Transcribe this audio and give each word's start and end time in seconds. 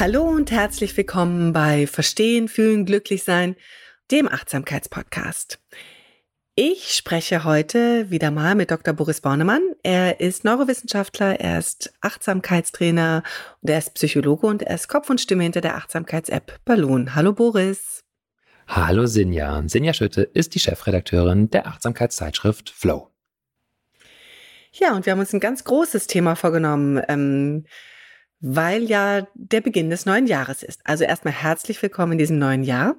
Hallo 0.00 0.22
und 0.22 0.50
herzlich 0.50 0.96
willkommen 0.96 1.52
bei 1.52 1.86
Verstehen, 1.86 2.48
Fühlen, 2.48 2.86
Glücklichsein, 2.86 3.54
dem 4.10 4.28
Achtsamkeitspodcast. 4.28 5.60
Ich 6.54 6.94
spreche 6.94 7.44
heute 7.44 8.10
wieder 8.10 8.30
mal 8.30 8.54
mit 8.54 8.70
Dr. 8.70 8.94
Boris 8.94 9.20
Bornemann. 9.20 9.60
Er 9.82 10.18
ist 10.18 10.42
Neurowissenschaftler, 10.42 11.38
er 11.38 11.58
ist 11.58 11.92
Achtsamkeitstrainer 12.00 13.22
und 13.60 13.68
er 13.68 13.76
ist 13.76 13.92
Psychologe 13.92 14.46
und 14.46 14.62
er 14.62 14.76
ist 14.76 14.88
Kopf 14.88 15.10
und 15.10 15.20
Stimme 15.20 15.42
hinter 15.42 15.60
der 15.60 15.76
Achtsamkeits-App 15.76 16.60
Balloon. 16.64 17.14
Hallo 17.14 17.34
Boris. 17.34 18.02
Hallo 18.68 19.04
Sinja. 19.04 19.62
Sinja 19.66 19.92
Schütte 19.92 20.22
ist 20.22 20.54
die 20.54 20.60
Chefredakteurin 20.60 21.50
der 21.50 21.66
Achtsamkeitszeitschrift 21.66 22.70
Flow. 22.70 23.10
Ja, 24.72 24.96
und 24.96 25.04
wir 25.04 25.12
haben 25.12 25.20
uns 25.20 25.34
ein 25.34 25.40
ganz 25.40 25.62
großes 25.64 26.06
Thema 26.06 26.36
vorgenommen. 26.36 27.02
Ähm, 27.06 27.66
weil 28.40 28.84
ja 28.84 29.26
der 29.34 29.60
Beginn 29.60 29.90
des 29.90 30.06
neuen 30.06 30.26
Jahres 30.26 30.62
ist. 30.62 30.80
Also 30.84 31.04
erstmal 31.04 31.34
herzlich 31.34 31.80
willkommen 31.82 32.12
in 32.12 32.18
diesem 32.18 32.38
neuen 32.38 32.62
Jahr. 32.62 32.96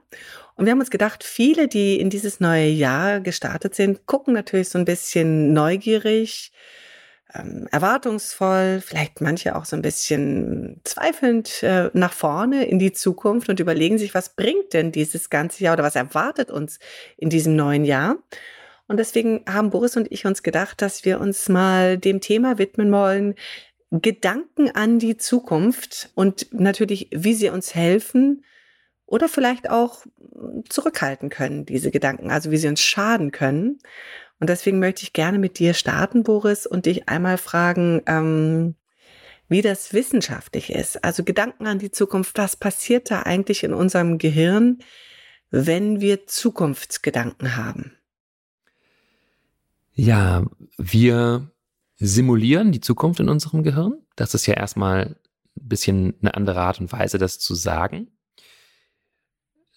Und 0.55 0.65
wir 0.65 0.71
haben 0.71 0.79
uns 0.79 0.91
gedacht, 0.91 1.23
viele, 1.23 1.67
die 1.67 1.99
in 1.99 2.11
dieses 2.11 2.39
neue 2.39 2.67
Jahr 2.67 3.19
gestartet 3.19 3.73
sind, 3.73 4.05
gucken 4.05 4.33
natürlich 4.33 4.69
so 4.69 4.77
ein 4.77 4.85
bisschen 4.85 5.53
neugierig, 5.53 6.51
ähm, 7.33 7.67
erwartungsvoll, 7.71 8.83
vielleicht 8.85 9.21
manche 9.21 9.55
auch 9.55 9.65
so 9.65 9.75
ein 9.75 9.81
bisschen 9.81 10.79
zweifelnd 10.83 11.63
äh, 11.63 11.89
nach 11.93 12.13
vorne 12.13 12.65
in 12.65 12.77
die 12.77 12.91
Zukunft 12.91 13.49
und 13.49 13.59
überlegen 13.59 13.97
sich, 13.97 14.13
was 14.13 14.35
bringt 14.35 14.73
denn 14.73 14.91
dieses 14.91 15.29
ganze 15.31 15.63
Jahr 15.63 15.73
oder 15.73 15.83
was 15.83 15.95
erwartet 15.95 16.51
uns 16.51 16.77
in 17.17 17.29
diesem 17.29 17.55
neuen 17.55 17.85
Jahr? 17.85 18.17
Und 18.87 18.97
deswegen 18.97 19.45
haben 19.47 19.69
Boris 19.69 19.95
und 19.95 20.11
ich 20.11 20.25
uns 20.25 20.43
gedacht, 20.43 20.81
dass 20.81 21.05
wir 21.05 21.21
uns 21.21 21.47
mal 21.47 21.97
dem 21.97 22.19
Thema 22.19 22.57
widmen 22.57 22.91
wollen, 22.91 23.35
Gedanken 23.91 24.71
an 24.71 24.99
die 24.99 25.17
Zukunft 25.17 26.11
und 26.15 26.47
natürlich, 26.53 27.09
wie 27.11 27.33
sie 27.33 27.49
uns 27.49 27.75
helfen 27.75 28.45
oder 29.05 29.27
vielleicht 29.27 29.69
auch 29.69 30.05
zurückhalten 30.69 31.29
können, 31.29 31.65
diese 31.65 31.91
Gedanken, 31.91 32.31
also 32.31 32.51
wie 32.51 32.57
sie 32.57 32.69
uns 32.69 32.81
schaden 32.81 33.31
können. 33.31 33.79
Und 34.39 34.49
deswegen 34.49 34.79
möchte 34.79 35.03
ich 35.03 35.11
gerne 35.11 35.37
mit 35.37 35.59
dir 35.59 35.73
starten, 35.73 36.23
Boris, 36.23 36.65
und 36.65 36.85
dich 36.85 37.09
einmal 37.09 37.37
fragen, 37.37 38.01
ähm, 38.07 38.75
wie 39.49 39.61
das 39.61 39.93
wissenschaftlich 39.93 40.71
ist. 40.71 41.03
Also 41.03 41.25
Gedanken 41.25 41.67
an 41.67 41.77
die 41.77 41.91
Zukunft, 41.91 42.37
was 42.37 42.55
passiert 42.55 43.11
da 43.11 43.23
eigentlich 43.23 43.65
in 43.65 43.73
unserem 43.73 44.17
Gehirn, 44.17 44.79
wenn 45.49 45.99
wir 45.99 46.25
Zukunftsgedanken 46.25 47.57
haben? 47.57 47.97
Ja, 49.93 50.45
wir 50.77 51.50
simulieren 52.01 52.71
die 52.71 52.81
Zukunft 52.81 53.19
in 53.19 53.29
unserem 53.29 53.61
Gehirn. 53.61 53.93
Das 54.15 54.33
ist 54.33 54.47
ja 54.47 54.55
erstmal 54.55 55.15
ein 55.55 55.67
bisschen 55.67 56.15
eine 56.21 56.33
andere 56.33 56.59
Art 56.59 56.79
und 56.79 56.91
Weise, 56.91 57.19
das 57.19 57.39
zu 57.39 57.53
sagen. 57.53 58.07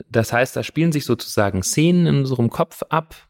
Das 0.08 0.32
heißt, 0.32 0.56
da 0.56 0.62
spielen 0.62 0.90
sich 0.90 1.04
sozusagen 1.04 1.62
Szenen 1.62 2.06
in 2.06 2.18
unserem 2.18 2.48
Kopf 2.48 2.82
ab, 2.88 3.28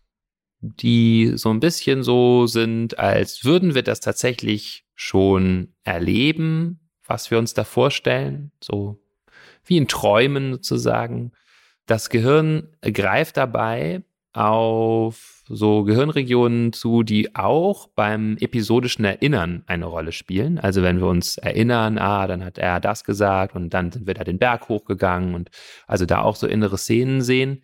die 0.61 1.33
so 1.35 1.51
ein 1.51 1.61
bisschen 1.61 2.05
so 2.05 2.47
sind, 2.47 2.99
als 2.99 3.45
würden 3.45 3.75
wir 3.75 3.83
das 3.83 4.01
tatsächlich 4.01 4.87
schon 4.95 5.75
erleben, 5.83 6.89
was 7.05 7.31
wir 7.31 7.39
uns 7.39 7.53
da 7.53 7.65
vorstellen, 7.65 8.53
so 8.63 9.03
wie 9.65 9.77
in 9.77 9.89
Träumen 9.89 10.53
sozusagen. 10.53 11.33
Das 11.87 12.11
Gehirn 12.11 12.77
greift 12.81 13.37
dabei 13.37 14.05
auf 14.35 15.43
so 15.49 15.85
Gehirnregionen 15.85 16.73
zu, 16.73 17.03
die 17.03 17.35
auch 17.37 17.89
beim 17.89 18.37
episodischen 18.41 19.05
Erinnern 19.05 19.63
eine 19.67 19.87
Rolle 19.87 20.13
spielen. 20.13 20.59
Also 20.59 20.83
wenn 20.83 20.99
wir 20.99 21.07
uns 21.07 21.39
erinnern, 21.39 21.99
ah, 21.99 22.27
dann 22.27 22.45
hat 22.45 22.59
er 22.59 22.81
das 22.81 23.05
gesagt 23.05 23.55
und 23.55 23.71
dann 23.71 23.93
sind 23.93 24.07
wir 24.07 24.15
da 24.15 24.25
den 24.25 24.39
Berg 24.39 24.69
hochgegangen 24.69 25.35
und 25.35 25.51
also 25.87 26.05
da 26.07 26.23
auch 26.23 26.37
so 26.37 26.47
innere 26.47 26.79
Szenen 26.79 27.23
sehen. 27.23 27.63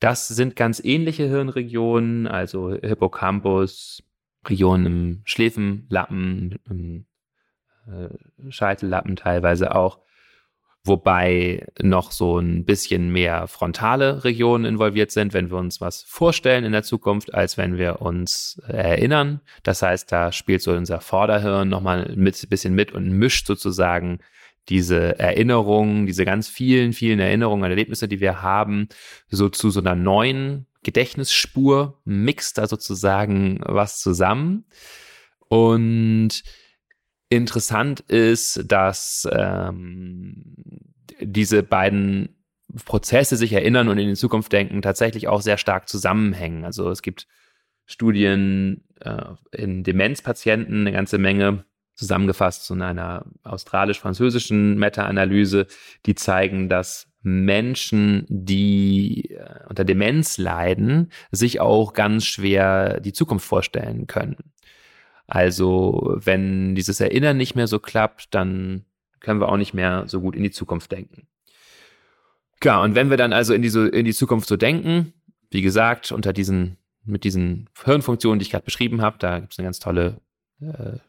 Das 0.00 0.28
sind 0.28 0.54
ganz 0.54 0.80
ähnliche 0.84 1.28
Hirnregionen, 1.28 2.26
also 2.26 2.72
Hippocampus, 2.72 4.02
Regionen 4.46 4.86
im 4.86 5.22
Schläfenlappen, 5.24 6.58
im 6.68 7.06
äh, 7.86 8.50
Scheitellappen 8.50 9.16
teilweise 9.16 9.74
auch 9.74 10.00
wobei 10.84 11.66
noch 11.80 12.12
so 12.12 12.38
ein 12.38 12.64
bisschen 12.64 13.10
mehr 13.10 13.48
frontale 13.48 14.24
Regionen 14.24 14.66
involviert 14.66 15.10
sind, 15.10 15.32
wenn 15.32 15.50
wir 15.50 15.56
uns 15.56 15.80
was 15.80 16.02
vorstellen 16.02 16.64
in 16.64 16.72
der 16.72 16.82
Zukunft, 16.82 17.34
als 17.34 17.56
wenn 17.56 17.78
wir 17.78 18.02
uns 18.02 18.60
erinnern. 18.68 19.40
Das 19.62 19.80
heißt, 19.82 20.12
da 20.12 20.30
spielt 20.30 20.60
so 20.60 20.72
unser 20.72 21.00
Vorderhirn 21.00 21.68
nochmal 21.68 22.12
mit 22.16 22.48
bisschen 22.50 22.74
mit 22.74 22.92
und 22.92 23.08
mischt 23.10 23.46
sozusagen 23.46 24.18
diese 24.68 25.18
Erinnerungen, 25.18 26.06
diese 26.06 26.24
ganz 26.24 26.48
vielen, 26.48 26.92
vielen 26.92 27.20
Erinnerungen 27.20 27.64
und 27.64 27.70
Erlebnisse, 27.70 28.08
die 28.08 28.20
wir 28.20 28.42
haben, 28.42 28.88
so 29.28 29.48
zu 29.48 29.70
so 29.70 29.80
einer 29.80 29.94
neuen 29.94 30.66
Gedächtnisspur, 30.82 32.00
mixt 32.04 32.58
da 32.58 32.66
sozusagen 32.66 33.60
was 33.64 34.00
zusammen. 34.00 34.64
Und 35.48 36.42
Interessant 37.34 38.00
ist, 38.00 38.64
dass 38.70 39.28
ähm, 39.32 40.54
diese 41.20 41.62
beiden 41.64 42.36
Prozesse 42.84 43.36
sich 43.36 43.52
erinnern 43.52 43.88
und 43.88 43.98
in 43.98 44.08
die 44.08 44.14
Zukunft 44.14 44.52
denken 44.52 44.82
tatsächlich 44.82 45.26
auch 45.26 45.42
sehr 45.42 45.58
stark 45.58 45.88
zusammenhängen. 45.88 46.64
Also 46.64 46.88
es 46.90 47.02
gibt 47.02 47.26
Studien 47.86 48.84
äh, 49.00 49.34
in 49.50 49.82
Demenzpatienten, 49.82 50.82
eine 50.82 50.92
ganze 50.92 51.18
Menge, 51.18 51.64
zusammengefasst 51.96 52.70
in 52.70 52.82
einer 52.82 53.24
australisch-französischen 53.42 54.76
Meta-Analyse, 54.78 55.66
die 56.06 56.14
zeigen, 56.14 56.68
dass 56.68 57.08
Menschen, 57.22 58.26
die 58.28 59.30
äh, 59.30 59.66
unter 59.68 59.84
Demenz 59.84 60.38
leiden, 60.38 61.10
sich 61.30 61.60
auch 61.60 61.94
ganz 61.94 62.26
schwer 62.26 63.00
die 63.00 63.12
Zukunft 63.12 63.46
vorstellen 63.46 64.06
können. 64.06 64.53
Also 65.26 66.16
wenn 66.16 66.74
dieses 66.74 67.00
Erinnern 67.00 67.36
nicht 67.36 67.54
mehr 67.54 67.66
so 67.66 67.78
klappt, 67.78 68.34
dann 68.34 68.84
können 69.20 69.40
wir 69.40 69.48
auch 69.48 69.56
nicht 69.56 69.74
mehr 69.74 70.04
so 70.06 70.20
gut 70.20 70.36
in 70.36 70.42
die 70.42 70.50
Zukunft 70.50 70.92
denken. 70.92 71.26
Klar, 72.60 72.82
und 72.82 72.94
wenn 72.94 73.10
wir 73.10 73.16
dann 73.16 73.32
also 73.32 73.54
in, 73.54 73.62
diese, 73.62 73.88
in 73.88 74.04
die 74.04 74.14
Zukunft 74.14 74.48
so 74.48 74.56
denken, 74.56 75.12
wie 75.50 75.62
gesagt, 75.62 76.12
unter 76.12 76.32
diesen, 76.32 76.78
mit 77.04 77.24
diesen 77.24 77.68
Hirnfunktionen, 77.84 78.38
die 78.38 78.44
ich 78.44 78.50
gerade 78.50 78.64
beschrieben 78.64 79.02
habe, 79.02 79.18
da 79.18 79.40
gibt 79.40 79.52
es 79.52 79.58
eine 79.58 79.66
ganz 79.66 79.78
tolle 79.78 80.20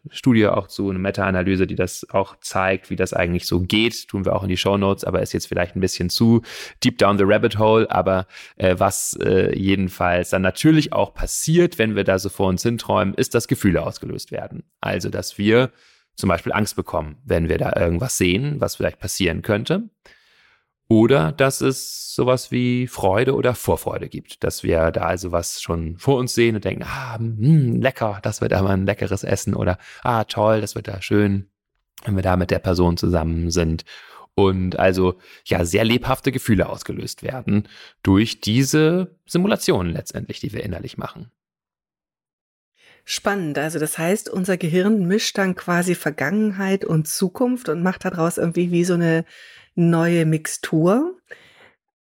Studie 0.09 0.47
auch 0.47 0.67
zu, 0.67 0.89
eine 0.89 0.99
Meta-Analyse, 0.99 1.67
die 1.67 1.75
das 1.75 2.07
auch 2.09 2.35
zeigt, 2.41 2.89
wie 2.89 2.95
das 2.95 3.13
eigentlich 3.13 3.45
so 3.45 3.61
geht, 3.61 4.07
tun 4.07 4.25
wir 4.25 4.35
auch 4.35 4.43
in 4.43 4.49
die 4.49 4.57
Show 4.57 4.77
Notes, 4.77 5.03
aber 5.03 5.21
ist 5.21 5.33
jetzt 5.33 5.47
vielleicht 5.47 5.75
ein 5.75 5.81
bisschen 5.81 6.09
zu 6.09 6.41
deep 6.83 6.97
down 6.97 7.17
the 7.17 7.23
rabbit 7.25 7.59
hole, 7.59 7.89
aber 7.89 8.27
äh, 8.57 8.75
was 8.77 9.17
äh, 9.21 9.57
jedenfalls 9.57 10.31
dann 10.31 10.41
natürlich 10.41 10.93
auch 10.93 11.13
passiert, 11.13 11.77
wenn 11.77 11.95
wir 11.95 12.03
da 12.03 12.19
so 12.19 12.29
vor 12.29 12.47
uns 12.47 12.63
hinträumen, 12.63 13.13
ist, 13.13 13.35
dass 13.35 13.47
Gefühle 13.47 13.83
ausgelöst 13.83 14.31
werden. 14.31 14.63
Also, 14.81 15.09
dass 15.09 15.37
wir 15.37 15.71
zum 16.15 16.29
Beispiel 16.29 16.53
Angst 16.53 16.75
bekommen, 16.75 17.17
wenn 17.23 17.49
wir 17.49 17.57
da 17.57 17.73
irgendwas 17.75 18.17
sehen, 18.17 18.59
was 18.59 18.75
vielleicht 18.75 18.99
passieren 18.99 19.41
könnte. 19.41 19.89
Oder 20.87 21.31
dass 21.31 21.61
es 21.61 22.13
sowas 22.13 22.51
wie 22.51 22.87
Freude 22.87 23.33
oder 23.33 23.55
Vorfreude 23.55 24.07
gibt, 24.07 24.43
dass 24.43 24.61
wir 24.61 24.91
da 24.91 25.01
also 25.01 25.31
was 25.31 25.61
schon 25.61 25.97
vor 25.97 26.17
uns 26.17 26.35
sehen 26.35 26.55
und 26.55 26.63
denken, 26.63 26.83
ah, 26.83 27.17
mh, 27.19 27.47
hm, 27.47 27.81
lecker, 27.81 28.19
das 28.21 28.41
wird 28.41 28.53
aber 28.53 28.69
ein 28.69 28.85
leckeres 28.85 29.23
Essen 29.23 29.55
oder 29.55 29.79
ah, 30.03 30.25
toll, 30.25 30.61
das 30.61 30.75
wird 30.75 30.87
da 30.87 31.01
schön, 31.01 31.49
wenn 32.03 32.15
wir 32.15 32.21
da 32.23 32.37
mit 32.37 32.51
der 32.51 32.59
Person 32.59 32.97
zusammen 32.97 33.49
sind. 33.49 33.83
Und 34.35 34.77
also 34.77 35.15
ja, 35.45 35.65
sehr 35.65 35.85
lebhafte 35.85 36.31
Gefühle 36.31 36.69
ausgelöst 36.69 37.23
werden 37.23 37.67
durch 38.03 38.41
diese 38.41 39.15
Simulationen 39.25 39.93
letztendlich, 39.93 40.39
die 40.39 40.53
wir 40.53 40.63
innerlich 40.63 40.97
machen. 40.97 41.31
Spannend. 43.05 43.57
Also 43.57 43.79
das 43.79 43.97
heißt, 43.97 44.29
unser 44.29 44.57
Gehirn 44.57 45.07
mischt 45.07 45.37
dann 45.37 45.55
quasi 45.55 45.95
Vergangenheit 45.95 46.83
und 46.83 47.07
Zukunft 47.07 47.69
und 47.69 47.81
macht 47.81 48.03
daraus 48.03 48.37
irgendwie 48.37 48.71
wie 48.71 48.83
so 48.83 48.95
eine 48.95 49.25
neue 49.75 50.25
Mixtur. 50.25 51.17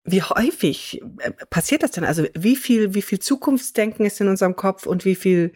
Wie 0.04 0.22
häufig 0.22 1.02
äh, 1.20 1.32
passiert 1.50 1.84
das 1.84 1.92
denn? 1.92 2.04
Also 2.04 2.26
wie 2.38 2.56
viel, 2.56 2.94
wie 2.94 3.02
viel 3.02 3.20
Zukunftsdenken 3.20 4.06
ist 4.06 4.20
in 4.22 4.28
unserem 4.28 4.56
Kopf 4.56 4.86
und 4.86 5.06
wie 5.06 5.16
viel 5.16 5.54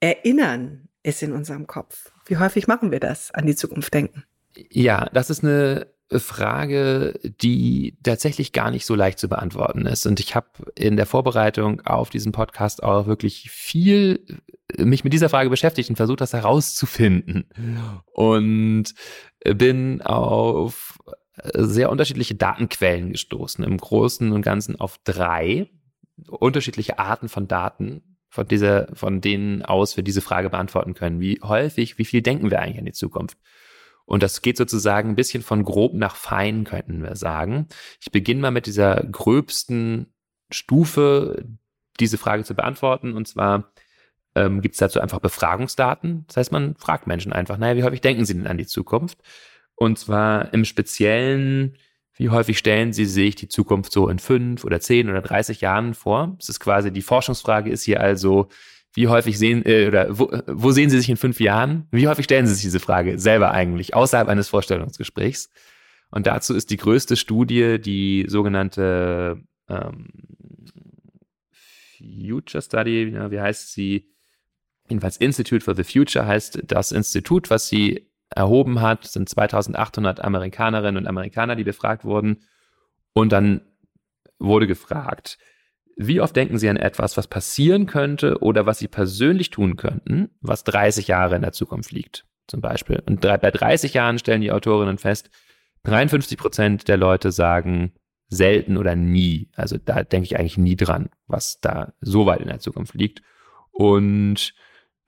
Erinnern 0.00 0.88
ist 1.02 1.22
in 1.22 1.32
unserem 1.32 1.66
Kopf? 1.66 2.12
Wie 2.26 2.36
häufig 2.36 2.68
machen 2.68 2.90
wir 2.90 3.00
das, 3.00 3.32
an 3.32 3.46
die 3.46 3.56
Zukunft 3.56 3.92
denken? 3.92 4.24
Ja, 4.70 5.08
das 5.12 5.30
ist 5.30 5.42
eine 5.42 5.88
Frage, 6.18 7.18
die 7.22 7.96
tatsächlich 8.02 8.52
gar 8.52 8.70
nicht 8.70 8.86
so 8.86 8.94
leicht 8.94 9.18
zu 9.18 9.28
beantworten 9.28 9.86
ist. 9.86 10.06
Und 10.06 10.20
ich 10.20 10.34
habe 10.34 10.48
in 10.76 10.96
der 10.96 11.06
Vorbereitung 11.06 11.80
auf 11.82 12.10
diesen 12.10 12.32
Podcast 12.32 12.82
auch 12.82 13.06
wirklich 13.06 13.50
viel 13.50 14.24
äh, 14.76 14.84
mich 14.84 15.04
mit 15.04 15.12
dieser 15.12 15.28
Frage 15.28 15.50
beschäftigt 15.50 15.90
und 15.90 15.96
versucht, 15.96 16.20
das 16.20 16.32
herauszufinden. 16.32 17.48
Und 18.12 18.94
bin 19.44 20.02
auf 20.02 20.98
sehr 21.54 21.90
unterschiedliche 21.90 22.34
Datenquellen 22.34 23.12
gestoßen. 23.12 23.64
Im 23.64 23.78
Großen 23.78 24.32
und 24.32 24.42
Ganzen 24.42 24.78
auf 24.78 24.98
drei 25.04 25.70
unterschiedliche 26.28 26.98
Arten 26.98 27.28
von 27.28 27.48
Daten, 27.48 28.16
von 28.28 28.46
dieser, 28.46 28.88
von 28.94 29.20
denen 29.20 29.62
aus 29.62 29.96
wir 29.96 30.04
diese 30.04 30.20
Frage 30.20 30.50
beantworten 30.50 30.94
können. 30.94 31.20
Wie 31.20 31.40
häufig, 31.42 31.98
wie 31.98 32.04
viel 32.04 32.22
denken 32.22 32.50
wir 32.50 32.60
eigentlich 32.60 32.78
an 32.78 32.86
die 32.86 32.92
Zukunft? 32.92 33.38
Und 34.04 34.22
das 34.22 34.42
geht 34.42 34.56
sozusagen 34.56 35.10
ein 35.10 35.16
bisschen 35.16 35.42
von 35.42 35.64
grob 35.64 35.94
nach 35.94 36.16
fein, 36.16 36.64
könnten 36.64 37.02
wir 37.02 37.16
sagen. 37.16 37.68
Ich 38.00 38.10
beginne 38.10 38.40
mal 38.40 38.50
mit 38.50 38.66
dieser 38.66 38.96
gröbsten 39.04 40.12
Stufe, 40.50 41.44
diese 42.00 42.18
Frage 42.18 42.44
zu 42.44 42.54
beantworten. 42.54 43.14
Und 43.14 43.28
zwar 43.28 43.72
ähm, 44.34 44.60
gibt 44.60 44.74
es 44.74 44.78
dazu 44.78 45.00
einfach 45.00 45.20
Befragungsdaten. 45.20 46.24
Das 46.26 46.36
heißt, 46.36 46.52
man 46.52 46.74
fragt 46.76 47.06
Menschen 47.06 47.32
einfach, 47.32 47.58
naja, 47.58 47.76
wie 47.76 47.84
häufig 47.84 48.00
denken 48.00 48.24
sie 48.24 48.34
denn 48.34 48.46
an 48.46 48.58
die 48.58 48.66
Zukunft? 48.66 49.18
Und 49.82 49.98
zwar 49.98 50.54
im 50.54 50.64
Speziellen, 50.64 51.76
wie 52.14 52.28
häufig 52.28 52.56
stellen 52.56 52.92
Sie 52.92 53.04
sich 53.04 53.34
die 53.34 53.48
Zukunft 53.48 53.90
so 53.90 54.08
in 54.08 54.20
fünf 54.20 54.62
oder 54.62 54.78
zehn 54.78 55.10
oder 55.10 55.22
30 55.22 55.60
Jahren 55.60 55.94
vor? 55.94 56.36
Das 56.38 56.48
ist 56.48 56.60
quasi 56.60 56.92
die 56.92 57.02
Forschungsfrage 57.02 57.68
ist 57.68 57.82
hier 57.82 58.00
also, 58.00 58.46
wie 58.94 59.08
häufig 59.08 59.40
sehen 59.40 59.66
äh, 59.66 59.88
oder 59.88 60.16
wo, 60.16 60.30
wo 60.46 60.70
sehen 60.70 60.88
Sie 60.88 60.98
sich 60.98 61.08
in 61.08 61.16
fünf 61.16 61.40
Jahren? 61.40 61.88
Wie 61.90 62.06
häufig 62.06 62.26
stellen 62.26 62.46
Sie 62.46 62.54
sich 62.54 62.62
diese 62.62 62.78
Frage 62.78 63.18
selber 63.18 63.50
eigentlich 63.50 63.92
außerhalb 63.92 64.28
eines 64.28 64.48
Vorstellungsgesprächs? 64.50 65.50
Und 66.12 66.28
dazu 66.28 66.54
ist 66.54 66.70
die 66.70 66.76
größte 66.76 67.16
Studie 67.16 67.80
die 67.80 68.26
sogenannte 68.28 69.42
ähm, 69.68 70.10
Future 71.98 72.62
Study, 72.62 73.16
wie 73.32 73.40
heißt 73.40 73.72
sie? 73.72 74.12
Jedenfalls 74.88 75.16
Institute 75.16 75.64
for 75.64 75.74
the 75.74 75.82
Future 75.82 76.24
heißt 76.24 76.60
das 76.68 76.92
Institut, 76.92 77.50
was 77.50 77.66
sie 77.66 78.11
erhoben 78.32 78.80
hat, 78.80 79.04
sind 79.04 79.28
2800 79.28 80.22
Amerikanerinnen 80.22 81.02
und 81.02 81.08
Amerikaner, 81.08 81.56
die 81.56 81.64
befragt 81.64 82.04
wurden. 82.04 82.42
Und 83.12 83.32
dann 83.32 83.62
wurde 84.38 84.66
gefragt, 84.66 85.38
wie 85.96 86.20
oft 86.20 86.34
denken 86.34 86.58
Sie 86.58 86.68
an 86.68 86.76
etwas, 86.76 87.16
was 87.16 87.26
passieren 87.28 87.86
könnte 87.86 88.38
oder 88.40 88.66
was 88.66 88.78
Sie 88.78 88.88
persönlich 88.88 89.50
tun 89.50 89.76
könnten, 89.76 90.30
was 90.40 90.64
30 90.64 91.08
Jahre 91.08 91.36
in 91.36 91.42
der 91.42 91.52
Zukunft 91.52 91.92
liegt, 91.92 92.24
zum 92.46 92.60
Beispiel. 92.60 93.02
Und 93.06 93.20
bei 93.20 93.36
30 93.36 93.94
Jahren 93.94 94.18
stellen 94.18 94.40
die 94.40 94.52
Autorinnen 94.52 94.98
fest, 94.98 95.30
53 95.84 96.38
Prozent 96.38 96.88
der 96.88 96.96
Leute 96.96 97.32
sagen 97.32 97.92
selten 98.28 98.78
oder 98.78 98.96
nie. 98.96 99.50
Also 99.54 99.76
da 99.76 100.02
denke 100.02 100.24
ich 100.24 100.38
eigentlich 100.38 100.56
nie 100.56 100.76
dran, 100.76 101.10
was 101.26 101.60
da 101.60 101.92
so 102.00 102.24
weit 102.24 102.40
in 102.40 102.48
der 102.48 102.60
Zukunft 102.60 102.94
liegt. 102.94 103.22
Und 103.72 104.54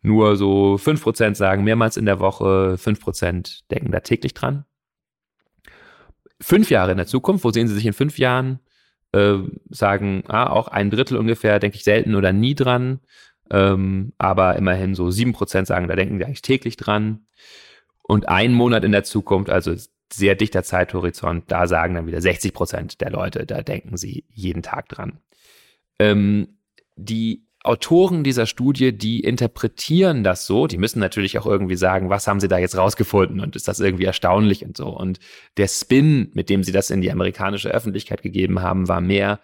nur 0.04 0.36
so 0.36 0.74
5% 0.74 1.34
sagen 1.34 1.64
mehrmals 1.64 1.96
in 1.96 2.04
der 2.04 2.20
Woche, 2.20 2.76
5% 2.78 3.62
denken 3.70 3.90
da 3.90 4.00
täglich 4.00 4.34
dran. 4.34 4.66
Fünf 6.40 6.68
Jahre 6.68 6.90
in 6.90 6.98
der 6.98 7.06
Zukunft, 7.06 7.42
wo 7.42 7.50
sehen 7.50 7.68
Sie 7.68 7.74
sich 7.74 7.86
in 7.86 7.94
fünf 7.94 8.18
Jahren? 8.18 8.60
Äh, 9.12 9.38
sagen, 9.70 10.24
ah, 10.28 10.50
auch 10.50 10.68
ein 10.68 10.90
Drittel 10.90 11.16
ungefähr, 11.16 11.58
denke 11.58 11.78
ich 11.78 11.84
selten 11.84 12.16
oder 12.16 12.34
nie 12.34 12.54
dran. 12.54 13.00
Ähm, 13.50 14.12
aber 14.18 14.56
immerhin 14.56 14.94
so 14.94 15.06
7% 15.06 15.64
sagen, 15.64 15.88
da 15.88 15.96
denken 15.96 16.18
wir 16.18 16.26
eigentlich 16.26 16.42
täglich 16.42 16.76
dran. 16.76 17.26
Und 18.02 18.28
ein 18.28 18.52
Monat 18.52 18.84
in 18.84 18.92
der 18.92 19.04
Zukunft, 19.04 19.48
also 19.48 19.74
sehr 20.12 20.34
dichter 20.34 20.64
Zeithorizont, 20.64 21.44
da 21.50 21.66
sagen 21.66 21.94
dann 21.94 22.06
wieder 22.06 22.18
60% 22.18 22.98
der 22.98 23.10
Leute, 23.10 23.46
da 23.46 23.62
denken 23.62 23.96
sie 23.96 24.26
jeden 24.28 24.62
Tag 24.62 24.90
dran. 24.90 25.20
Ähm, 25.98 26.58
die 26.96 27.46
Autoren 27.64 28.24
dieser 28.24 28.44
Studie, 28.44 28.92
die 28.96 29.20
interpretieren 29.20 30.22
das 30.22 30.46
so, 30.46 30.66
die 30.66 30.76
müssen 30.76 31.00
natürlich 31.00 31.38
auch 31.38 31.46
irgendwie 31.46 31.76
sagen, 31.76 32.10
was 32.10 32.26
haben 32.26 32.38
sie 32.38 32.46
da 32.46 32.58
jetzt 32.58 32.76
rausgefunden 32.76 33.40
und 33.40 33.56
ist 33.56 33.68
das 33.68 33.80
irgendwie 33.80 34.04
erstaunlich 34.04 34.64
und 34.66 34.76
so. 34.76 34.88
Und 34.88 35.18
der 35.56 35.66
Spin, 35.68 36.30
mit 36.34 36.50
dem 36.50 36.62
sie 36.62 36.72
das 36.72 36.90
in 36.90 37.00
die 37.00 37.10
amerikanische 37.10 37.70
Öffentlichkeit 37.70 38.20
gegeben 38.22 38.60
haben, 38.60 38.86
war 38.86 39.00
mehr, 39.00 39.40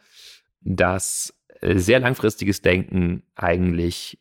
dass 0.60 1.34
äh, 1.60 1.78
sehr 1.78 1.98
langfristiges 1.98 2.60
Denken 2.60 3.22
eigentlich 3.36 4.18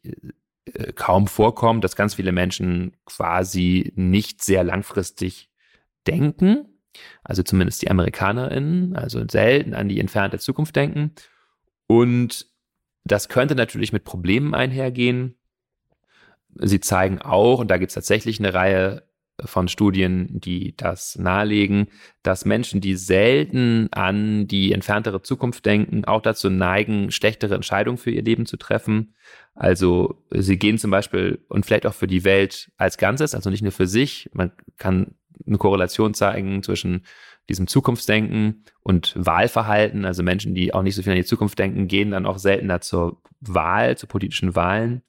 äh, 0.63 0.94
kaum 0.94 1.28
vorkommt, 1.28 1.84
dass 1.84 1.98
ganz 1.98 2.16
viele 2.16 2.31
Menschen 2.31 2.95
quasi 3.06 3.92
nicht 3.95 4.42
sehr 4.42 4.63
langfristig 4.63 5.50
denken, 6.07 6.66
also 7.22 7.44
zumindest 7.44 7.81
die 7.81 7.92
AmerikanerInnen, 7.92 8.95
also 8.95 9.28
selten 9.30 9.74
an 9.74 9.90
die 9.90 10.00
entfernte 10.00 10.40
Zukunft 10.40 10.78
denken. 10.78 11.12
Und 11.86 12.48
das 13.04 13.30
könnte 13.30 13.56
natürlich 13.56 13.94
mit 13.94 14.04
Problemen 14.04 14.54
einhergehen. 14.54 15.36
Sie 16.56 16.80
zeigen 16.80 17.22
auch, 17.22 17.60
und 17.60 17.69
da 17.69 17.78
gibt 17.78 17.92
es 17.92 17.96
tatsächlich 17.96 18.40
eine 18.40 18.54
Reihe 18.54 19.10
von 19.46 19.68
Studien, 19.68 20.28
die 20.40 20.75
das 20.75 21.18
nahelegen, 21.18 21.88
dass 22.24 22.46
Menschen, 22.46 22.81
die 22.81 22.96
selten 22.96 23.88
an 23.92 24.48
die 24.48 24.74
entferntere 24.74 25.22
Zukunft 25.22 25.66
denken, 25.66 26.06
auch 26.06 26.22
dazu 26.22 26.50
neigen, 26.50 27.12
schlechtere 27.12 27.56
Entscheidungen 27.56 27.98
für 27.98 28.12
ihr 28.12 28.24
Leben 28.24 28.46
zu 28.46 28.57
treffen. 28.57 29.16
Also 29.54 30.24
sie 30.31 30.57
gehen 30.57 30.78
zum 30.78 30.92
Beispiel 30.92 31.44
und 31.48 31.66
vielleicht 31.66 31.86
auch 31.86 31.94
für 31.94 32.07
die 32.07 32.24
Welt 32.24 32.72
als 32.78 32.98
Ganzes, 32.98 33.36
also 33.36 33.50
nicht 33.50 33.62
nur 33.62 33.72
für 33.72 33.88
sich. 33.88 34.30
Man 34.34 34.52
kann 34.78 35.16
eine 35.45 35.57
Korrelation 35.57 36.13
zeigen 36.13 36.64
zwischen 36.64 37.06
diesem 37.50 37.68
Zukunftsdenken 37.68 38.64
und 38.82 39.14
Wahlverhalten, 39.18 40.06
also 40.06 40.24
Menschen, 40.24 40.56
die 40.56 40.74
auch 40.74 40.84
nicht 40.84 40.96
so 40.96 41.02
viel 41.02 41.12
an 41.12 41.18
die 41.18 41.26
Zukunft 41.26 41.60
denken, 41.60 41.88
gehen 41.88 42.12
dann 42.12 42.26
auch 42.26 42.38
seltener 42.38 42.80
zur 42.80 43.22
Wahl, 43.42 43.98
zu 43.98 44.08
politischen 44.08 44.56
Wahlen. 44.56 45.02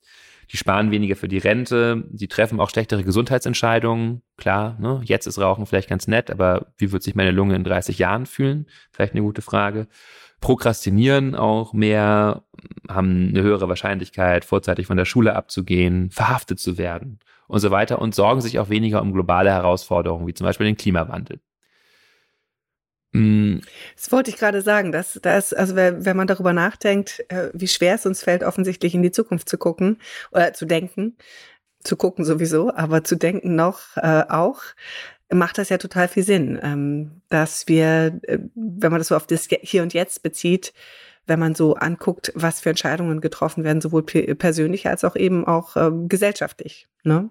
Die 0.51 0.57
sparen 0.57 0.91
weniger 0.91 1.15
für 1.15 1.29
die 1.29 1.39
Rente, 1.39 2.05
die 2.11 2.27
treffen 2.27 2.59
auch 2.59 2.71
schlechtere 2.71 3.05
Gesundheitsentscheidungen. 3.05 4.23
Klar, 4.37 4.77
ne, 4.81 5.01
jetzt 5.05 5.27
ist 5.27 5.39
Rauchen 5.39 5.67
vielleicht 5.67 5.89
ganz 5.89 6.09
nett, 6.09 6.31
aber 6.31 6.73
wie 6.77 6.91
wird 6.91 7.05
sich 7.05 7.15
meine 7.15 7.31
Lunge 7.31 7.55
in 7.55 7.63
30 7.63 7.99
Jahren 7.99 8.27
fühlen? 8.27 8.67
Vielleicht 8.91 9.13
eine 9.13 9.23
gute 9.23 9.43
Frage. 9.43 9.87
Prokrastinieren 10.41 11.37
auch 11.37 11.73
mehr, 11.73 12.45
haben 12.89 13.29
eine 13.29 13.43
höhere 13.43 13.69
Wahrscheinlichkeit, 13.69 14.45
vorzeitig 14.45 14.87
von 14.87 14.97
der 14.97 15.05
Schule 15.05 15.37
abzugehen, 15.37 16.11
verhaftet 16.11 16.59
zu 16.59 16.79
werden 16.79 17.21
und 17.47 17.61
so 17.61 17.71
weiter 17.71 18.01
und 18.01 18.15
sorgen 18.15 18.41
sich 18.41 18.59
auch 18.59 18.71
weniger 18.71 19.03
um 19.03 19.13
globale 19.13 19.51
Herausforderungen, 19.51 20.27
wie 20.27 20.35
zum 20.35 20.47
Beispiel 20.47 20.67
den 20.67 20.77
Klimawandel. 20.77 21.41
Mm. 23.13 23.59
Das 23.97 24.13
wollte 24.13 24.31
ich 24.31 24.37
gerade 24.37 24.63
sagen, 24.63 24.93
dass 24.93 25.19
das, 25.23 25.53
also 25.53 25.75
wenn 25.77 26.17
man 26.17 26.27
darüber 26.27 26.53
nachdenkt, 26.53 27.25
äh, 27.29 27.51
wie 27.53 27.69
schwer 27.69 27.97
es 27.97 28.07
uns 28.07 28.23
fällt, 28.23 28.45
offensichtlich 28.45 28.95
in 28.95 29.03
die 29.03 29.11
Zukunft 29.11 29.49
zu 29.49 29.59
gucken 29.59 29.99
oder 30.31 30.53
zu 30.53 30.65
denken, 30.65 31.17
zu 31.83 31.97
gucken 31.97 32.25
sowieso, 32.25 32.73
aber 32.75 33.05
zu 33.05 33.17
denken 33.17 33.57
noch 33.57 33.97
äh, 33.97 34.25
auch, 34.29 34.63
macht 35.33 35.59
das 35.59 35.69
ja 35.69 35.79
total 35.79 36.09
viel 36.09 36.23
Sinn, 36.23 36.59
ähm, 36.63 37.23
dass 37.29 37.69
wir, 37.69 38.21
äh, 38.23 38.39
wenn 38.55 38.91
man 38.91 39.01
das 39.01 39.09
so 39.09 39.17
auf 39.17 39.27
das 39.27 39.49
Hier 39.63 39.83
und 39.83 39.95
Jetzt 39.95 40.23
bezieht, 40.23 40.73
wenn 41.27 41.39
man 41.39 41.55
so 41.55 41.75
anguckt, 41.75 42.33
was 42.35 42.61
für 42.61 42.71
Entscheidungen 42.71 43.21
getroffen 43.21 43.63
werden, 43.63 43.81
sowohl 43.81 44.03
persönlich 44.03 44.89
als 44.89 45.05
auch 45.05 45.17
eben 45.17 45.47
auch 45.47 45.77
ähm, 45.77 46.09
gesellschaftlich. 46.09 46.89
Ne? 47.05 47.31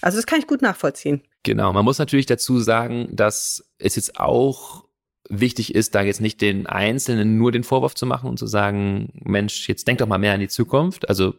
Also 0.00 0.18
das 0.18 0.26
kann 0.26 0.40
ich 0.40 0.46
gut 0.46 0.60
nachvollziehen. 0.60 1.22
Genau, 1.42 1.72
man 1.72 1.84
muss 1.84 1.98
natürlich 1.98 2.26
dazu 2.26 2.60
sagen, 2.60 3.08
dass 3.10 3.64
es 3.78 3.96
jetzt 3.96 4.20
auch 4.20 4.84
wichtig 5.28 5.74
ist, 5.74 5.94
da 5.94 6.02
jetzt 6.02 6.20
nicht 6.20 6.40
den 6.40 6.66
Einzelnen 6.66 7.38
nur 7.38 7.52
den 7.52 7.64
Vorwurf 7.64 7.94
zu 7.94 8.06
machen 8.06 8.28
und 8.28 8.38
zu 8.38 8.46
sagen, 8.46 9.10
Mensch, 9.14 9.68
jetzt 9.68 9.86
denk 9.86 9.98
doch 9.98 10.06
mal 10.06 10.18
mehr 10.18 10.34
an 10.34 10.40
die 10.40 10.48
Zukunft. 10.48 11.08
Also 11.08 11.34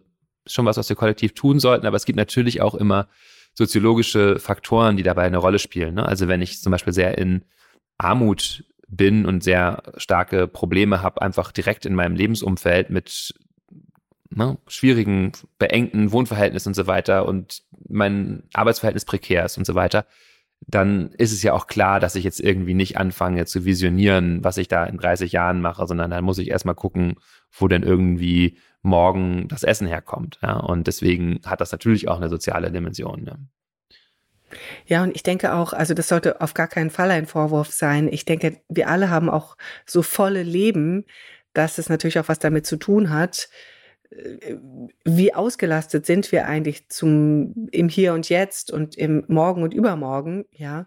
schon 0.48 0.66
was, 0.66 0.78
was 0.78 0.90
wir 0.90 0.96
kollektiv 0.96 1.34
tun 1.34 1.60
sollten, 1.60 1.86
aber 1.86 1.98
es 1.98 2.06
gibt 2.06 2.18
natürlich 2.18 2.62
auch 2.62 2.76
immer 2.76 3.08
soziologische 3.54 4.40
Faktoren, 4.40 4.98
die 4.98 5.04
dabei 5.04 5.24
eine 5.24 5.38
Rolle 5.38 5.60
spielen. 5.60 5.96
Ne? 5.96 6.06
Also 6.06 6.28
wenn 6.28 6.42
ich 6.42 6.62
zum 6.62 6.72
Beispiel 6.72 6.94
sehr 6.94 7.18
in 7.18 7.44
Armut 7.98 8.64
bin 8.88 9.26
und 9.26 9.44
sehr 9.44 9.84
starke 9.98 10.48
Probleme 10.48 11.02
habe, 11.02 11.22
einfach 11.22 11.52
direkt 11.52 11.86
in 11.86 11.96
meinem 11.96 12.16
Lebensumfeld 12.16 12.90
mit 12.90 13.34
ne, 14.30 14.58
schwierigen, 14.68 15.32
beengten 15.60 16.12
Wohnverhältnissen 16.12 16.72
und 16.72 16.76
so 16.76 16.88
weiter 16.88 17.28
und 17.28 17.64
mein 17.88 18.44
Arbeitsverhältnis 18.54 19.06
prekär 19.06 19.46
ist 19.46 19.58
und 19.58 19.66
so 19.66 19.76
weiter, 19.76 20.06
dann 20.68 21.12
ist 21.18 21.32
es 21.32 21.44
ja 21.44 21.54
auch 21.54 21.68
klar, 21.68 22.00
dass 22.00 22.16
ich 22.16 22.24
jetzt 22.24 22.40
irgendwie 22.40 22.74
nicht 22.74 22.98
anfange 22.98 23.46
zu 23.46 23.66
visionieren, 23.66 24.44
was 24.44 24.58
ich 24.58 24.68
da 24.68 24.86
in 24.86 24.98
30 24.98 25.32
Jahren 25.32 25.62
mache, 25.62 25.86
sondern 25.88 26.12
dann 26.12 26.24
muss 26.24 26.38
ich 26.38 26.50
erstmal 26.50 26.76
gucken, 26.76 27.16
wo 27.52 27.68
denn 27.68 27.84
irgendwie 27.84 28.58
morgen 28.82 29.48
das 29.48 29.64
Essen 29.64 29.88
herkommt. 29.88 30.40
Ja? 30.42 30.58
Und 30.58 30.88
deswegen 30.88 31.40
hat 31.46 31.62
das 31.62 31.72
natürlich 31.72 32.08
auch 32.08 32.18
eine 32.18 32.30
soziale 32.30 32.72
Dimension. 32.72 33.26
Ja. 33.26 33.38
Ja, 34.86 35.04
und 35.04 35.16
ich 35.16 35.24
denke 35.24 35.54
auch, 35.54 35.74
also 35.74 35.94
das 35.94 36.08
sollte 36.08 36.42
auf 36.42 36.54
gar 36.54 36.68
keinen 36.68 36.92
Fall 36.92 37.12
ein 37.12 37.26
Vorwurf 37.26 37.72
sein. 37.72 38.08
Ich 38.12 38.26
denke, 38.26 38.62
wir 38.70 38.88
alle 38.88 39.10
haben 39.10 39.30
auch 39.30 39.58
so 39.86 40.02
volle 40.02 40.44
Leben, 40.44 41.06
dass 41.54 41.78
es 41.78 41.90
natürlich 41.90 42.20
auch 42.20 42.28
was 42.28 42.40
damit 42.40 42.66
zu 42.66 42.78
tun 42.78 43.10
hat, 43.10 43.50
wie 45.06 45.34
ausgelastet 45.34 46.06
sind 46.06 46.32
wir 46.32 46.46
eigentlich 46.48 46.90
zum 46.90 47.68
im 47.72 47.90
Hier 47.90 48.14
und 48.14 48.30
Jetzt 48.30 48.72
und 48.72 48.98
im 48.98 49.24
Morgen 49.28 49.64
und 49.64 49.74
Übermorgen, 49.74 50.46
ja, 50.52 50.86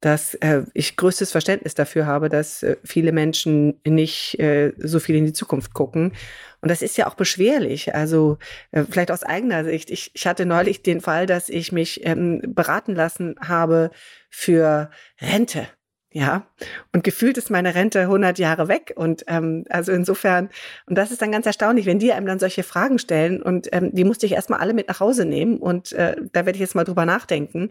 dass 0.00 0.34
äh, 0.34 0.62
ich 0.74 0.96
größtes 0.96 1.30
Verständnis 1.30 1.74
dafür 1.74 2.06
habe, 2.06 2.28
dass 2.28 2.62
äh, 2.62 2.76
viele 2.84 3.12
Menschen 3.12 3.80
nicht 3.86 4.38
äh, 4.40 4.72
so 4.78 5.00
viel 5.00 5.16
in 5.16 5.26
die 5.26 5.32
Zukunft 5.32 5.74
gucken. 5.74 6.12
Und 6.60 6.70
das 6.70 6.82
ist 6.82 6.96
ja 6.96 7.06
auch 7.08 7.14
beschwerlich. 7.14 7.94
Also 7.94 8.38
äh, 8.70 8.84
vielleicht 8.88 9.10
aus 9.10 9.22
eigener 9.22 9.64
Sicht. 9.64 9.90
Ich, 9.90 10.10
ich 10.14 10.26
hatte 10.26 10.46
neulich 10.46 10.82
den 10.82 11.00
Fall, 11.00 11.26
dass 11.26 11.48
ich 11.48 11.72
mich 11.72 12.04
ähm, 12.04 12.40
beraten 12.46 12.94
lassen 12.94 13.36
habe 13.40 13.90
für 14.30 14.90
Rente. 15.20 15.66
Ja, 16.14 16.46
und 16.92 17.04
gefühlt 17.04 17.38
ist 17.38 17.50
meine 17.50 17.74
Rente 17.74 18.00
100 18.00 18.38
Jahre 18.38 18.68
weg. 18.68 18.92
Und 18.96 19.24
ähm, 19.28 19.64
also 19.70 19.92
insofern, 19.92 20.50
und 20.86 20.96
das 20.98 21.10
ist 21.10 21.22
dann 21.22 21.32
ganz 21.32 21.46
erstaunlich, 21.46 21.86
wenn 21.86 21.98
die 21.98 22.12
einem 22.12 22.26
dann 22.26 22.38
solche 22.38 22.62
Fragen 22.62 22.98
stellen. 22.98 23.42
Und 23.42 23.68
ähm, 23.72 23.90
die 23.94 24.04
musste 24.04 24.26
ich 24.26 24.32
erstmal 24.32 24.60
alle 24.60 24.74
mit 24.74 24.88
nach 24.88 25.00
Hause 25.00 25.24
nehmen. 25.24 25.56
Und 25.56 25.92
äh, 25.92 26.16
da 26.32 26.44
werde 26.44 26.56
ich 26.56 26.60
jetzt 26.60 26.74
mal 26.74 26.84
drüber 26.84 27.06
nachdenken. 27.06 27.70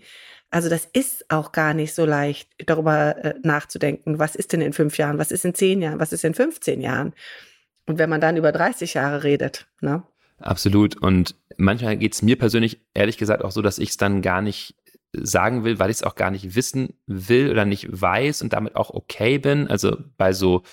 Also 0.50 0.70
das 0.70 0.86
ist 0.92 1.30
auch 1.30 1.52
gar 1.52 1.76
nicht 1.76 1.94
so 1.94 2.06
leicht, 2.06 2.50
darüber 2.66 3.16
äh, 3.24 3.36
nachzudenken. 3.44 4.18
Was 4.18 4.36
ist 4.36 4.54
denn 4.54 4.62
in 4.62 4.74
fünf 4.74 4.98
Jahren? 4.98 5.20
Was 5.20 5.32
ist 5.32 5.46
in 5.46 5.54
zehn 5.54 5.82
Jahren? 5.82 6.00
Was 6.00 6.12
ist 6.12 6.26
in 6.26 6.34
15 6.34 6.82
Jahren? 6.82 7.14
Und 7.86 8.00
wenn 8.00 8.10
man 8.10 8.22
dann 8.22 8.38
über 8.38 8.52
30 8.52 8.96
Jahre 8.96 9.24
redet, 9.24 9.68
ne? 9.82 10.04
Absolut. 10.40 10.98
Und 10.98 11.36
manchmal 11.58 11.98
geht 11.98 12.14
es 12.14 12.22
mir 12.22 12.38
persönlich 12.38 12.82
ehrlich 12.96 13.18
gesagt 13.18 13.44
auch 13.44 13.52
so, 13.52 13.62
dass 13.62 13.78
ich 13.78 13.90
es 13.90 13.98
dann 13.98 14.22
gar 14.24 14.42
nicht 14.42 14.76
sagen 15.14 15.64
will, 15.64 15.80
weil 15.80 15.90
ich 15.90 15.98
es 15.98 16.04
auch 16.04 16.16
gar 16.16 16.32
nicht 16.32 16.56
wissen 16.56 16.94
will 17.06 17.50
oder 17.50 17.66
nicht 17.66 17.88
weiß 17.90 18.42
und 18.42 18.54
damit 18.54 18.76
auch 18.76 18.92
okay 18.92 19.38
bin. 19.38 19.68
Also 19.68 19.98
bei 20.18 20.34
so 20.34 20.64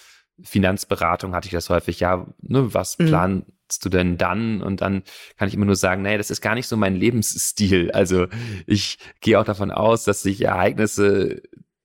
Finanzberatung 0.42 1.34
hatte 1.34 1.46
ich 1.46 1.52
das 1.52 1.70
häufig, 1.70 2.00
ja, 2.00 2.26
ne, 2.40 2.72
was 2.72 2.98
mhm. 2.98 3.06
planst 3.06 3.84
du 3.84 3.88
denn 3.88 4.16
dann? 4.16 4.62
Und 4.62 4.80
dann 4.80 5.02
kann 5.36 5.48
ich 5.48 5.54
immer 5.54 5.66
nur 5.66 5.76
sagen, 5.76 6.02
nee, 6.02 6.16
das 6.16 6.30
ist 6.30 6.40
gar 6.40 6.54
nicht 6.54 6.68
so 6.68 6.76
mein 6.76 6.94
Lebensstil. 6.94 7.90
Also 7.90 8.28
ich 8.66 8.98
gehe 9.20 9.38
auch 9.38 9.44
davon 9.44 9.70
aus, 9.70 10.04
dass 10.04 10.22
sich 10.22 10.42
Ereignisse 10.42 11.42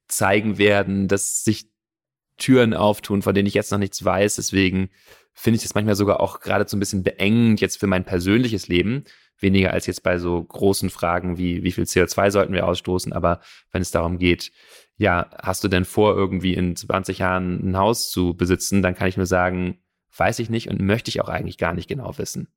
zeigen 0.08 0.58
werden, 0.58 1.08
dass 1.08 1.44
sich 1.44 1.68
Türen 2.38 2.74
auftun, 2.74 3.22
von 3.22 3.34
denen 3.34 3.48
ich 3.48 3.54
jetzt 3.54 3.72
noch 3.72 3.80
nichts 3.80 4.04
weiß. 4.04 4.36
Deswegen 4.36 4.90
finde 5.34 5.58
ich 5.58 5.64
das 5.64 5.74
manchmal 5.74 5.96
sogar 5.96 6.20
auch 6.20 6.40
gerade 6.40 6.68
so 6.68 6.78
ein 6.78 6.80
bisschen 6.80 7.04
beengend 7.04 7.62
jetzt 7.62 7.80
für 7.80 7.88
mein 7.88 8.06
persönliches 8.06 8.68
Leben 8.68 9.06
weniger 9.40 9.72
als 9.72 9.88
jetzt 9.88 10.04
bei 10.04 10.18
so 10.18 10.44
großen 10.44 10.90
Fragen 10.90 11.38
wie, 11.38 11.64
wie 11.64 11.72
viel 11.72 11.84
CO2 11.84 12.32
sollten 12.32 12.54
wir 12.54 12.68
ausstoßen. 12.68 13.14
Aber 13.14 13.42
wenn 13.72 13.82
es 13.82 13.92
darum 13.92 14.18
geht, 14.18 14.52
ja, 14.98 15.30
hast 15.42 15.64
du 15.64 15.68
denn 15.68 15.86
vor, 15.86 16.16
irgendwie 16.16 16.54
in 16.54 16.76
20 16.76 17.20
Jahren 17.20 17.70
ein 17.70 17.78
Haus 17.78 18.10
zu 18.10 18.36
besitzen, 18.36 18.82
dann 18.82 18.96
kann 18.96 19.08
ich 19.08 19.18
nur 19.18 19.26
sagen, 19.26 19.84
weiß 20.16 20.40
ich 20.40 20.50
nicht 20.50 20.70
und 20.70 20.82
möchte 20.82 21.10
ich 21.10 21.22
auch 21.22 21.30
eigentlich 21.30 21.58
gar 21.58 21.74
nicht 21.74 21.88
genau 21.88 22.18
wissen. 22.18 22.54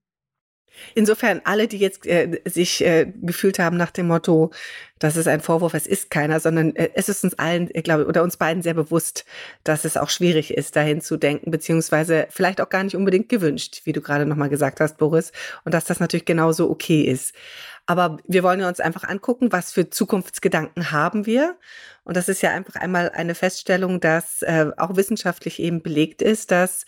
Insofern 0.95 1.41
alle, 1.45 1.69
die 1.69 1.79
jetzt 1.79 2.07
äh, 2.07 2.41
sich 2.45 2.85
äh, 2.85 3.07
gefühlt 3.23 3.59
haben 3.59 3.77
nach 3.77 3.91
dem 3.91 4.09
Motto, 4.09 4.51
das 4.99 5.17
ist 5.17 5.29
ein 5.29 5.41
Vorwurf, 5.41 5.75
es 5.75 5.87
ist 5.87 6.11
keiner, 6.11 6.41
sondern 6.41 6.75
äh, 6.75 6.91
es 6.95 7.09
ist 7.09 7.23
uns 7.23 7.35
allen, 7.39 7.69
ich 7.73 7.85
glaube, 7.85 8.07
oder 8.07 8.23
uns 8.23 8.37
beiden 8.37 8.63
sehr 8.63 8.75
bewusst, 8.75 9.25
dass 9.65 9.85
es 9.85 9.97
auch 9.97 10.09
schwierig 10.09 10.55
ist, 10.55 10.77
dahin 10.77 11.01
zu 11.01 11.17
denken, 11.17 11.51
beziehungsweise 11.51 12.27
vielleicht 12.31 12.61
auch 12.61 12.69
gar 12.71 12.83
nicht 12.83 12.97
unbedingt 12.97 13.29
gewünscht, 13.29 13.83
wie 13.85 13.93
du 13.93 14.01
gerade 14.01 14.27
nochmal 14.27 14.49
gesagt 14.49 14.81
hast, 14.81 14.97
Boris, 14.97 15.33
und 15.65 15.73
dass 15.75 15.85
das 15.85 16.01
natürlich 16.01 16.25
genauso 16.25 16.71
okay 16.71 17.03
ist. 17.03 17.35
Aber 17.87 18.19
wir 18.27 18.43
wollen 18.43 18.63
uns 18.63 18.81
einfach 18.81 19.05
angucken, 19.05 19.53
was 19.53 19.73
für 19.73 19.89
Zukunftsgedanken 19.89 20.91
haben 20.91 21.25
wir. 21.25 21.57
Und 22.03 22.17
das 22.17 22.29
ist 22.29 22.43
ja 22.43 22.51
einfach 22.51 22.75
einmal 22.77 23.11
eine 23.11 23.35
Feststellung, 23.35 24.01
dass 24.01 24.43
äh, 24.43 24.71
auch 24.77 24.97
wissenschaftlich 24.97 25.61
eben 25.61 25.83
belegt 25.83 26.21
ist, 26.21 26.51
dass 26.51 26.85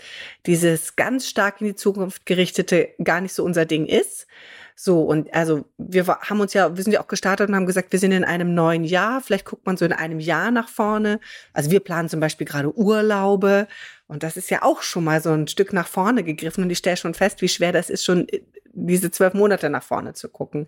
dieses 0.46 0.96
ganz 0.96 1.28
stark 1.28 1.60
in 1.60 1.68
die 1.68 1.74
Zukunft 1.76 2.26
gerichtete 2.26 2.90
gar 3.02 3.20
nicht 3.20 3.32
so 3.32 3.44
unser 3.44 3.64
Ding 3.64 3.86
ist. 3.86 4.26
So, 4.80 5.02
und 5.02 5.34
also 5.34 5.64
wir 5.76 6.06
haben 6.06 6.38
uns 6.38 6.54
ja, 6.54 6.76
wir 6.76 6.84
sind 6.84 6.92
ja 6.92 7.00
auch 7.00 7.08
gestartet 7.08 7.48
und 7.48 7.56
haben 7.56 7.66
gesagt, 7.66 7.90
wir 7.90 7.98
sind 7.98 8.12
in 8.12 8.22
einem 8.22 8.54
neuen 8.54 8.84
Jahr. 8.84 9.20
Vielleicht 9.20 9.44
guckt 9.44 9.66
man 9.66 9.76
so 9.76 9.84
in 9.84 9.92
einem 9.92 10.20
Jahr 10.20 10.52
nach 10.52 10.68
vorne. 10.68 11.18
Also 11.52 11.72
wir 11.72 11.80
planen 11.80 12.08
zum 12.08 12.20
Beispiel 12.20 12.46
gerade 12.46 12.72
Urlaube. 12.76 13.66
Und 14.06 14.22
das 14.22 14.36
ist 14.36 14.50
ja 14.50 14.62
auch 14.62 14.82
schon 14.82 15.02
mal 15.02 15.20
so 15.20 15.30
ein 15.30 15.48
Stück 15.48 15.72
nach 15.72 15.88
vorne 15.88 16.22
gegriffen. 16.22 16.62
Und 16.62 16.70
ich 16.70 16.78
stelle 16.78 16.96
schon 16.96 17.14
fest, 17.14 17.42
wie 17.42 17.48
schwer 17.48 17.72
das 17.72 17.90
ist, 17.90 18.04
schon 18.04 18.28
diese 18.87 19.11
zwölf 19.11 19.35
Monate 19.35 19.70
nach 19.70 19.82
vorne 19.82 20.14
zu 20.14 20.28
gucken. 20.28 20.66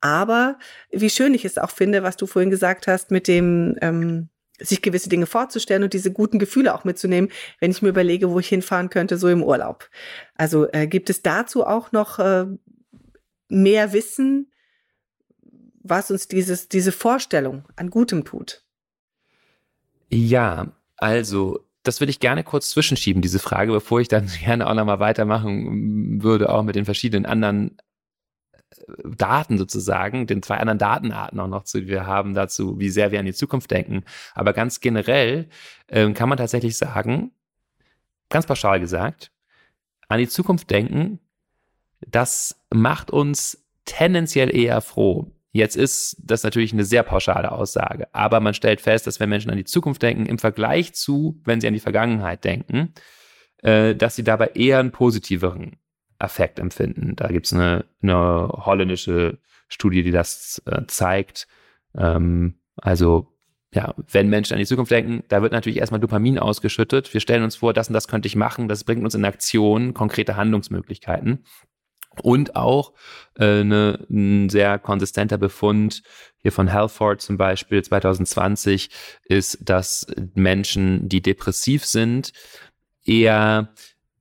Aber 0.00 0.58
wie 0.90 1.10
schön 1.10 1.34
ich 1.34 1.44
es 1.44 1.58
auch 1.58 1.70
finde, 1.70 2.02
was 2.02 2.16
du 2.16 2.26
vorhin 2.26 2.50
gesagt 2.50 2.86
hast, 2.86 3.10
mit 3.10 3.26
dem 3.26 3.76
ähm, 3.80 4.28
sich 4.58 4.82
gewisse 4.82 5.08
Dinge 5.08 5.26
vorzustellen 5.26 5.82
und 5.82 5.94
diese 5.94 6.12
guten 6.12 6.38
Gefühle 6.38 6.74
auch 6.74 6.84
mitzunehmen, 6.84 7.30
wenn 7.60 7.70
ich 7.70 7.82
mir 7.82 7.88
überlege, 7.88 8.30
wo 8.30 8.38
ich 8.38 8.48
hinfahren 8.48 8.90
könnte, 8.90 9.16
so 9.16 9.28
im 9.28 9.42
Urlaub. 9.42 9.88
Also 10.36 10.70
äh, 10.72 10.86
gibt 10.86 11.10
es 11.10 11.22
dazu 11.22 11.66
auch 11.66 11.90
noch 11.92 12.18
äh, 12.18 12.46
mehr 13.48 13.92
Wissen, 13.92 14.52
was 15.82 16.10
uns 16.10 16.28
dieses, 16.28 16.68
diese 16.68 16.92
Vorstellung 16.92 17.64
an 17.76 17.90
Gutem 17.90 18.24
tut? 18.24 18.64
Ja, 20.08 20.72
also 20.96 21.66
das 21.84 22.00
würde 22.00 22.10
ich 22.10 22.18
gerne 22.18 22.42
kurz 22.42 22.70
zwischenschieben, 22.70 23.22
diese 23.22 23.38
Frage, 23.38 23.70
bevor 23.70 24.00
ich 24.00 24.08
dann 24.08 24.26
gerne 24.40 24.66
auch 24.66 24.74
nochmal 24.74 24.98
weitermachen 24.98 26.22
würde, 26.22 26.48
auch 26.52 26.62
mit 26.62 26.74
den 26.74 26.84
verschiedenen 26.84 27.26
anderen 27.26 27.76
äh, 28.70 28.92
Daten 29.16 29.58
sozusagen, 29.58 30.26
den 30.26 30.42
zwei 30.42 30.56
anderen 30.56 30.78
Datenarten 30.78 31.38
auch 31.38 31.46
noch, 31.46 31.64
die 31.64 31.86
wir 31.86 32.06
haben 32.06 32.34
dazu, 32.34 32.78
wie 32.80 32.90
sehr 32.90 33.12
wir 33.12 33.20
an 33.20 33.26
die 33.26 33.34
Zukunft 33.34 33.70
denken. 33.70 34.04
Aber 34.34 34.52
ganz 34.52 34.80
generell 34.80 35.48
äh, 35.86 36.10
kann 36.12 36.28
man 36.28 36.38
tatsächlich 36.38 36.76
sagen, 36.76 37.30
ganz 38.30 38.46
pauschal 38.46 38.80
gesagt, 38.80 39.30
an 40.08 40.18
die 40.18 40.28
Zukunft 40.28 40.70
denken, 40.70 41.20
das 42.00 42.60
macht 42.72 43.10
uns 43.10 43.64
tendenziell 43.84 44.54
eher 44.54 44.80
froh. 44.80 45.33
Jetzt 45.54 45.76
ist 45.76 46.16
das 46.20 46.42
natürlich 46.42 46.72
eine 46.72 46.82
sehr 46.82 47.04
pauschale 47.04 47.52
Aussage, 47.52 48.12
aber 48.12 48.40
man 48.40 48.54
stellt 48.54 48.80
fest, 48.80 49.06
dass 49.06 49.20
wenn 49.20 49.28
Menschen 49.28 49.52
an 49.52 49.56
die 49.56 49.64
Zukunft 49.64 50.02
denken, 50.02 50.26
im 50.26 50.38
Vergleich 50.38 50.94
zu, 50.94 51.40
wenn 51.44 51.60
sie 51.60 51.68
an 51.68 51.74
die 51.74 51.80
Vergangenheit 51.80 52.42
denken, 52.42 52.92
äh, 53.62 53.94
dass 53.94 54.16
sie 54.16 54.24
dabei 54.24 54.48
eher 54.48 54.80
einen 54.80 54.90
positiveren 54.90 55.76
Effekt 56.18 56.58
empfinden. 56.58 57.14
Da 57.14 57.28
gibt 57.28 57.46
es 57.46 57.52
eine, 57.52 57.84
eine, 58.02 58.48
holländische 58.48 59.38
Studie, 59.68 60.02
die 60.02 60.10
das 60.10 60.60
äh, 60.66 60.86
zeigt. 60.88 61.46
Ähm, 61.96 62.58
also 62.74 63.28
ja, 63.72 63.94
wenn 64.10 64.28
Menschen 64.28 64.54
an 64.54 64.58
die 64.58 64.66
Zukunft 64.66 64.90
denken, 64.90 65.22
da 65.28 65.40
wird 65.40 65.52
natürlich 65.52 65.78
erstmal 65.78 66.00
Dopamin 66.00 66.40
ausgeschüttet. 66.40 67.14
Wir 67.14 67.20
stellen 67.20 67.44
uns 67.44 67.54
vor, 67.54 67.72
das 67.72 67.86
und 67.86 67.94
das 67.94 68.08
könnte 68.08 68.26
ich 68.26 68.34
machen. 68.34 68.66
Das 68.66 68.82
bringt 68.82 69.04
uns 69.04 69.14
in 69.14 69.24
Aktion 69.24 69.94
konkrete 69.94 70.34
Handlungsmöglichkeiten. 70.34 71.44
Und 72.22 72.56
auch 72.56 72.92
äh, 73.38 73.64
ne, 73.64 74.06
ein 74.10 74.48
sehr 74.48 74.78
konsistenter 74.78 75.38
Befund 75.38 76.02
hier 76.38 76.52
von 76.52 76.72
Halford 76.72 77.20
zum 77.20 77.36
Beispiel. 77.36 77.82
2020 77.82 78.90
ist, 79.24 79.58
dass 79.62 80.06
Menschen, 80.34 81.08
die 81.08 81.22
depressiv 81.22 81.84
sind, 81.84 82.32
eher 83.04 83.72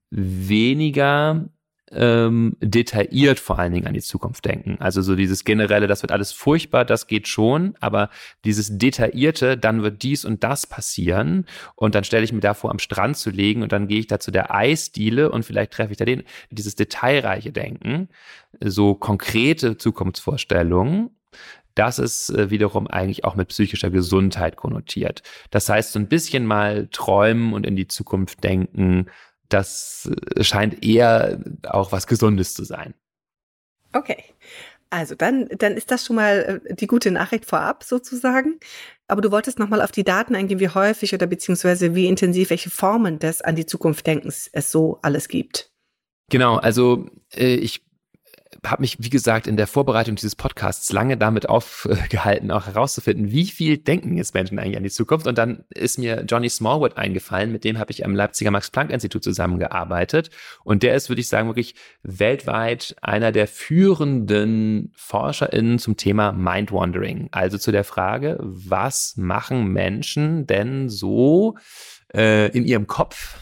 weniger 0.10 1.50
ähm, 1.96 2.56
detailliert 2.60 3.40
vor 3.40 3.60
allen 3.60 3.74
Dingen 3.74 3.88
an 3.88 3.94
die 3.94 4.02
Zukunft 4.02 4.46
denken. 4.46 4.78
Also 4.80 5.02
so 5.02 5.16
dieses 5.16 5.44
generelle, 5.44 5.88
das 5.88 6.02
wird 6.04 6.12
alles 6.12 6.32
furchtbar, 6.32 6.86
das 6.86 7.08
geht 7.08 7.28
schon, 7.28 7.76
aber 7.80 8.10
dieses 8.46 8.78
detaillierte, 8.78 9.58
dann 9.58 9.84
wird 9.84 10.04
dies 10.04 10.26
und 10.26 10.44
das 10.44 10.68
passieren 10.68 11.46
und 11.76 11.96
dann 11.96 12.04
stelle 12.04 12.24
ich 12.24 12.34
mir 12.34 12.40
davor, 12.40 12.72
am 12.72 12.80
Strand 12.80 13.18
zu 13.18 13.30
legen 13.30 13.64
und 13.64 13.72
dann 13.72 13.88
gehe 13.88 14.00
ich 14.00 14.08
da 14.08 14.20
zu 14.20 14.32
der 14.32 14.54
Eisdiele 14.54 15.32
und 15.32 15.44
vielleicht 15.44 15.74
treffe 15.74 15.92
ich 15.92 15.98
da 15.98 16.06
den, 16.06 16.24
dieses 16.50 16.76
detailreiche 16.76 17.52
Denken, 17.52 18.10
so 18.60 18.96
konkrete 18.96 19.78
Zukunftsvorstellungen, 19.78 21.10
das 21.76 22.00
ist 22.00 22.30
äh, 22.30 22.50
wiederum 22.50 22.88
eigentlich 22.88 23.26
auch 23.26 23.36
mit 23.36 23.50
psychischer 23.50 23.90
Gesundheit 23.90 24.56
konnotiert. 24.56 25.24
Das 25.50 25.70
heißt, 25.70 25.92
so 25.92 26.00
ein 26.00 26.08
bisschen 26.08 26.46
mal 26.46 26.88
träumen 26.92 27.54
und 27.54 27.66
in 27.66 27.76
die 27.76 27.88
Zukunft 27.88 28.44
denken, 28.44 29.08
das 29.54 30.10
scheint 30.42 30.84
eher 30.84 31.40
auch 31.64 31.92
was 31.92 32.08
Gesundes 32.08 32.54
zu 32.54 32.64
sein. 32.64 32.94
Okay. 33.94 34.24
Also 34.90 35.16
dann, 35.16 35.50
dann 35.58 35.76
ist 35.76 35.90
das 35.90 36.06
schon 36.06 36.18
mal 36.18 36.62
äh, 36.68 36.76
die 36.76 36.86
gute 36.86 37.10
Nachricht 37.10 37.46
vorab 37.46 37.84
sozusagen. 37.84 38.60
Aber 39.08 39.22
du 39.22 39.32
wolltest 39.32 39.58
nochmal 39.58 39.82
auf 39.82 39.92
die 39.92 40.04
Daten 40.04 40.36
eingehen, 40.36 40.60
wie 40.60 40.70
häufig 40.70 41.16
oder 41.16 41.26
beziehungsweise 41.26 41.96
wie 41.96 42.06
intensiv, 42.06 42.52
welche 42.52 42.70
Formen 42.70 43.18
des 43.18 43.42
an 43.42 43.56
die 43.56 43.66
Zukunft 43.66 44.06
Denkens 44.06 44.50
es 44.54 44.72
so 44.72 45.00
alles 45.02 45.30
gibt. 45.30 45.72
Genau, 46.30 46.58
also 46.58 47.08
äh, 47.34 47.56
ich 47.56 47.84
habe 48.66 48.82
mich, 48.82 48.98
wie 49.00 49.10
gesagt, 49.10 49.48
in 49.48 49.58
der 49.58 49.68
Vorbereitung 49.68 50.16
dieses 50.16 50.36
Podcasts 50.36 50.92
lange 50.92 51.18
damit 51.18 51.50
aufgehalten, 51.50 52.52
auch 52.52 52.68
herauszufinden, 52.68 53.32
wie 53.32 53.46
viel 53.46 53.78
denken 53.78 54.18
jetzt 54.18 54.34
Menschen 54.34 54.60
eigentlich 54.60 54.78
an 54.78 54.84
die 54.84 54.90
Zukunft. 54.90 55.28
Und 55.28 55.38
dann 55.38 55.64
ist 55.70 55.98
mir 56.00 56.24
Johnny 56.28 56.50
Smallwood 56.50 56.98
eingefallen, 56.98 57.52
mit 57.52 57.64
dem 57.64 57.78
habe 57.78 57.92
ich 57.92 58.06
am 58.06 58.16
Leipziger 58.16 58.52
Max-Planck-Institut 58.52 59.24
zusammengearbeitet. 59.24 60.30
Und 60.64 60.84
der 60.84 60.96
ist, 60.96 61.10
würde 61.10 61.22
ich 61.22 61.28
sagen, 61.28 61.48
wirklich 61.48 61.76
weltweit 62.04 62.96
einer 63.02 63.32
der 63.32 63.48
führenden 63.48 64.92
ForscherInnen 64.96 65.80
zum 65.80 65.98
Thema 65.98 66.32
Mind-Wandering. 66.32 67.30
Also 67.32 67.58
zu 67.58 67.72
der 67.72 67.84
Frage, 67.84 68.38
was 68.42 69.16
machen 69.18 69.68
Menschen 69.68 70.48
denn 70.48 70.90
so 70.90 71.58
äh, 72.14 72.50
in 72.56 72.66
ihrem 72.66 72.88
Kopf, 72.88 73.38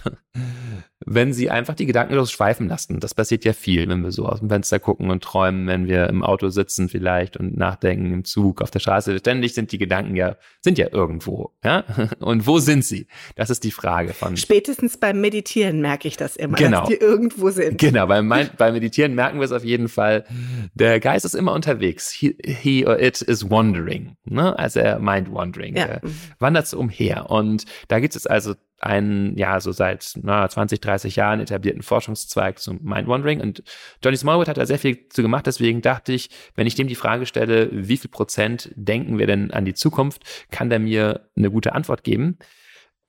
wenn 1.05 1.33
sie 1.33 1.49
einfach 1.49 1.73
die 1.73 1.85
Gedanken 1.85 2.13
los 2.13 2.31
schweifen 2.31 2.67
lassen. 2.67 2.99
Das 2.99 3.15
passiert 3.15 3.43
ja 3.43 3.53
viel, 3.53 3.89
wenn 3.89 4.03
wir 4.03 4.11
so 4.11 4.25
aus 4.25 4.39
dem 4.39 4.49
Fenster 4.49 4.79
gucken 4.79 5.09
und 5.09 5.23
träumen, 5.23 5.67
wenn 5.67 5.87
wir 5.87 6.07
im 6.07 6.23
Auto 6.23 6.49
sitzen 6.49 6.89
vielleicht 6.89 7.37
und 7.37 7.57
nachdenken 7.57 8.13
im 8.13 8.23
Zug, 8.23 8.61
auf 8.61 8.71
der 8.71 8.79
Straße. 8.79 9.17
Ständig 9.17 9.53
sind 9.53 9.71
die 9.71 9.77
Gedanken 9.77 10.15
ja, 10.15 10.37
sind 10.61 10.77
ja 10.77 10.87
irgendwo, 10.91 11.53
ja? 11.63 11.83
Und 12.19 12.45
wo 12.45 12.59
sind 12.59 12.85
sie? 12.85 13.07
Das 13.35 13.49
ist 13.49 13.63
die 13.63 13.71
Frage 13.71 14.13
von. 14.13 14.37
Spätestens 14.37 14.97
beim 14.97 15.21
Meditieren 15.21 15.81
merke 15.81 16.07
ich 16.07 16.17
das 16.17 16.35
immer, 16.35 16.57
genau. 16.57 16.81
dass 16.81 16.89
die 16.89 16.95
irgendwo 16.95 17.49
sind. 17.49 17.79
Genau, 17.79 18.07
beim, 18.07 18.29
beim 18.29 18.73
Meditieren 18.73 19.15
merken 19.15 19.39
wir 19.39 19.45
es 19.45 19.51
auf 19.51 19.63
jeden 19.63 19.89
Fall. 19.89 20.25
Der 20.73 20.99
Geist 20.99 21.25
ist 21.25 21.33
immer 21.33 21.53
unterwegs. 21.53 22.11
He, 22.11 22.37
he 22.45 22.85
or 22.85 22.99
it 22.99 23.21
is 23.21 23.49
wandering, 23.49 24.15
ne? 24.25 24.57
Also 24.57 24.79
er 24.79 24.99
mind 24.99 25.31
wandering. 25.31 25.75
Ja. 25.75 25.99
wandert 26.39 26.67
so 26.67 26.79
umher. 26.79 27.29
Und 27.29 27.65
da 27.87 27.99
gibt 27.99 28.15
es 28.15 28.27
also 28.27 28.53
einen, 28.81 29.37
ja, 29.37 29.59
so 29.59 29.71
seit 29.71 30.13
na, 30.21 30.47
20, 30.47 30.81
30 30.81 31.15
Jahren 31.15 31.39
etablierten 31.39 31.83
Forschungszweig 31.83 32.59
zum 32.59 32.79
Mind-Wandering. 32.81 33.39
Und 33.39 33.63
Johnny 34.03 34.17
Smallwood 34.17 34.47
hat 34.47 34.57
da 34.57 34.65
sehr 34.65 34.79
viel 34.79 35.07
zu 35.09 35.21
gemacht. 35.21 35.45
Deswegen 35.45 35.81
dachte 35.81 36.13
ich, 36.13 36.29
wenn 36.55 36.67
ich 36.67 36.75
dem 36.75 36.87
die 36.87 36.95
Frage 36.95 37.25
stelle, 37.25 37.69
wie 37.71 37.97
viel 37.97 38.09
Prozent 38.09 38.71
denken 38.75 39.19
wir 39.19 39.27
denn 39.27 39.51
an 39.51 39.65
die 39.65 39.75
Zukunft, 39.75 40.23
kann 40.51 40.69
der 40.69 40.79
mir 40.79 41.29
eine 41.35 41.51
gute 41.51 41.73
Antwort 41.73 42.03
geben. 42.03 42.37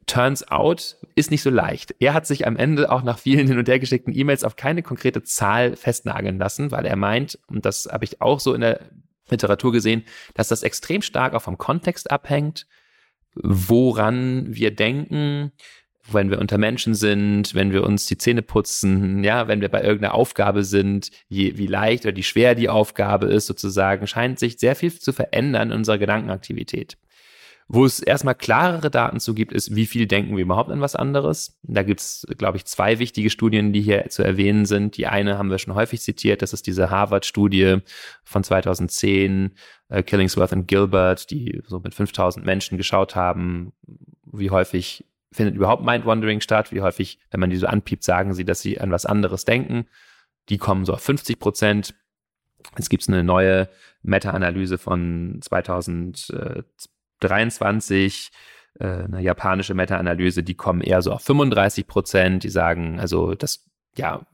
Turns 0.07 0.47
out 0.49 0.97
ist 1.15 1.31
nicht 1.31 1.43
so 1.43 1.51
leicht. 1.51 1.95
Er 2.01 2.13
hat 2.13 2.27
sich 2.27 2.47
am 2.47 2.57
Ende 2.57 2.91
auch 2.91 3.03
nach 3.03 3.19
vielen 3.19 3.47
hin 3.47 3.59
und 3.59 3.69
her 3.69 3.79
geschickten 3.79 4.15
E-Mails 4.15 4.45
auf 4.45 4.57
keine 4.57 4.83
konkrete 4.83 5.23
Zahl 5.23 5.77
festnageln 5.77 6.39
lassen, 6.39 6.71
weil 6.71 6.87
er 6.87 6.97
meint, 6.97 7.39
und 7.47 7.65
das 7.65 7.89
habe 7.91 8.05
ich 8.05 8.21
auch 8.21 8.41
so 8.41 8.53
in 8.53 8.61
der 8.63 8.81
Literatur 9.31 9.73
gesehen, 9.73 10.05
dass 10.35 10.49
das 10.49 10.63
extrem 10.63 11.03
stark 11.03 11.35
auch 11.35 11.43
vom 11.43 11.57
Kontext 11.57 12.11
abhängt, 12.11 12.67
woran 13.35 14.55
wir 14.55 14.75
denken, 14.75 15.53
wenn 16.11 16.31
wir 16.31 16.41
unter 16.41 16.59
Menschen 16.59 16.95
sind, 16.95 17.55
wenn 17.55 17.73
wir 17.73 17.85
uns 17.85 18.07
die 18.07 18.19
Zähne 18.19 18.43
putzen, 18.43 19.23
ja, 19.23 19.47
wenn 19.47 19.61
wir 19.61 19.69
bei 19.69 19.83
irgendeiner 19.83 20.15
Aufgabe 20.15 20.65
sind, 20.65 21.11
je, 21.29 21.57
wie 21.57 21.69
leicht 21.69 22.05
oder 22.05 22.17
wie 22.17 22.23
schwer 22.23 22.55
die 22.55 22.69
Aufgabe 22.69 23.27
ist, 23.27 23.47
sozusagen, 23.47 24.07
scheint 24.07 24.39
sich 24.39 24.59
sehr 24.59 24.75
viel 24.75 24.93
zu 24.93 25.13
verändern 25.13 25.71
in 25.71 25.79
unserer 25.79 25.99
Gedankenaktivität. 25.99 26.97
Wo 27.69 27.85
es 27.85 28.01
erstmal 28.01 28.35
klarere 28.35 28.91
Daten 28.91 29.21
zu 29.21 29.35
gibt, 29.35 29.53
ist, 29.53 29.75
wie 29.75 29.87
viel 29.87 30.07
denken 30.07 30.37
wir 30.37 30.43
überhaupt 30.43 30.71
an 30.71 30.81
was 30.81 30.95
anderes. 30.95 31.59
Da 31.63 31.83
gibt 31.83 32.01
es, 32.01 32.27
glaube 32.37 32.59
ich, 32.59 32.65
zwei 32.67 32.99
wichtige 32.99 33.31
Studien, 33.31 33.73
die 33.73 33.81
hier 33.81 34.09
zu 34.11 34.23
erwähnen 34.23 34.67
sind. 34.67 34.97
Die 34.97 35.07
eine 35.07 35.39
haben 35.39 35.51
wir 35.51 35.59
schon 35.59 35.75
häufig 35.75 36.01
zitiert, 36.01 36.43
das 36.43 36.53
ist 36.53 36.67
diese 36.67 36.91
Harvard-Studie 36.91 37.79
von 38.25 38.45
2010, 38.45 39.55
äh, 39.89 40.03
Killingsworth 40.03 40.53
und 40.53 40.67
Gilbert, 40.67 41.31
die 41.31 41.63
so 41.67 41.81
mit 41.81 41.95
5000 41.95 42.45
Menschen 42.45 42.77
geschaut 42.77 43.15
haben, 43.15 43.73
wie 44.31 44.51
häufig 44.51 45.07
findet 45.33 45.55
überhaupt 45.55 45.83
Mind-Wandering 45.85 46.41
statt, 46.41 46.73
wie 46.73 46.83
häufig, 46.83 47.19
wenn 47.31 47.41
man 47.41 47.51
die 47.51 47.57
so 47.57 47.67
anpiept, 47.67 48.05
sagen 48.05 48.35
sie, 48.35 48.45
dass 48.45 48.61
sie 48.61 48.81
an 48.81 48.91
was 48.91 49.07
anderes 49.07 49.45
denken. 49.45 49.87
Die 50.49 50.59
kommen 50.59 50.85
so 50.85 50.93
auf 50.93 51.01
50 51.01 51.39
Prozent. 51.39 51.95
Jetzt 52.77 52.91
gibt 52.91 53.03
es 53.03 53.09
eine 53.09 53.25
neue 53.25 53.69
Meta-Analyse 54.03 54.79
von 54.79 55.39
2023, 55.41 56.37
äh, 56.37 56.63
eine 58.81 59.21
japanische 59.21 59.75
Meta-Analyse, 59.75 60.43
die 60.43 60.55
kommen 60.55 60.81
eher 60.81 61.03
so 61.03 61.13
auf 61.13 61.23
35 61.23 61.87
Prozent. 61.87 62.45
Die 62.45 62.49
sagen, 62.49 62.99
also 63.01 63.35
das, 63.35 63.65
ja, 63.97 64.27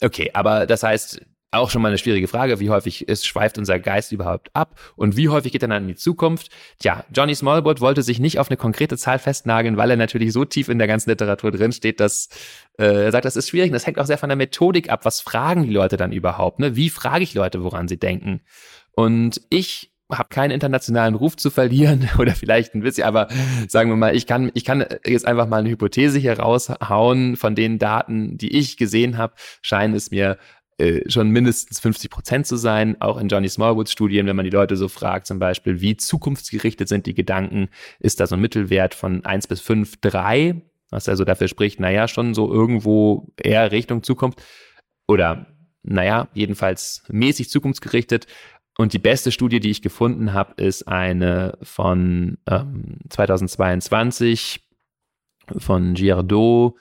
okay, 0.00 0.30
aber 0.32 0.66
das 0.66 0.82
heißt, 0.82 1.20
auch 1.52 1.68
schon 1.68 1.82
mal 1.82 1.88
eine 1.88 1.98
schwierige 1.98 2.28
Frage, 2.28 2.60
wie 2.60 2.70
häufig 2.70 3.06
ist, 3.08 3.26
schweift 3.26 3.58
unser 3.58 3.78
Geist 3.78 4.10
überhaupt 4.10 4.48
ab 4.54 4.80
und 4.96 5.18
wie 5.18 5.28
häufig 5.28 5.52
geht 5.52 5.62
er 5.62 5.68
dann 5.68 5.82
in 5.82 5.88
die 5.88 5.94
Zukunft? 5.96 6.48
Tja, 6.78 7.04
Johnny 7.14 7.34
Smallwood 7.34 7.82
wollte 7.82 8.02
sich 8.02 8.18
nicht 8.18 8.38
auf 8.38 8.48
eine 8.48 8.56
konkrete 8.56 8.96
Zahl 8.96 9.18
festnageln, 9.18 9.76
weil 9.76 9.90
er 9.90 9.98
natürlich 9.98 10.32
so 10.32 10.46
tief 10.46 10.70
in 10.70 10.78
der 10.78 10.88
ganzen 10.88 11.10
Literatur 11.10 11.50
drinsteht, 11.50 12.00
dass 12.00 12.30
äh, 12.78 13.04
er 13.04 13.12
sagt, 13.12 13.26
das 13.26 13.36
ist 13.36 13.50
schwierig 13.50 13.68
und 13.68 13.74
das 13.74 13.86
hängt 13.86 13.98
auch 13.98 14.06
sehr 14.06 14.16
von 14.16 14.30
der 14.30 14.36
Methodik 14.36 14.88
ab. 14.88 15.04
Was 15.04 15.20
fragen 15.20 15.64
die 15.64 15.70
Leute 15.70 15.98
dann 15.98 16.12
überhaupt? 16.12 16.58
Ne? 16.58 16.74
Wie 16.74 16.88
frage 16.88 17.22
ich 17.22 17.34
Leute, 17.34 17.62
woran 17.62 17.86
sie 17.86 17.98
denken? 17.98 18.40
Und 18.92 19.42
ich 19.50 19.91
habe 20.12 20.28
keinen 20.28 20.50
internationalen 20.50 21.14
Ruf 21.14 21.36
zu 21.36 21.50
verlieren 21.50 22.08
oder 22.18 22.32
vielleicht 22.32 22.74
ein 22.74 22.82
bisschen, 22.82 23.04
aber 23.04 23.28
sagen 23.68 23.90
wir 23.90 23.96
mal, 23.96 24.14
ich 24.14 24.26
kann, 24.26 24.50
ich 24.54 24.64
kann 24.64 24.84
jetzt 25.04 25.26
einfach 25.26 25.48
mal 25.48 25.60
eine 25.60 25.70
Hypothese 25.70 26.18
hier 26.18 26.38
raushauen. 26.38 27.36
Von 27.36 27.54
den 27.54 27.78
Daten, 27.78 28.36
die 28.38 28.56
ich 28.56 28.76
gesehen 28.76 29.18
habe, 29.18 29.34
scheinen 29.62 29.94
es 29.94 30.10
mir 30.10 30.38
äh, 30.78 31.08
schon 31.08 31.30
mindestens 31.30 31.80
50 31.80 32.10
Prozent 32.10 32.46
zu 32.46 32.56
sein. 32.56 33.00
Auch 33.00 33.18
in 33.18 33.28
Johnny 33.28 33.48
Smallwoods 33.48 33.92
Studien, 33.92 34.26
wenn 34.26 34.36
man 34.36 34.44
die 34.44 34.50
Leute 34.50 34.76
so 34.76 34.88
fragt, 34.88 35.26
zum 35.26 35.38
Beispiel, 35.38 35.80
wie 35.80 35.96
zukunftsgerichtet 35.96 36.88
sind 36.88 37.06
die 37.06 37.14
Gedanken, 37.14 37.68
ist 38.00 38.20
da 38.20 38.26
so 38.26 38.36
ein 38.36 38.40
Mittelwert 38.40 38.94
von 38.94 39.24
1 39.24 39.46
bis 39.46 39.60
5, 39.60 40.00
3, 40.00 40.62
was 40.90 41.08
also 41.08 41.24
dafür 41.24 41.48
spricht, 41.48 41.80
naja, 41.80 42.08
schon 42.08 42.34
so 42.34 42.52
irgendwo 42.52 43.32
eher 43.40 43.70
Richtung 43.70 44.02
Zukunft 44.02 44.42
oder 45.06 45.46
naja, 45.82 46.28
jedenfalls 46.32 47.02
mäßig 47.08 47.50
zukunftsgerichtet. 47.50 48.26
Und 48.78 48.92
die 48.92 48.98
beste 48.98 49.32
Studie, 49.32 49.60
die 49.60 49.70
ich 49.70 49.82
gefunden 49.82 50.32
habe, 50.32 50.62
ist 50.62 50.88
eine 50.88 51.58
von 51.62 52.38
ähm, 52.48 52.98
2022 53.10 54.60
von 55.58 55.94
Girardot 55.94 56.74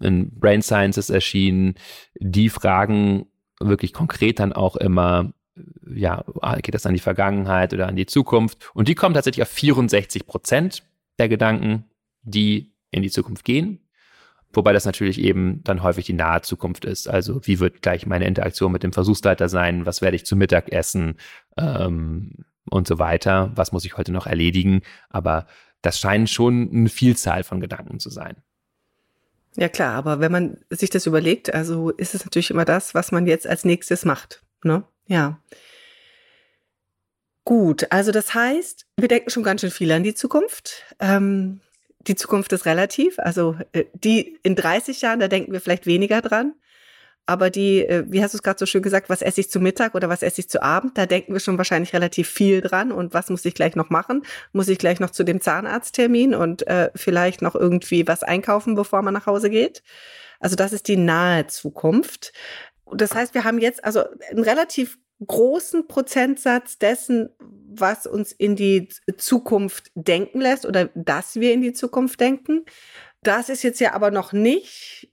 in 0.00 0.38
Brain 0.38 0.62
Sciences 0.62 1.10
erschienen. 1.10 1.74
Die 2.18 2.48
fragen 2.48 3.26
wirklich 3.60 3.92
konkret 3.92 4.38
dann 4.38 4.52
auch 4.52 4.76
immer, 4.76 5.32
ja, 5.94 6.24
geht 6.62 6.74
das 6.74 6.86
an 6.86 6.94
die 6.94 7.00
Vergangenheit 7.00 7.72
oder 7.74 7.88
an 7.88 7.96
die 7.96 8.06
Zukunft? 8.06 8.70
Und 8.74 8.88
die 8.88 8.94
kommen 8.94 9.14
tatsächlich 9.14 9.42
auf 9.42 9.50
64 9.50 10.26
Prozent 10.26 10.82
der 11.18 11.28
Gedanken, 11.28 11.84
die 12.22 12.74
in 12.90 13.02
die 13.02 13.10
Zukunft 13.10 13.44
gehen. 13.44 13.81
Wobei 14.52 14.72
das 14.72 14.84
natürlich 14.84 15.18
eben 15.18 15.62
dann 15.64 15.82
häufig 15.82 16.06
die 16.06 16.12
nahe 16.12 16.42
Zukunft 16.42 16.84
ist. 16.84 17.08
Also 17.08 17.40
wie 17.46 17.60
wird 17.60 17.82
gleich 17.82 18.06
meine 18.06 18.26
Interaktion 18.26 18.72
mit 18.72 18.82
dem 18.82 18.92
Versuchsleiter 18.92 19.48
sein? 19.48 19.86
Was 19.86 20.02
werde 20.02 20.16
ich 20.16 20.26
zu 20.26 20.36
Mittag 20.36 20.70
essen? 20.72 21.16
Ähm, 21.56 22.44
und 22.70 22.88
so 22.88 22.98
weiter. 22.98 23.52
Was 23.54 23.72
muss 23.72 23.84
ich 23.84 23.96
heute 23.96 24.12
noch 24.12 24.26
erledigen? 24.26 24.82
Aber 25.10 25.46
das 25.82 25.98
scheinen 25.98 26.26
schon 26.26 26.70
eine 26.72 26.88
Vielzahl 26.88 27.44
von 27.44 27.60
Gedanken 27.60 27.98
zu 27.98 28.10
sein. 28.10 28.36
Ja 29.56 29.68
klar, 29.68 29.94
aber 29.94 30.20
wenn 30.20 30.32
man 30.32 30.56
sich 30.70 30.88
das 30.88 31.06
überlegt, 31.06 31.52
also 31.52 31.90
ist 31.90 32.14
es 32.14 32.24
natürlich 32.24 32.50
immer 32.50 32.64
das, 32.64 32.94
was 32.94 33.12
man 33.12 33.26
jetzt 33.26 33.46
als 33.46 33.64
nächstes 33.64 34.04
macht. 34.04 34.42
Ne? 34.64 34.84
Ja. 35.06 35.38
Gut, 37.44 37.86
also 37.90 38.12
das 38.12 38.32
heißt, 38.32 38.86
wir 38.96 39.08
denken 39.08 39.28
schon 39.28 39.42
ganz 39.42 39.60
schön 39.60 39.70
viel 39.70 39.92
an 39.92 40.04
die 40.04 40.14
Zukunft. 40.14 40.84
Ähm, 41.00 41.60
die 42.06 42.14
Zukunft 42.14 42.52
ist 42.52 42.66
relativ. 42.66 43.18
Also 43.18 43.56
äh, 43.72 43.84
die 43.94 44.38
in 44.42 44.56
30 44.56 45.00
Jahren, 45.00 45.20
da 45.20 45.28
denken 45.28 45.52
wir 45.52 45.60
vielleicht 45.60 45.86
weniger 45.86 46.20
dran. 46.20 46.54
Aber 47.24 47.50
die, 47.50 47.86
äh, 47.86 48.04
wie 48.08 48.22
hast 48.22 48.34
du 48.34 48.38
es 48.38 48.42
gerade 48.42 48.58
so 48.58 48.66
schön 48.66 48.82
gesagt, 48.82 49.08
was 49.08 49.22
esse 49.22 49.40
ich 49.40 49.50
zu 49.50 49.60
Mittag 49.60 49.94
oder 49.94 50.08
was 50.08 50.22
esse 50.22 50.40
ich 50.40 50.48
zu 50.48 50.62
Abend, 50.62 50.98
da 50.98 51.06
denken 51.06 51.32
wir 51.32 51.40
schon 51.40 51.56
wahrscheinlich 51.56 51.92
relativ 51.92 52.28
viel 52.28 52.60
dran. 52.60 52.90
Und 52.90 53.14
was 53.14 53.30
muss 53.30 53.44
ich 53.44 53.54
gleich 53.54 53.76
noch 53.76 53.90
machen? 53.90 54.22
Muss 54.52 54.68
ich 54.68 54.78
gleich 54.78 54.98
noch 54.98 55.10
zu 55.10 55.24
dem 55.24 55.40
Zahnarzttermin 55.40 56.34
und 56.34 56.66
äh, 56.66 56.90
vielleicht 56.96 57.40
noch 57.40 57.54
irgendwie 57.54 58.08
was 58.08 58.22
einkaufen, 58.22 58.74
bevor 58.74 59.02
man 59.02 59.14
nach 59.14 59.26
Hause 59.26 59.50
geht? 59.50 59.82
Also 60.40 60.56
das 60.56 60.72
ist 60.72 60.88
die 60.88 60.96
nahe 60.96 61.46
Zukunft. 61.46 62.32
Das 62.92 63.14
heißt, 63.14 63.34
wir 63.34 63.44
haben 63.44 63.58
jetzt 63.58 63.84
also 63.84 64.04
einen 64.30 64.42
relativ 64.42 64.98
großen 65.26 65.86
Prozentsatz 65.86 66.78
dessen, 66.78 67.30
was 67.38 68.06
uns 68.06 68.32
in 68.32 68.56
die 68.56 68.88
Zukunft 69.16 69.90
denken 69.94 70.40
lässt 70.40 70.66
oder 70.66 70.90
dass 70.94 71.36
wir 71.36 71.52
in 71.52 71.62
die 71.62 71.72
Zukunft 71.72 72.20
denken. 72.20 72.64
Das 73.22 73.48
ist 73.48 73.62
jetzt 73.62 73.80
ja 73.80 73.94
aber 73.94 74.10
noch 74.10 74.32
nicht 74.32 75.08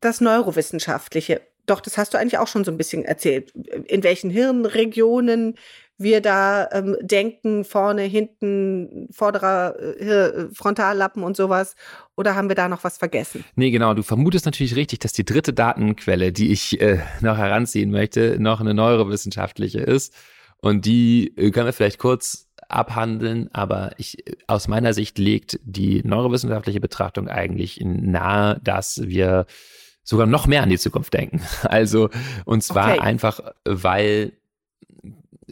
das 0.00 0.20
Neurowissenschaftliche. 0.20 1.42
Doch, 1.66 1.80
das 1.80 1.96
hast 1.96 2.12
du 2.12 2.18
eigentlich 2.18 2.38
auch 2.38 2.48
schon 2.48 2.64
so 2.64 2.72
ein 2.72 2.78
bisschen 2.78 3.04
erzählt. 3.04 3.52
In 3.52 4.02
welchen 4.02 4.30
Hirnregionen 4.30 5.56
wir 6.02 6.20
da 6.20 6.68
ähm, 6.72 6.96
denken, 7.00 7.64
vorne, 7.64 8.02
hinten, 8.02 9.08
vorderer 9.10 9.78
äh, 9.78 10.48
Frontallappen 10.52 11.22
und 11.22 11.36
sowas. 11.36 11.74
Oder 12.16 12.34
haben 12.34 12.48
wir 12.48 12.56
da 12.56 12.68
noch 12.68 12.84
was 12.84 12.98
vergessen? 12.98 13.44
Nee, 13.56 13.70
genau. 13.70 13.94
Du 13.94 14.02
vermutest 14.02 14.44
natürlich 14.44 14.76
richtig, 14.76 15.00
dass 15.00 15.12
die 15.12 15.24
dritte 15.24 15.52
Datenquelle, 15.52 16.32
die 16.32 16.52
ich 16.52 16.80
äh, 16.80 16.98
noch 17.20 17.36
heranziehen 17.36 17.90
möchte, 17.90 18.36
noch 18.38 18.60
eine 18.60 18.74
neurowissenschaftliche 18.74 19.80
ist. 19.80 20.14
Und 20.58 20.86
die 20.86 21.32
äh, 21.36 21.50
können 21.50 21.66
wir 21.66 21.72
vielleicht 21.72 21.98
kurz 21.98 22.48
abhandeln, 22.68 23.50
aber 23.52 23.92
ich, 23.98 24.24
aus 24.46 24.68
meiner 24.68 24.94
Sicht 24.94 25.18
legt 25.18 25.60
die 25.64 26.02
neurowissenschaftliche 26.04 26.80
Betrachtung 26.80 27.28
eigentlich 27.28 27.80
nahe, 27.82 28.60
dass 28.62 29.02
wir 29.04 29.46
sogar 30.04 30.26
noch 30.26 30.46
mehr 30.46 30.62
an 30.62 30.70
die 30.70 30.78
Zukunft 30.78 31.14
denken. 31.14 31.40
Also, 31.62 32.10
und 32.44 32.62
zwar 32.62 32.94
okay. 32.94 33.00
einfach, 33.00 33.40
weil 33.64 34.32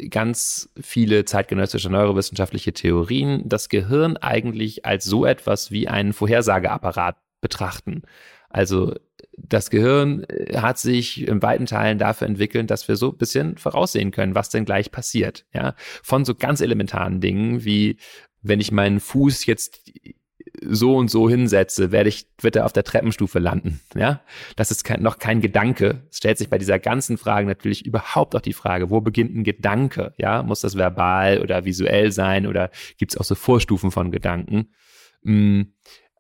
ganz 0.08 0.70
viele 0.80 1.24
zeitgenössische 1.24 1.90
neurowissenschaftliche 1.90 2.72
Theorien 2.72 3.42
das 3.46 3.68
Gehirn 3.68 4.16
eigentlich 4.16 4.86
als 4.86 5.04
so 5.04 5.24
etwas 5.24 5.70
wie 5.70 5.88
einen 5.88 6.12
Vorhersageapparat 6.12 7.16
betrachten. 7.40 8.02
Also 8.48 8.94
das 9.36 9.70
Gehirn 9.70 10.24
äh, 10.24 10.58
hat 10.58 10.78
sich 10.78 11.26
in 11.26 11.42
weiten 11.42 11.66
Teilen 11.66 11.98
dafür 11.98 12.26
entwickelt, 12.26 12.70
dass 12.70 12.88
wir 12.88 12.96
so 12.96 13.10
ein 13.10 13.16
bisschen 13.16 13.56
voraussehen 13.56 14.10
können, 14.10 14.34
was 14.34 14.50
denn 14.50 14.64
gleich 14.64 14.90
passiert. 14.90 15.46
Ja, 15.54 15.74
von 16.02 16.24
so 16.24 16.34
ganz 16.34 16.60
elementaren 16.60 17.20
Dingen 17.20 17.64
wie 17.64 17.96
wenn 18.42 18.60
ich 18.60 18.72
meinen 18.72 19.00
Fuß 19.00 19.46
jetzt 19.46 19.82
so 20.62 20.96
und 20.96 21.10
so 21.10 21.28
hinsetze, 21.28 21.92
werde 21.92 22.08
ich, 22.08 22.28
wird 22.40 22.56
er 22.56 22.66
auf 22.66 22.72
der 22.72 22.84
Treppenstufe 22.84 23.38
landen. 23.38 23.80
Ja, 23.94 24.20
das 24.56 24.70
ist 24.70 24.84
kein, 24.84 25.02
noch 25.02 25.18
kein 25.18 25.40
Gedanke. 25.40 26.02
Es 26.10 26.18
stellt 26.18 26.38
sich 26.38 26.50
bei 26.50 26.58
dieser 26.58 26.78
ganzen 26.78 27.18
Frage 27.18 27.46
natürlich 27.46 27.86
überhaupt 27.86 28.34
auch 28.34 28.40
die 28.40 28.52
Frage, 28.52 28.90
wo 28.90 29.00
beginnt 29.00 29.34
ein 29.34 29.44
Gedanke? 29.44 30.14
Ja, 30.18 30.42
muss 30.42 30.60
das 30.60 30.76
verbal 30.76 31.40
oder 31.40 31.64
visuell 31.64 32.12
sein 32.12 32.46
oder 32.46 32.70
gibt 32.98 33.12
es 33.12 33.18
auch 33.18 33.24
so 33.24 33.34
Vorstufen 33.34 33.90
von 33.90 34.10
Gedanken? 34.10 34.68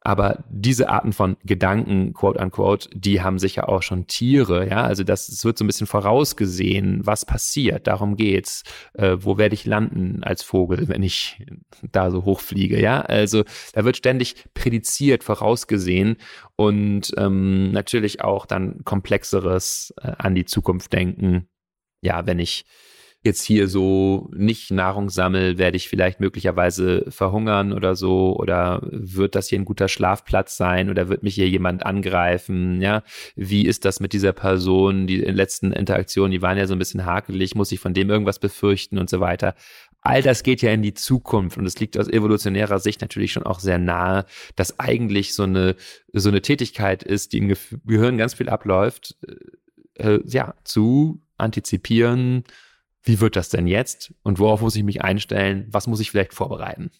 Aber 0.02 0.44
diese 0.48 0.88
Arten 0.88 1.12
von 1.12 1.36
Gedanken, 1.44 2.14
quote 2.14 2.40
unquote, 2.40 2.88
die 2.94 3.20
haben 3.20 3.38
sicher 3.38 3.68
auch 3.68 3.82
schon 3.82 4.06
Tiere, 4.06 4.66
ja. 4.66 4.82
Also 4.82 5.04
das, 5.04 5.26
das 5.26 5.44
wird 5.44 5.58
so 5.58 5.64
ein 5.64 5.66
bisschen 5.66 5.86
vorausgesehen, 5.86 7.06
was 7.06 7.26
passiert. 7.26 7.86
Darum 7.86 8.16
geht's. 8.16 8.62
Äh, 8.94 9.18
wo 9.20 9.36
werde 9.36 9.54
ich 9.54 9.66
landen 9.66 10.22
als 10.22 10.42
Vogel, 10.42 10.88
wenn 10.88 11.02
ich 11.02 11.44
da 11.92 12.10
so 12.10 12.24
hochfliege, 12.24 12.80
ja? 12.80 13.02
Also 13.02 13.44
da 13.74 13.84
wird 13.84 13.98
ständig 13.98 14.46
prädiziert, 14.54 15.22
vorausgesehen 15.22 16.16
und 16.56 17.12
ähm, 17.18 17.70
natürlich 17.72 18.22
auch 18.22 18.46
dann 18.46 18.82
komplexeres 18.84 19.92
äh, 20.00 20.12
an 20.16 20.34
die 20.34 20.46
Zukunft 20.46 20.94
denken. 20.94 21.46
Ja, 22.00 22.26
wenn 22.26 22.38
ich 22.38 22.64
jetzt 23.22 23.44
hier 23.44 23.68
so 23.68 24.30
nicht 24.34 24.70
Nahrung 24.70 25.10
sammel, 25.10 25.58
werde 25.58 25.76
ich 25.76 25.88
vielleicht 25.88 26.20
möglicherweise 26.20 27.04
verhungern 27.08 27.72
oder 27.72 27.94
so 27.94 28.34
oder 28.36 28.80
wird 28.82 29.34
das 29.34 29.48
hier 29.48 29.58
ein 29.58 29.66
guter 29.66 29.88
Schlafplatz 29.88 30.56
sein 30.56 30.88
oder 30.88 31.08
wird 31.10 31.22
mich 31.22 31.34
hier 31.34 31.48
jemand 31.48 31.84
angreifen, 31.84 32.80
ja? 32.80 33.02
Wie 33.36 33.66
ist 33.66 33.84
das 33.84 34.00
mit 34.00 34.14
dieser 34.14 34.32
Person? 34.32 35.06
Die 35.06 35.18
letzten 35.18 35.72
Interaktionen, 35.72 36.30
die 36.30 36.40
waren 36.40 36.56
ja 36.56 36.66
so 36.66 36.74
ein 36.74 36.78
bisschen 36.78 37.04
hakelig, 37.04 37.54
muss 37.54 37.72
ich 37.72 37.80
von 37.80 37.92
dem 37.92 38.08
irgendwas 38.08 38.38
befürchten 38.38 38.96
und 38.96 39.10
so 39.10 39.20
weiter. 39.20 39.54
All 40.00 40.22
das 40.22 40.42
geht 40.42 40.62
ja 40.62 40.70
in 40.72 40.80
die 40.80 40.94
Zukunft 40.94 41.58
und 41.58 41.66
es 41.66 41.78
liegt 41.78 41.98
aus 41.98 42.08
evolutionärer 42.08 42.78
Sicht 42.78 43.02
natürlich 43.02 43.32
schon 43.32 43.42
auch 43.42 43.60
sehr 43.60 43.78
nahe, 43.78 44.24
dass 44.56 44.80
eigentlich 44.80 45.34
so 45.34 45.42
eine, 45.42 45.76
so 46.14 46.30
eine 46.30 46.40
Tätigkeit 46.40 47.02
ist, 47.02 47.34
die 47.34 47.38
im 47.38 47.54
Gehirn 47.84 48.16
ganz 48.16 48.32
viel 48.32 48.48
abläuft, 48.48 49.16
äh, 49.96 50.20
ja, 50.24 50.54
zu 50.64 51.20
antizipieren, 51.36 52.44
wie 53.02 53.20
wird 53.20 53.36
das 53.36 53.48
denn 53.48 53.66
jetzt 53.66 54.12
und 54.22 54.38
worauf 54.38 54.60
muss 54.60 54.76
ich 54.76 54.84
mich 54.84 55.02
einstellen? 55.02 55.66
Was 55.70 55.86
muss 55.86 56.00
ich 56.00 56.10
vielleicht 56.10 56.34
vorbereiten? 56.34 56.90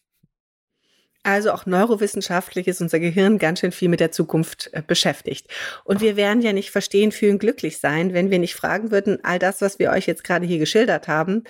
Also 1.22 1.52
auch 1.52 1.66
neurowissenschaftlich 1.66 2.66
ist 2.66 2.80
unser 2.80 2.98
Gehirn 2.98 3.38
ganz 3.38 3.60
schön 3.60 3.72
viel 3.72 3.90
mit 3.90 4.00
der 4.00 4.10
Zukunft 4.10 4.70
äh, 4.72 4.82
beschäftigt. 4.86 5.48
Und 5.84 6.00
wir 6.00 6.16
werden 6.16 6.40
ja 6.40 6.54
nicht 6.54 6.70
verstehen, 6.70 7.12
fühlen, 7.12 7.38
glücklich 7.38 7.78
sein, 7.78 8.14
wenn 8.14 8.30
wir 8.30 8.38
nicht 8.38 8.54
fragen 8.54 8.90
würden, 8.90 9.18
all 9.22 9.38
das, 9.38 9.60
was 9.60 9.78
wir 9.78 9.90
euch 9.90 10.06
jetzt 10.06 10.24
gerade 10.24 10.46
hier 10.46 10.58
geschildert 10.58 11.08
haben, 11.08 11.44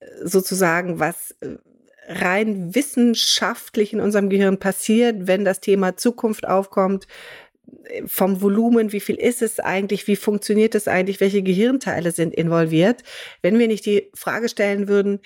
äh, 0.00 0.06
sozusagen, 0.24 0.98
was 0.98 1.30
äh, 1.40 1.58
rein 2.08 2.74
wissenschaftlich 2.74 3.92
in 3.92 4.00
unserem 4.00 4.28
Gehirn 4.28 4.58
passiert, 4.58 5.28
wenn 5.28 5.44
das 5.44 5.60
Thema 5.60 5.96
Zukunft 5.96 6.46
aufkommt, 6.46 7.06
vom 8.06 8.40
Volumen, 8.40 8.92
wie 8.92 9.00
viel 9.00 9.16
ist 9.16 9.42
es 9.42 9.60
eigentlich, 9.60 10.06
wie 10.06 10.16
funktioniert 10.16 10.74
es 10.74 10.88
eigentlich, 10.88 11.20
welche 11.20 11.42
Gehirnteile 11.42 12.12
sind 12.12 12.34
involviert, 12.34 13.02
wenn 13.42 13.58
wir 13.58 13.68
nicht 13.68 13.86
die 13.86 14.10
Frage 14.14 14.48
stellen 14.48 14.88
würden, 14.88 15.20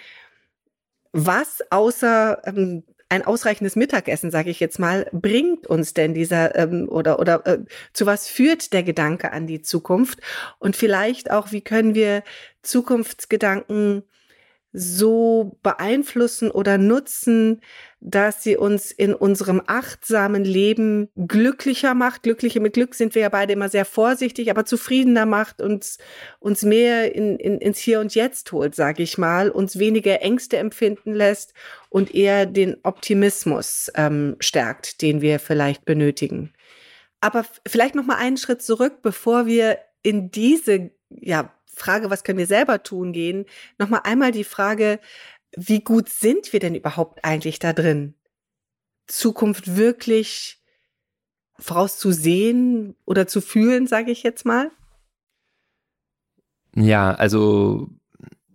was 1.13 1.63
außer 1.71 2.43
ähm, 2.45 2.85
ein 3.09 3.25
ausreichendes 3.25 3.75
Mittagessen, 3.75 4.31
sage 4.31 4.51
ich 4.51 4.61
jetzt 4.61 4.79
mal, 4.79 5.09
bringt 5.13 5.67
uns 5.67 5.95
denn 5.95 6.13
dieser 6.13 6.55
ähm, 6.57 6.89
oder 6.89 7.19
oder 7.19 7.47
äh, 7.47 7.59
zu 7.95 8.05
was 8.05 8.29
führt 8.29 8.73
der 8.73 8.83
Gedanke 8.83 9.33
an 9.33 9.47
die 9.47 9.63
Zukunft? 9.63 10.21
Und 10.59 10.77
vielleicht 10.77 11.31
auch, 11.31 11.53
wie 11.53 11.63
können 11.63 11.95
wir 11.95 12.23
Zukunftsgedanken 12.63 14.03
so 14.73 15.57
beeinflussen 15.63 16.51
oder 16.51 16.77
nutzen, 16.77 17.63
dass 18.01 18.43
sie 18.43 18.57
uns 18.57 18.93
in 18.93 19.15
unserem 19.15 19.63
achtsamen 19.67 20.45
Leben 20.45 21.09
glücklicher 21.17 21.95
macht. 21.95 22.23
Glückliche 22.23 22.61
mit 22.61 22.75
Glück 22.75 22.95
sind 22.95 23.15
wir 23.15 23.23
ja 23.23 23.29
beide 23.31 23.55
immer 23.55 23.71
sehr 23.71 23.87
vorsichtig, 23.87 24.51
aber 24.51 24.67
zufriedener 24.67 25.27
macht 25.27 25.63
uns 25.63 25.99
uns 26.39 26.63
mehr 26.63 27.15
in, 27.15 27.39
in, 27.39 27.59
ins 27.59 27.79
Hier 27.79 28.01
und 28.01 28.15
Jetzt 28.15 28.53
holt, 28.53 28.75
sage 28.75 29.03
ich 29.03 29.17
mal, 29.17 29.51
uns 29.51 29.79
weniger 29.79 30.21
Ängste 30.21 30.59
empfinden 30.59 31.15
lässt 31.15 31.55
und 31.89 32.15
eher 32.15 32.45
den 32.45 32.77
Optimismus 32.83 33.91
ähm, 33.95 34.37
stärkt, 34.39 35.01
den 35.01 35.23
wir 35.23 35.39
vielleicht 35.39 35.87
benötigen. 35.87 36.53
Aber 37.21 37.45
vielleicht 37.67 37.95
noch 37.95 38.05
mal 38.07 38.17
einen 38.17 38.37
Schritt 38.37 38.63
zurück, 38.63 39.03
bevor 39.03 39.47
wir 39.47 39.79
in 40.03 40.31
diese 40.31 40.91
ja 41.11 41.53
Frage, 41.79 42.11
was 42.11 42.25
können 42.25 42.39
wir 42.39 42.47
selber 42.47 42.83
tun, 42.83 43.13
gehen, 43.13 43.47
nochmal 43.79 44.01
einmal 44.05 44.33
die 44.33 44.45
Frage, 44.45 45.01
wie 45.57 45.81
gut 45.81 46.09
sind 46.09 46.53
wir 46.53 46.61
denn 46.61 46.75
überhaupt 46.75 47.25
eigentlich 47.25 47.59
da 47.59 47.73
drin? 47.73 48.15
Zukunft 49.07 49.77
wirklich 49.77 50.63
vorauszusehen 51.59 52.95
oder 53.05 53.27
zu 53.27 53.41
fühlen, 53.41 53.87
sage 53.87 54.11
ich 54.11 54.23
jetzt 54.23 54.45
mal? 54.45 54.71
Ja, 56.75 57.15
also 57.15 57.89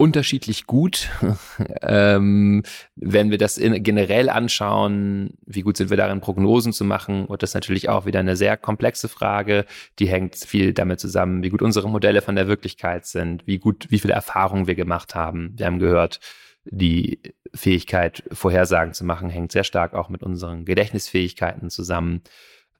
unterschiedlich 0.03 0.67
gut. 0.67 1.09
ähm, 1.81 2.63
wenn 2.97 3.31
wir 3.31 3.37
das 3.37 3.57
in, 3.57 3.81
generell 3.81 4.29
anschauen, 4.29 5.35
wie 5.45 5.61
gut 5.61 5.77
sind 5.77 5.89
wir 5.89 5.95
darin, 5.95 6.19
Prognosen 6.19 6.73
zu 6.73 6.83
machen, 6.83 7.29
wird 7.29 7.41
das 7.41 7.53
natürlich 7.53 7.87
auch 7.87 8.05
wieder 8.05 8.19
eine 8.19 8.35
sehr 8.35 8.57
komplexe 8.57 9.07
Frage. 9.07 9.65
Die 9.99 10.07
hängt 10.07 10.35
viel 10.35 10.73
damit 10.73 10.99
zusammen, 10.99 11.41
wie 11.41 11.49
gut 11.49 11.61
unsere 11.61 11.89
Modelle 11.89 12.21
von 12.21 12.35
der 12.35 12.49
Wirklichkeit 12.49 13.05
sind, 13.05 13.47
wie 13.47 13.59
gut, 13.59 13.87
wie 13.91 13.99
viele 13.99 14.13
Erfahrungen 14.13 14.67
wir 14.67 14.75
gemacht 14.75 15.15
haben. 15.15 15.53
Wir 15.55 15.67
haben 15.67 15.79
gehört, 15.79 16.19
die 16.65 17.19
Fähigkeit, 17.53 18.23
Vorhersagen 18.29 18.93
zu 18.93 19.05
machen, 19.05 19.29
hängt 19.29 19.53
sehr 19.53 19.63
stark 19.63 19.93
auch 19.93 20.09
mit 20.09 20.21
unseren 20.21 20.65
Gedächtnisfähigkeiten 20.65 21.69
zusammen. 21.69 22.23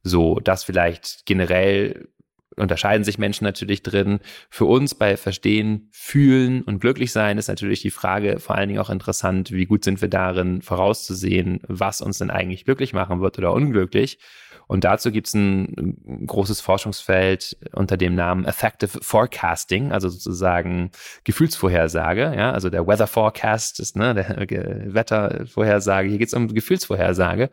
So, 0.04 0.42
dass 0.42 0.66
vielleicht 0.66 1.26
generell 1.26 2.10
unterscheiden 2.56 3.04
sich 3.04 3.18
Menschen 3.18 3.44
natürlich 3.46 3.84
drin. 3.84 4.20
Für 4.50 4.66
uns 4.66 4.96
bei 4.96 5.18
Verstehen, 5.18 5.90
Fühlen 5.92 6.62
und 6.62 6.80
Glücklichsein 6.80 7.38
ist 7.38 7.48
natürlich 7.48 7.82
die 7.82 7.92
Frage 7.92 8.40
vor 8.40 8.56
allen 8.56 8.70
Dingen 8.70 8.80
auch 8.80 8.90
interessant, 8.90 9.52
wie 9.52 9.66
gut 9.66 9.84
sind 9.84 10.02
wir 10.02 10.10
darin 10.10 10.62
vorauszusehen, 10.62 11.60
was 11.68 12.02
uns 12.02 12.18
denn 12.18 12.32
eigentlich 12.32 12.66
glücklich 12.66 12.94
machen 12.94 13.22
wird 13.22 13.38
oder 13.38 13.54
unglücklich. 13.54 14.20
Und 14.68 14.84
dazu 14.84 15.12
gibt 15.12 15.28
es 15.28 15.34
ein 15.34 16.26
großes 16.28 16.62
Forschungsfeld 16.62 17.58
unter 17.74 17.98
dem 17.98 18.16
Namen 18.16 18.46
Effective 18.46 19.00
Forecasting, 19.02 19.92
also 19.92 20.10
sozusagen 20.10 20.92
Gefühlsvorhersage. 21.24 22.34
Ja, 22.36 22.52
also 22.52 22.70
der 22.70 22.88
Weather 22.88 23.08
Forecast 23.08 23.80
ist 23.80 23.96
ne, 23.96 24.14
der 24.14 24.94
Wettervorhersage. 24.94 26.10
Hier 26.10 26.18
geht 26.18 26.28
es 26.30 26.34
um 26.34 26.48
Gefühlsvorhersage. 26.48 27.50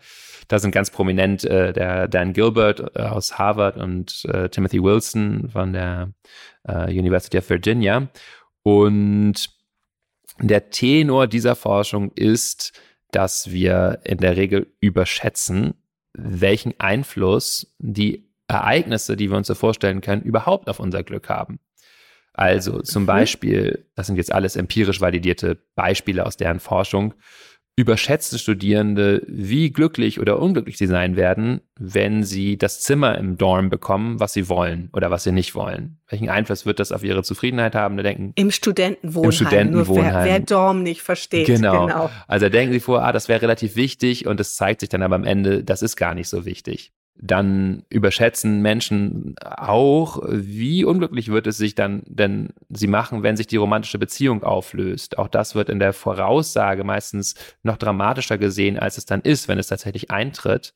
Da 0.49 0.59
sind 0.59 0.73
ganz 0.73 0.91
prominent 0.91 1.45
äh, 1.45 1.73
der 1.73 2.09
Dan 2.09 2.33
Gilbert 2.33 2.97
äh, 2.97 3.03
aus 3.03 3.39
Harvard 3.39 3.77
und 3.77 4.25
äh, 4.25 4.49
Timothy 4.49 4.83
Wilson 4.83 5.49
von 5.51 5.73
der 5.73 6.13
äh, 6.67 6.91
University 6.91 7.39
of 7.39 7.49
Virginia. 7.49 8.09
Und 8.63 9.51
der 10.41 10.71
Tenor 10.71 11.27
dieser 11.27 11.55
Forschung 11.55 12.13
ist, 12.15 12.73
dass 13.11 13.51
wir 13.51 14.01
in 14.05 14.19
der 14.19 14.37
Regel 14.37 14.73
überschätzen, 14.81 15.75
welchen 16.12 16.79
Einfluss 16.79 17.75
die 17.79 18.31
Ereignisse, 18.49 19.16
die 19.16 19.31
wir 19.31 19.37
uns 19.37 19.46
so 19.46 19.55
vorstellen 19.55 20.01
können, 20.01 20.23
überhaupt 20.23 20.68
auf 20.68 20.81
unser 20.81 21.03
Glück 21.03 21.29
haben. 21.29 21.61
Also 22.33 22.81
zum 22.81 23.03
mhm. 23.03 23.07
Beispiel, 23.07 23.87
das 23.94 24.07
sind 24.07 24.16
jetzt 24.16 24.33
alles 24.33 24.57
empirisch 24.57 25.01
validierte 25.01 25.59
Beispiele 25.75 26.27
aus 26.27 26.37
deren 26.37 26.61
Forschung, 26.61 27.14
überschätzte 27.76 28.38
Studierende, 28.38 29.22
wie 29.26 29.72
glücklich 29.72 30.20
oder 30.20 30.38
unglücklich 30.38 30.76
sie 30.76 30.87
sein 30.87 31.16
werden, 31.16 31.62
wenn 31.78 32.24
sie 32.24 32.59
das 32.59 32.80
Zimmer 32.80 33.16
im 33.16 33.38
Dorm 33.38 33.70
bekommen, 33.70 34.20
was 34.20 34.35
sie 34.35 34.48
wollen 34.48 34.90
oder 34.92 35.11
was 35.11 35.24
sie 35.24 35.33
nicht 35.33 35.54
wollen. 35.54 35.98
Welchen 36.09 36.28
Einfluss 36.28 36.66
wird 36.66 36.78
das 36.78 36.92
auf 36.92 37.02
ihre 37.02 37.22
Zufriedenheit 37.22 37.74
haben? 37.74 37.96
Da 37.96 38.02
denken 38.02 38.33
im 38.35 38.50
Studentenwohnheim. 38.50 39.30
Im 39.30 39.33
Studentenwohnheim. 39.33 40.14
Wer, 40.14 40.24
wer, 40.24 40.40
Dorm 40.40 40.83
nicht 40.83 41.02
versteht. 41.02 41.46
Genau. 41.46 41.87
genau. 41.87 42.11
Also 42.28 42.48
denken 42.48 42.72
sie 42.72 42.80
vor, 42.80 43.02
ah, 43.02 43.12
das 43.12 43.28
wäre 43.28 43.42
relativ 43.42 43.76
wichtig 43.76 44.26
und 44.26 44.40
es 44.40 44.56
zeigt 44.56 44.80
sich 44.80 44.88
dann 44.88 45.02
aber 45.02 45.14
am 45.14 45.24
Ende, 45.24 45.64
das 45.64 45.83
ist 45.83 45.96
gar 45.96 46.14
nicht 46.14 46.28
so 46.28 46.44
wichtig. 46.44 46.92
Dann 47.22 47.85
überschätzen 47.90 48.62
Menschen 48.62 49.35
auch, 49.44 50.22
wie 50.26 50.85
unglücklich 50.85 51.28
wird 51.28 51.46
es 51.46 51.59
sich 51.59 51.74
dann 51.74 52.02
denn 52.06 52.50
sie 52.70 52.87
machen, 52.87 53.22
wenn 53.22 53.37
sich 53.37 53.46
die 53.46 53.56
romantische 53.56 53.98
Beziehung 53.98 54.42
auflöst. 54.42 55.18
Auch 55.18 55.28
das 55.28 55.54
wird 55.54 55.68
in 55.68 55.78
der 55.78 55.92
Voraussage 55.92 56.83
meistens 56.83 57.35
noch 57.62 57.76
dramatischer 57.76 58.38
gesehen, 58.38 58.78
als 58.78 58.96
es 58.96 59.04
dann 59.04 59.20
ist, 59.20 59.48
wenn 59.48 59.59
es 59.59 59.66
tatsächlich 59.66 60.11
eintritt. 60.11 60.72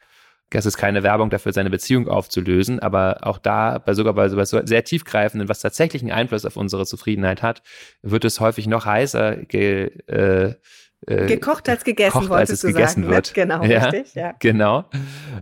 Es 0.50 0.66
ist 0.66 0.76
keine 0.76 1.02
Werbung 1.02 1.30
dafür, 1.30 1.52
seine 1.52 1.70
Beziehung 1.70 2.06
aufzulösen, 2.06 2.78
aber 2.78 3.18
auch 3.22 3.38
da, 3.38 3.78
bei 3.78 3.94
sogar 3.94 4.12
bei, 4.14 4.28
so 4.28 4.60
sehr 4.64 4.84
tiefgreifenden, 4.84 5.48
was 5.48 5.60
tatsächlich 5.60 6.02
einen 6.02 6.12
Einfluss 6.12 6.44
auf 6.44 6.56
unsere 6.56 6.86
Zufriedenheit 6.86 7.42
hat, 7.42 7.62
wird 8.02 8.24
es 8.24 8.38
häufig 8.38 8.68
noch 8.68 8.84
heißer 8.84 9.36
ge, 9.36 9.86
äh, 10.06 10.54
äh, 11.06 11.26
gekocht 11.26 11.68
als 11.68 11.84
gegessen, 11.84 12.20
kocht, 12.20 12.32
als 12.32 12.50
es 12.50 12.62
gegessen 12.62 13.02
sagen, 13.02 13.08
ne? 13.08 13.14
wird. 13.14 13.34
Genau, 13.34 13.62
ja, 13.64 13.84
richtig, 13.86 14.14
ja. 14.14 14.34
Genau. 14.38 14.84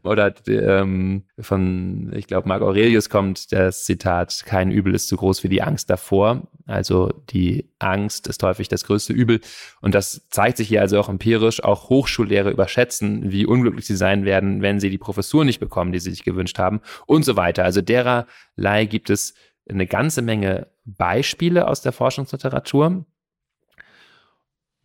Oder 0.03 0.35
ähm, 0.48 1.25
von, 1.38 2.12
ich 2.14 2.27
glaube, 2.27 2.48
Marc 2.48 2.62
Aurelius 2.62 3.11
kommt 3.11 3.53
das 3.53 3.85
Zitat, 3.85 4.42
kein 4.46 4.70
Übel 4.70 4.94
ist 4.94 5.09
zu 5.09 5.16
groß 5.16 5.40
für 5.40 5.48
die 5.48 5.62
Angst 5.62 5.90
davor. 5.90 6.42
Also 6.66 7.12
die 7.31 7.68
Angst 7.79 8.27
ist 8.27 8.42
häufig 8.42 8.68
das 8.68 8.85
größte 8.85 9.12
Übel. 9.12 9.40
Und 9.81 9.94
das 9.94 10.29
zeigt 10.31 10.57
sich 10.57 10.68
hier 10.68 10.81
also 10.81 10.98
auch 10.98 11.09
empirisch. 11.09 11.62
Auch 11.62 11.88
Hochschullehrer 11.88 12.51
überschätzen, 12.51 13.31
wie 13.31 13.46
unglücklich 13.46 13.87
sie 13.87 13.96
sein 13.96 14.25
werden, 14.25 14.62
wenn 14.62 14.81
sie 14.81 14.90
die 14.90 14.98
Professur 14.98 15.44
nicht 15.44 15.61
bekommen, 15.61 15.92
die 15.92 15.98
sie 15.98 16.11
sich 16.11 16.25
gewünscht 16.25 16.59
haben 16.59 16.81
und 17.07 17.25
so 17.25 17.37
weiter. 17.37 17.64
Also 17.64 17.83
dererlei 17.83 18.87
gibt 18.87 19.11
es 19.11 19.35
eine 19.68 19.87
ganze 19.87 20.22
Menge 20.22 20.68
Beispiele 20.85 21.68
aus 21.68 21.83
der 21.83 21.92
Forschungsliteratur. 21.92 23.05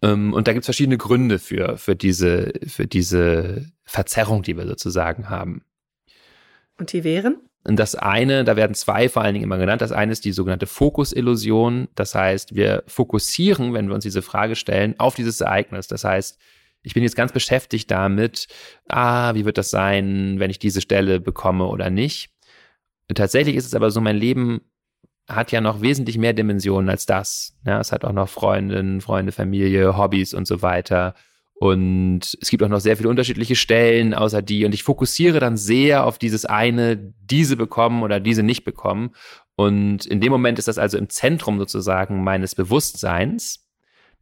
Ähm, 0.01 0.33
und 0.33 0.47
da 0.47 0.53
gibt 0.53 0.63
es 0.63 0.67
verschiedene 0.67 0.97
Gründe 0.97 1.39
für, 1.39 1.77
für, 1.77 1.95
diese, 1.95 2.53
für 2.67 2.87
diese 2.87 3.65
Verzerrung, 3.83 4.43
die 4.43 4.57
wir 4.57 4.67
sozusagen 4.67 5.29
haben. 5.29 5.63
Und 6.79 6.93
die 6.93 7.03
wären? 7.03 7.37
Und 7.63 7.77
das 7.77 7.95
eine, 7.95 8.45
da 8.45 8.55
werden 8.55 8.75
zwei 8.75 9.09
vor 9.09 9.23
allen 9.23 9.33
Dingen 9.33 9.43
immer 9.43 9.57
genannt. 9.57 9.81
Das 9.81 9.91
eine 9.91 10.13
ist 10.13 10.23
die 10.23 10.31
sogenannte 10.31 10.67
Fokusillusion. 10.67 11.89
Das 11.95 12.15
heißt, 12.15 12.55
wir 12.55 12.83
fokussieren, 12.87 13.73
wenn 13.73 13.87
wir 13.87 13.95
uns 13.95 14.03
diese 14.03 14.21
Frage 14.21 14.55
stellen, 14.55 14.97
auf 14.99 15.15
dieses 15.15 15.41
Ereignis. 15.41 15.87
Das 15.87 16.05
heißt, 16.05 16.39
ich 16.83 16.93
bin 16.93 17.03
jetzt 17.03 17.17
ganz 17.17 17.33
beschäftigt 17.33 17.91
damit, 17.91 18.47
ah, 18.87 19.33
wie 19.35 19.43
wird 19.43 19.57
das 19.57 19.69
sein, 19.69 20.39
wenn 20.39 20.49
ich 20.49 20.59
diese 20.59 20.79
Stelle 20.79 21.19
bekomme 21.19 21.65
oder 21.65 21.89
nicht. 21.89 22.29
Tatsächlich 23.13 23.55
ist 23.55 23.65
es 23.65 23.73
aber 23.73 23.91
so, 23.91 23.99
mein 23.99 24.15
Leben 24.15 24.61
hat 25.27 25.51
ja 25.51 25.61
noch 25.61 25.81
wesentlich 25.81 26.17
mehr 26.17 26.33
Dimensionen 26.33 26.89
als 26.89 27.05
das. 27.05 27.57
Ja, 27.65 27.79
es 27.79 27.91
hat 27.91 28.05
auch 28.05 28.13
noch 28.13 28.29
Freundinnen, 28.29 29.01
Freunde, 29.01 29.31
Familie, 29.31 29.97
Hobbys 29.97 30.33
und 30.33 30.47
so 30.47 30.61
weiter. 30.61 31.15
Und 31.59 32.37
es 32.39 32.49
gibt 32.49 32.61
auch 32.63 32.69
noch 32.69 32.79
sehr 32.79 32.97
viele 32.97 33.09
unterschiedliche 33.09 33.55
Stellen 33.55 34.13
außer 34.13 34.41
die. 34.41 34.63
Und 34.63 34.73
ich 34.73 34.83
fokussiere 34.83 35.39
dann 35.39 35.57
sehr 35.57 36.05
auf 36.05 36.17
dieses 36.17 36.45
eine, 36.45 36.97
diese 36.97 37.57
bekommen 37.57 38.03
oder 38.03 38.19
diese 38.19 38.43
nicht 38.43 38.63
bekommen. 38.63 39.11
Und 39.55 40.05
in 40.05 40.21
dem 40.21 40.31
Moment 40.31 40.59
ist 40.59 40.67
das 40.67 40.77
also 40.77 40.97
im 40.97 41.09
Zentrum 41.09 41.57
sozusagen 41.57 42.23
meines 42.23 42.53
Bewusstseins. 42.53 43.66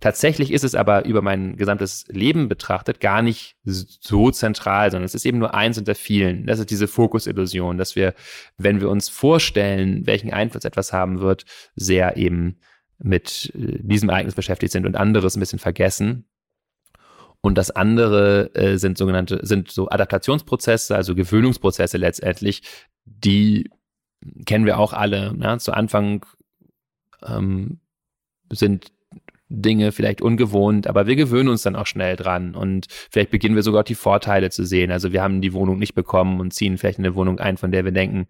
Tatsächlich 0.05 0.51
ist 0.51 0.63
es 0.63 0.75
aber 0.75 1.05
über 1.05 1.23
mein 1.23 1.57
gesamtes 1.57 2.05
Leben 2.09 2.47
betrachtet 2.47 2.99
gar 2.99 3.23
nicht 3.23 3.55
so 3.63 4.29
zentral, 4.29 4.91
sondern 4.91 5.05
es 5.05 5.15
ist 5.15 5.25
eben 5.25 5.39
nur 5.39 5.55
eins 5.55 5.79
unter 5.79 5.95
vielen. 5.95 6.45
Das 6.45 6.59
ist 6.59 6.69
diese 6.69 6.87
Fokusillusion, 6.87 7.79
dass 7.79 7.95
wir, 7.95 8.13
wenn 8.55 8.81
wir 8.81 8.91
uns 8.91 9.09
vorstellen, 9.09 10.05
welchen 10.05 10.31
Einfluss 10.31 10.63
etwas 10.63 10.93
haben 10.93 11.21
wird, 11.21 11.45
sehr 11.75 12.17
eben 12.17 12.59
mit 12.99 13.51
äh, 13.55 13.79
diesem 13.81 14.09
Ereignis 14.09 14.35
beschäftigt 14.35 14.73
sind 14.73 14.85
und 14.85 14.95
anderes 14.95 15.35
ein 15.35 15.39
bisschen 15.39 15.57
vergessen. 15.57 16.25
Und 17.41 17.57
das 17.57 17.71
andere 17.71 18.53
äh, 18.53 18.77
sind 18.77 18.99
sogenannte, 18.99 19.39
sind 19.41 19.71
so 19.71 19.89
Adaptationsprozesse, 19.89 20.95
also 20.95 21.15
Gewöhnungsprozesse 21.15 21.97
letztendlich, 21.97 22.61
die 23.05 23.71
kennen 24.45 24.67
wir 24.67 24.77
auch 24.77 24.93
alle. 24.93 25.35
Ja? 25.39 25.57
Zu 25.57 25.71
Anfang 25.71 26.27
ähm, 27.25 27.79
sind 28.51 28.91
Dinge 29.61 29.91
vielleicht 29.91 30.21
ungewohnt, 30.21 30.87
aber 30.87 31.07
wir 31.07 31.15
gewöhnen 31.15 31.49
uns 31.49 31.63
dann 31.63 31.75
auch 31.75 31.87
schnell 31.87 32.15
dran 32.15 32.55
und 32.55 32.87
vielleicht 33.09 33.31
beginnen 33.31 33.55
wir 33.55 33.63
sogar 33.63 33.81
auch 33.81 33.85
die 33.85 33.95
Vorteile 33.95 34.49
zu 34.49 34.65
sehen. 34.65 34.91
Also 34.91 35.11
wir 35.11 35.21
haben 35.21 35.41
die 35.41 35.53
Wohnung 35.53 35.79
nicht 35.79 35.95
bekommen 35.95 36.39
und 36.39 36.53
ziehen 36.53 36.77
vielleicht 36.77 36.99
eine 36.99 37.15
Wohnung 37.15 37.39
ein, 37.39 37.57
von 37.57 37.71
der 37.71 37.85
wir 37.85 37.91
denken, 37.91 38.27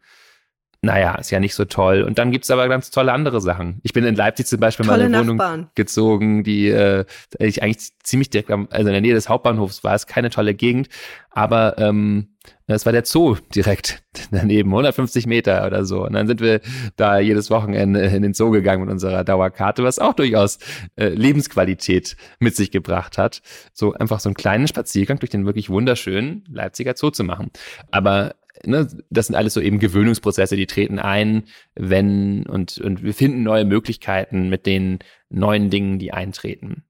naja, 0.86 1.16
ist 1.16 1.32
ja 1.32 1.40
nicht 1.40 1.56
so 1.56 1.66
toll. 1.66 2.04
Und 2.04 2.20
dann 2.20 2.32
gibt's 2.32 2.52
aber 2.52 2.68
ganz 2.70 2.92
tolle 2.92 3.12
andere 3.12 3.42
Sachen. 3.42 3.80
Ich 3.84 3.92
bin 3.92 4.06
in 4.06 4.16
Leipzig 4.16 4.46
zum 4.46 4.60
Beispiel 4.60 4.86
tolle 4.86 5.10
mal 5.10 5.16
eine 5.16 5.26
Nachbarn. 5.26 5.60
Wohnung 5.60 5.72
gezogen, 5.76 6.44
die 6.44 6.68
äh, 6.68 7.06
ich 7.40 7.64
eigentlich 7.64 7.92
ziemlich 8.04 8.30
direkt 8.30 8.52
am, 8.52 8.68
also 8.70 8.88
in 8.88 8.94
der 8.94 9.02
Nähe 9.02 9.14
des 9.14 9.28
Hauptbahnhofs 9.28 9.84
war. 9.84 9.96
Es 9.96 10.04
ist 10.04 10.08
keine 10.08 10.30
tolle 10.30 10.54
Gegend, 10.54 10.90
aber 11.32 11.78
ähm, 11.80 12.36
es 12.67 12.86
war 12.86 12.93
der 12.93 13.06
Zoo 13.06 13.38
direkt 13.54 14.04
daneben, 14.32 14.69
150 14.69 15.28
Meter 15.28 15.65
oder 15.67 15.86
so. 15.86 16.06
Und 16.06 16.13
dann 16.13 16.28
sind 16.28 16.41
wir 16.41 16.62
da 16.95 17.19
jedes 17.19 17.49
Wochenende 17.49 18.01
in 18.01 18.23
den 18.23 18.34
Zoo 18.34 18.49
gegangen 18.49 18.84
mit 18.84 18.91
unserer 18.91 19.23
Dauerkarte, 19.23 19.84
was 19.84 19.99
auch 19.99 20.13
durchaus 20.13 20.58
äh, 20.95 21.10
Lebensqualität 21.10 22.17
mit 22.39 22.56
sich 22.56 22.71
gebracht 22.71 23.17
hat. 23.17 23.41
So 23.73 23.93
einfach 23.93 24.19
so 24.19 24.30
einen 24.30 24.36
kleinen 24.36 24.67
Spaziergang 24.67 25.19
durch 25.19 25.30
den 25.30 25.45
wirklich 25.45 25.69
wunderschönen 25.69 26.43
Leipziger 26.49 26.95
Zoo 26.95 27.12
zu 27.12 27.23
machen. 27.23 27.51
Aber 27.91 28.36
ne, 28.63 28.88
das 29.10 29.28
sind 29.28 29.36
alles 29.36 29.54
so 29.54 29.62
eben 29.62 29.80
Gewöhnungsprozesse, 29.80 30.56
die 30.56 30.65
treten 30.65 30.97
ein, 30.97 31.43
wenn 31.75 32.47
und, 32.47 32.80
und 32.80 33.04
wir 33.04 33.13
finden 33.13 33.43
neue 33.43 33.65
Möglichkeiten 33.65 34.49
mit 34.49 34.65
den 34.65 34.99
neuen 35.30 35.69
Dingen, 35.69 35.99
die 35.99 36.13
eintreten. 36.13 36.84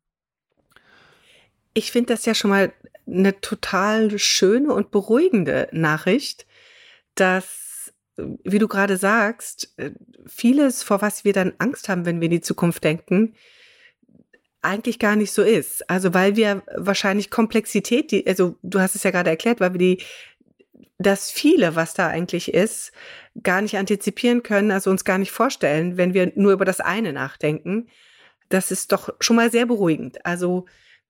Ich 1.73 1.91
finde 1.91 2.13
das 2.13 2.25
ja 2.25 2.33
schon 2.33 2.51
mal 2.51 2.71
eine 3.07 3.39
total 3.41 4.17
schöne 4.17 4.73
und 4.73 4.91
beruhigende 4.91 5.67
Nachricht, 5.71 6.45
dass, 7.15 7.93
wie 8.15 8.59
du 8.59 8.67
gerade 8.67 8.97
sagst, 8.97 9.75
vieles, 10.25 10.83
vor 10.83 11.01
was 11.01 11.23
wir 11.23 11.33
dann 11.33 11.53
Angst 11.59 11.89
haben, 11.89 12.05
wenn 12.05 12.19
wir 12.19 12.25
in 12.25 12.31
die 12.31 12.41
Zukunft 12.41 12.83
denken, 12.83 13.35
eigentlich 14.61 14.97
gar 14.97 15.15
nicht 15.15 15.31
so 15.31 15.43
ist. 15.43 15.89
Also 15.89 16.13
weil 16.13 16.35
wir 16.35 16.63
wahrscheinlich 16.75 17.29
Komplexität, 17.29 18.11
die, 18.11 18.25
also 18.25 18.57
du 18.63 18.79
hast 18.79 18.95
es 18.95 19.03
ja 19.03 19.11
gerade 19.11 19.29
erklärt, 19.29 19.59
weil 19.59 19.73
wir 19.73 19.79
die 19.79 20.03
das 20.97 21.29
viele, 21.29 21.75
was 21.75 21.93
da 21.93 22.07
eigentlich 22.07 22.53
ist, 22.53 22.91
gar 23.43 23.61
nicht 23.61 23.77
antizipieren 23.77 24.43
können, 24.43 24.71
also 24.71 24.89
uns 24.89 25.03
gar 25.03 25.17
nicht 25.17 25.31
vorstellen, 25.31 25.97
wenn 25.97 26.13
wir 26.13 26.31
nur 26.35 26.53
über 26.53 26.65
das 26.65 26.79
eine 26.79 27.11
nachdenken. 27.11 27.87
Das 28.49 28.71
ist 28.71 28.91
doch 28.91 29.09
schon 29.19 29.35
mal 29.35 29.51
sehr 29.51 29.65
beruhigend. 29.65 30.25
Also 30.25 30.65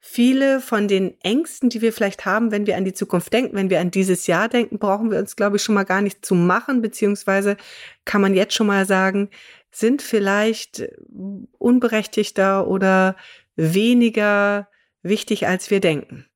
viele 0.07 0.61
von 0.61 0.87
den 0.87 1.19
Ängsten, 1.21 1.69
die 1.69 1.81
wir 1.81 1.91
vielleicht 1.91 2.25
haben, 2.25 2.51
wenn 2.51 2.67
wir 2.67 2.77
an 2.77 2.85
die 2.85 2.93
Zukunft 2.93 3.33
denken, 3.33 3.55
wenn 3.55 3.71
wir 3.71 3.79
an 3.79 3.89
dieses 3.89 4.27
Jahr 4.27 4.47
denken, 4.47 4.77
brauchen 4.77 5.09
wir 5.09 5.17
uns, 5.17 5.35
glaube 5.35 5.57
ich, 5.57 5.63
schon 5.63 5.73
mal 5.73 5.83
gar 5.83 6.01
nicht 6.01 6.23
zu 6.23 6.35
machen, 6.35 6.83
beziehungsweise 6.83 7.57
kann 8.05 8.21
man 8.21 8.35
jetzt 8.35 8.53
schon 8.53 8.67
mal 8.67 8.85
sagen, 8.85 9.31
sind 9.71 10.03
vielleicht 10.03 10.87
unberechtigter 11.57 12.67
oder 12.67 13.15
weniger 13.55 14.69
wichtig, 15.01 15.47
als 15.47 15.71
wir 15.71 15.79
denken. 15.79 16.27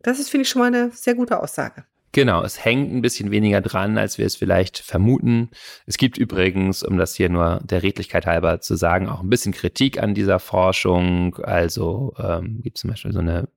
Das 0.00 0.18
ist, 0.18 0.30
finde 0.30 0.42
ich, 0.42 0.48
schon 0.48 0.60
mal 0.60 0.74
eine 0.74 0.90
sehr 0.90 1.14
gute 1.14 1.38
Aussage. 1.38 1.84
Genau, 2.14 2.42
es 2.42 2.62
hängt 2.62 2.92
ein 2.92 3.00
bisschen 3.00 3.30
weniger 3.30 3.62
dran, 3.62 3.96
als 3.96 4.18
wir 4.18 4.26
es 4.26 4.36
vielleicht 4.36 4.78
vermuten. 4.78 5.48
Es 5.86 5.96
gibt 5.96 6.18
übrigens, 6.18 6.82
um 6.82 6.98
das 6.98 7.14
hier 7.14 7.30
nur 7.30 7.60
der 7.64 7.82
Redlichkeit 7.82 8.26
halber 8.26 8.60
zu 8.60 8.76
sagen, 8.76 9.08
auch 9.08 9.20
ein 9.20 9.30
bisschen 9.30 9.52
Kritik 9.52 10.02
an 10.02 10.12
dieser 10.14 10.38
Forschung. 10.38 11.36
Also 11.36 12.12
ähm, 12.18 12.60
gibt 12.62 12.76
es 12.76 12.82
zum 12.82 12.90
Beispiel 12.90 13.12
so 13.12 13.20
eine 13.20 13.48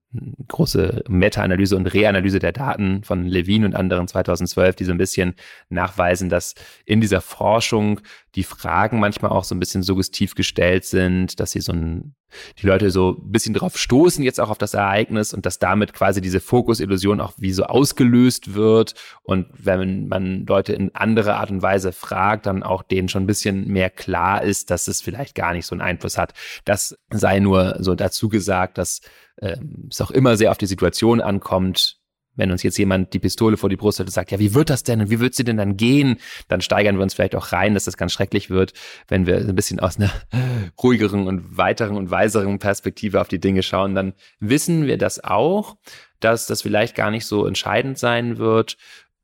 große 0.47 1.03
Meta-Analyse 1.07 1.75
und 1.75 1.87
Reanalyse 1.87 2.39
der 2.39 2.51
Daten 2.51 3.03
von 3.03 3.25
Levine 3.25 3.65
und 3.65 3.75
anderen 3.75 4.07
2012, 4.07 4.75
die 4.75 4.85
so 4.85 4.91
ein 4.91 4.97
bisschen 4.97 5.35
nachweisen, 5.69 6.29
dass 6.29 6.55
in 6.85 7.01
dieser 7.01 7.21
Forschung 7.21 7.99
die 8.35 8.43
Fragen 8.43 8.99
manchmal 8.99 9.31
auch 9.31 9.43
so 9.43 9.55
ein 9.55 9.59
bisschen 9.59 9.83
suggestiv 9.83 10.35
gestellt 10.35 10.85
sind, 10.85 11.39
dass 11.39 11.51
sie 11.51 11.61
so 11.61 11.71
ein, 11.71 12.15
die 12.59 12.67
Leute 12.67 12.91
so 12.91 13.17
ein 13.17 13.31
bisschen 13.31 13.53
drauf 13.53 13.77
stoßen 13.77 14.23
jetzt 14.23 14.41
auch 14.41 14.49
auf 14.49 14.57
das 14.57 14.73
Ereignis 14.73 15.33
und 15.33 15.45
dass 15.45 15.57
damit 15.57 15.93
quasi 15.93 16.19
diese 16.19 16.41
Fokusillusion 16.41 17.21
auch 17.21 17.33
wie 17.37 17.53
so 17.53 17.63
ausgelöst 17.63 18.53
wird 18.53 18.93
und 19.23 19.47
wenn 19.53 20.07
man 20.07 20.45
Leute 20.45 20.73
in 20.73 20.93
andere 20.93 21.35
Art 21.35 21.49
und 21.49 21.61
Weise 21.61 21.93
fragt, 21.93 22.45
dann 22.45 22.63
auch 22.63 22.83
denen 22.83 23.07
schon 23.07 23.23
ein 23.23 23.27
bisschen 23.27 23.67
mehr 23.67 23.89
klar 23.89 24.43
ist, 24.43 24.69
dass 24.69 24.87
es 24.87 25.01
vielleicht 25.01 25.35
gar 25.35 25.53
nicht 25.53 25.65
so 25.65 25.73
einen 25.73 25.81
Einfluss 25.81 26.17
hat. 26.17 26.33
Das 26.65 26.97
sei 27.11 27.39
nur 27.39 27.77
so 27.79 27.95
dazu 27.95 28.27
gesagt, 28.27 28.77
dass 28.77 29.01
ähm, 29.41 29.87
es 29.89 30.01
auch 30.01 30.11
immer 30.11 30.37
sehr 30.37 30.51
auf 30.51 30.57
die 30.57 30.65
Situation 30.65 31.21
ankommt. 31.21 31.97
Wenn 32.37 32.51
uns 32.51 32.63
jetzt 32.63 32.77
jemand 32.77 33.13
die 33.13 33.19
Pistole 33.19 33.55
vor 33.55 33.69
die 33.69 33.77
Brust 33.77 33.99
hat 33.99 34.07
und 34.07 34.11
sagt, 34.11 34.29
ja, 34.31 34.39
wie 34.39 34.53
wird 34.53 34.69
das 34.69 34.83
denn 34.83 34.99
und 34.99 35.09
wie 35.09 35.21
wird 35.21 35.35
sie 35.35 35.45
denn 35.45 35.55
dann 35.55 35.77
gehen? 35.77 36.17
Dann 36.49 36.59
steigern 36.59 36.97
wir 36.97 37.03
uns 37.03 37.13
vielleicht 37.13 37.35
auch 37.35 37.53
rein, 37.53 37.73
dass 37.73 37.85
das 37.85 37.95
ganz 37.95 38.11
schrecklich 38.11 38.49
wird, 38.49 38.73
wenn 39.07 39.25
wir 39.25 39.37
ein 39.37 39.55
bisschen 39.55 39.79
aus 39.79 39.97
einer 39.97 40.11
ruhigeren 40.83 41.27
und 41.27 41.57
weiteren 41.57 41.95
und 41.95 42.11
weiseren 42.11 42.59
Perspektive 42.59 43.21
auf 43.21 43.29
die 43.29 43.39
Dinge 43.39 43.63
schauen. 43.63 43.95
Dann 43.95 44.15
wissen 44.41 44.85
wir 44.85 44.97
das 44.97 45.23
auch, 45.23 45.77
dass 46.19 46.45
das 46.45 46.61
vielleicht 46.61 46.95
gar 46.95 47.09
nicht 47.09 47.25
so 47.25 47.45
entscheidend 47.45 47.97
sein 47.97 48.37
wird 48.37 48.75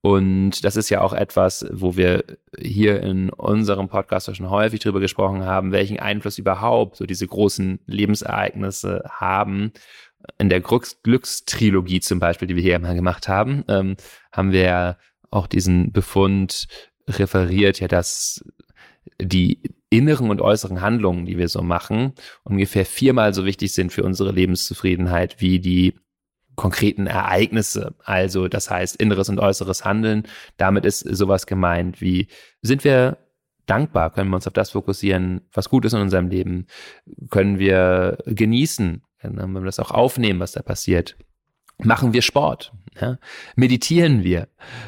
und 0.01 0.63
das 0.63 0.75
ist 0.75 0.89
ja 0.89 1.01
auch 1.01 1.13
etwas, 1.13 1.65
wo 1.71 1.95
wir 1.95 2.23
hier 2.59 3.01
in 3.03 3.29
unserem 3.29 3.87
Podcast 3.87 4.35
schon 4.35 4.49
häufig 4.49 4.79
drüber 4.79 4.99
gesprochen 4.99 5.45
haben, 5.45 5.71
welchen 5.71 5.99
Einfluss 5.99 6.39
überhaupt 6.39 6.95
so 6.97 7.05
diese 7.05 7.27
großen 7.27 7.79
Lebensereignisse 7.85 9.03
haben. 9.07 9.71
In 10.39 10.49
der 10.49 10.61
Glückstrilogie 10.61 11.99
zum 11.99 12.19
Beispiel, 12.19 12.47
die 12.47 12.55
wir 12.55 12.63
hier 12.63 12.79
mal 12.79 12.95
gemacht 12.95 13.27
haben, 13.27 13.63
ähm, 13.67 13.95
haben 14.31 14.51
wir 14.51 14.97
auch 15.29 15.45
diesen 15.45 15.91
Befund 15.91 16.67
referiert 17.07 17.79
ja, 17.79 17.87
dass 17.87 18.43
die 19.19 19.61
inneren 19.89 20.29
und 20.29 20.41
äußeren 20.41 20.81
Handlungen, 20.81 21.25
die 21.25 21.37
wir 21.37 21.49
so 21.49 21.61
machen, 21.61 22.13
ungefähr 22.43 22.85
viermal 22.85 23.33
so 23.33 23.45
wichtig 23.45 23.73
sind 23.73 23.91
für 23.91 24.03
unsere 24.03 24.31
Lebenszufriedenheit 24.31 25.41
wie 25.41 25.59
die 25.59 25.95
konkreten 26.61 27.07
Ereignisse. 27.07 27.95
Also 28.03 28.47
das 28.47 28.69
heißt 28.69 28.95
inneres 28.97 29.29
und 29.29 29.39
äußeres 29.39 29.83
Handeln. 29.83 30.27
Damit 30.57 30.85
ist 30.85 30.99
sowas 30.99 31.47
gemeint 31.47 32.01
wie, 32.01 32.27
sind 32.61 32.83
wir 32.83 33.17
dankbar? 33.65 34.11
Können 34.11 34.29
wir 34.29 34.35
uns 34.35 34.45
auf 34.45 34.53
das 34.53 34.69
fokussieren, 34.69 35.41
was 35.53 35.69
gut 35.69 35.85
ist 35.85 35.93
in 35.93 36.01
unserem 36.01 36.27
Leben? 36.27 36.67
Können 37.31 37.57
wir 37.57 38.19
genießen? 38.27 39.01
Können 39.19 39.53
wir 39.53 39.61
das 39.61 39.79
auch 39.79 39.89
aufnehmen, 39.89 40.39
was 40.39 40.51
da 40.51 40.61
passiert? 40.61 41.17
Machen 41.79 42.13
wir 42.13 42.21
Sport? 42.21 42.73
Ja? 42.99 43.17
Meditieren 43.55 44.23
wir? 44.23 44.47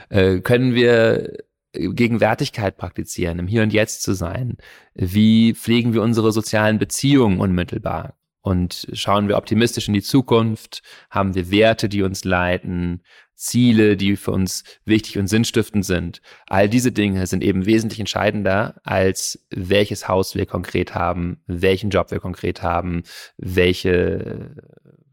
Äh, 0.10 0.42
können 0.42 0.76
wir 0.76 1.40
Gegenwärtigkeit 1.72 2.78
praktizieren, 2.78 3.40
im 3.40 3.48
Hier 3.48 3.64
und 3.64 3.74
Jetzt 3.74 4.04
zu 4.04 4.14
sein? 4.14 4.58
Wie 4.94 5.56
pflegen 5.56 5.94
wir 5.94 6.04
unsere 6.04 6.32
sozialen 6.32 6.78
Beziehungen 6.78 7.40
unmittelbar? 7.40 8.14
Und 8.44 8.90
schauen 8.92 9.30
wir 9.30 9.38
optimistisch 9.38 9.88
in 9.88 9.94
die 9.94 10.02
Zukunft? 10.02 10.84
Haben 11.10 11.34
wir 11.34 11.50
Werte, 11.50 11.88
die 11.88 12.04
uns 12.04 12.26
leiten? 12.26 13.02
Ziele, 13.36 13.96
die 13.96 14.18
für 14.18 14.32
uns 14.32 14.66
wichtig 14.84 15.18
und 15.18 15.28
sinnstiftend 15.28 15.86
sind? 15.86 16.22
All 16.48 16.68
diese 16.68 16.92
Dinge 16.92 17.26
sind 17.26 17.42
eben 17.42 17.66
wesentlich 17.66 18.02
entscheidender, 18.02 18.82
als 18.84 19.48
welches 19.50 20.10
Haus 20.10 20.36
wir 20.36 20.46
konkret 20.46 20.94
haben, 20.94 21.42
welchen 21.48 21.90
Job 21.90 22.12
wir 22.12 22.20
konkret 22.20 22.62
haben, 22.62 23.04
welche, 23.38 24.58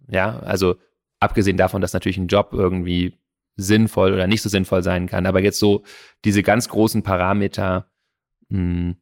ja, 0.08 0.40
also 0.40 0.74
abgesehen 1.20 1.56
davon, 1.56 1.80
dass 1.80 1.92
natürlich 1.92 2.18
ein 2.18 2.26
Job 2.26 2.48
irgendwie 2.52 3.16
sinnvoll 3.54 4.12
oder 4.12 4.26
nicht 4.26 4.42
so 4.42 4.48
sinnvoll 4.48 4.82
sein 4.82 5.06
kann. 5.06 5.24
Aber 5.26 5.40
jetzt 5.40 5.60
so 5.60 5.84
diese 6.24 6.42
ganz 6.42 6.68
großen 6.68 7.04
Parameter, 7.04 7.86
mh, 8.48 8.58
hm, 8.58 8.96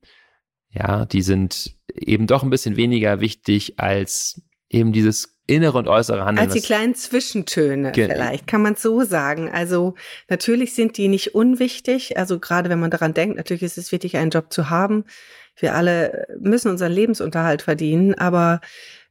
ja, 0.70 1.04
die 1.04 1.22
sind 1.22 1.76
eben 1.94 2.26
doch 2.26 2.42
ein 2.42 2.50
bisschen 2.50 2.76
weniger 2.76 3.20
wichtig 3.20 3.78
als 3.78 4.42
eben 4.70 4.92
dieses 4.92 5.38
innere 5.46 5.78
und 5.78 5.88
äußere 5.88 6.24
Handeln. 6.24 6.46
Als 6.46 6.54
die 6.54 6.60
kleinen 6.60 6.94
Zwischentöne 6.94 7.92
vielleicht, 7.94 8.46
kann 8.46 8.60
man 8.60 8.76
so 8.76 9.02
sagen. 9.02 9.48
Also 9.50 9.94
natürlich 10.28 10.74
sind 10.74 10.98
die 10.98 11.08
nicht 11.08 11.34
unwichtig. 11.34 12.18
Also 12.18 12.38
gerade 12.38 12.68
wenn 12.68 12.78
man 12.78 12.90
daran 12.90 13.14
denkt, 13.14 13.36
natürlich 13.36 13.62
ist 13.62 13.78
es 13.78 13.90
wichtig, 13.90 14.16
einen 14.16 14.30
Job 14.30 14.52
zu 14.52 14.68
haben. 14.68 15.04
Wir 15.56 15.74
alle 15.74 16.26
müssen 16.38 16.70
unseren 16.70 16.92
Lebensunterhalt 16.92 17.62
verdienen, 17.62 18.14
aber 18.14 18.60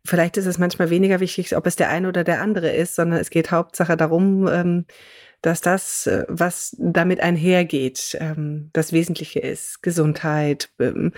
vielleicht 0.06 0.38
ist 0.38 0.46
es 0.46 0.60
manchmal 0.60 0.90
weniger 0.92 1.20
wichtig, 1.20 1.58
ob 1.58 1.66
es 1.66 1.76
der 1.76 1.90
eine 1.90 2.08
oder 2.08 2.24
der 2.24 2.42
andere 2.42 2.70
ist, 2.70 2.96
sondern 2.96 3.20
es 3.20 3.32
geht 3.32 3.52
Hauptsache 3.52 3.98
darum, 3.98 4.48
ähm, 4.48 4.86
dass 5.42 5.62
das, 5.62 6.08
äh, 6.08 6.26
was 6.28 6.76
damit 6.80 7.20
einhergeht, 7.20 8.18
ähm, 8.20 8.70
das 8.74 8.92
Wesentliche 8.92 9.40
ist. 9.40 9.84
Gesundheit, 9.84 10.70
ähm, 10.80 11.14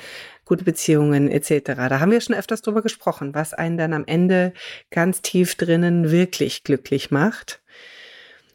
gute 0.45 0.63
Beziehungen 0.63 1.29
etc. 1.29 1.75
Da 1.75 1.99
haben 1.99 2.11
wir 2.11 2.21
schon 2.21 2.35
öfters 2.35 2.61
drüber 2.61 2.81
gesprochen, 2.81 3.33
was 3.33 3.53
einen 3.53 3.77
dann 3.77 3.93
am 3.93 4.03
Ende 4.05 4.53
ganz 4.89 5.21
tief 5.21 5.55
drinnen 5.55 6.11
wirklich 6.11 6.63
glücklich 6.63 7.11
macht. 7.11 7.61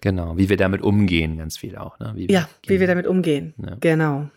Genau, 0.01 0.37
wie 0.37 0.51
wir 0.51 0.59
damit 0.59 0.83
umgehen, 0.83 1.39
ganz 1.39 1.57
viel 1.57 1.77
auch. 1.77 1.99
Ne? 1.99 2.13
Wie 2.15 2.31
ja, 2.31 2.49
wie 2.67 2.79
wir 2.79 2.87
damit 2.87 3.07
umgehen. 3.07 3.55
Ja. 3.57 3.77
Genau. 3.81 4.29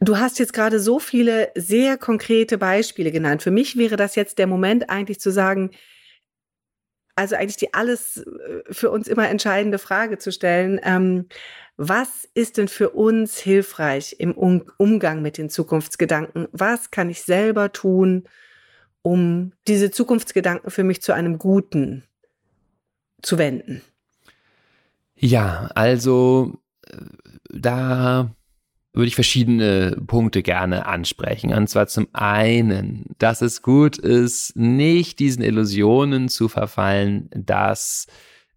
Du 0.00 0.18
hast 0.18 0.40
jetzt 0.40 0.52
gerade 0.52 0.80
so 0.80 0.98
viele 0.98 1.50
sehr 1.54 1.96
konkrete 1.96 2.58
Beispiele 2.58 3.12
genannt. 3.12 3.42
Für 3.42 3.52
mich 3.52 3.76
wäre 3.76 3.96
das 3.96 4.16
jetzt 4.16 4.38
der 4.38 4.48
Moment 4.48 4.90
eigentlich 4.90 5.20
zu 5.20 5.30
sagen, 5.30 5.70
also 7.16 7.36
eigentlich 7.36 7.56
die 7.56 7.74
alles 7.74 8.18
äh, 8.18 8.62
für 8.70 8.90
uns 8.90 9.08
immer 9.08 9.28
entscheidende 9.28 9.78
Frage 9.78 10.18
zu 10.18 10.32
stellen. 10.32 10.80
Ähm, 10.82 11.28
was 11.76 12.28
ist 12.34 12.56
denn 12.56 12.68
für 12.68 12.90
uns 12.90 13.38
hilfreich 13.38 14.16
im 14.18 14.32
um 14.32 14.64
Umgang 14.78 15.22
mit 15.22 15.38
den 15.38 15.50
Zukunftsgedanken? 15.50 16.48
Was 16.52 16.90
kann 16.90 17.10
ich 17.10 17.22
selber 17.22 17.72
tun, 17.72 18.24
um 19.02 19.52
diese 19.66 19.90
Zukunftsgedanken 19.90 20.70
für 20.70 20.84
mich 20.84 21.02
zu 21.02 21.12
einem 21.12 21.38
Guten 21.38 22.04
zu 23.22 23.38
wenden? 23.38 23.82
Ja, 25.16 25.70
also 25.74 26.54
äh, 26.86 26.96
da 27.50 28.30
würde 28.94 29.08
ich 29.08 29.16
verschiedene 29.16 30.00
Punkte 30.06 30.42
gerne 30.42 30.86
ansprechen. 30.86 31.52
Und 31.52 31.68
zwar 31.68 31.88
zum 31.88 32.08
einen, 32.12 33.06
dass 33.18 33.42
es 33.42 33.60
gut 33.60 33.98
ist, 33.98 34.56
nicht 34.56 35.18
diesen 35.18 35.42
Illusionen 35.42 36.28
zu 36.28 36.48
verfallen, 36.48 37.28
dass 37.34 38.06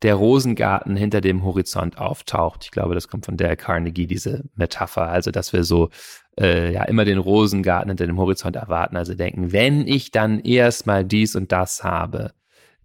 der 0.03 0.13
Rosengarten 0.13 0.95
hinter 0.95 1.21
dem 1.21 1.43
Horizont 1.43 1.97
auftaucht. 1.97 2.65
Ich 2.65 2.71
glaube, 2.71 2.93
das 2.93 3.07
kommt 3.07 3.25
von 3.25 3.35
Dale 3.35 3.57
Carnegie, 3.57 4.05
diese 4.05 4.43
Metapher. 4.55 5.09
Also, 5.09 5.31
dass 5.31 5.53
wir 5.53 5.63
so 5.63 5.89
äh, 6.39 6.71
ja 6.71 6.83
immer 6.83 7.03
den 7.03 7.17
Rosengarten 7.17 7.89
hinter 7.89 8.05
dem 8.05 8.19
Horizont 8.19 8.55
erwarten. 8.55 8.95
Also 8.95 9.15
denken, 9.15 9.51
wenn 9.51 9.87
ich 9.87 10.11
dann 10.11 10.39
erstmal 10.39 11.03
dies 11.03 11.35
und 11.35 11.51
das 11.51 11.83
habe, 11.83 12.33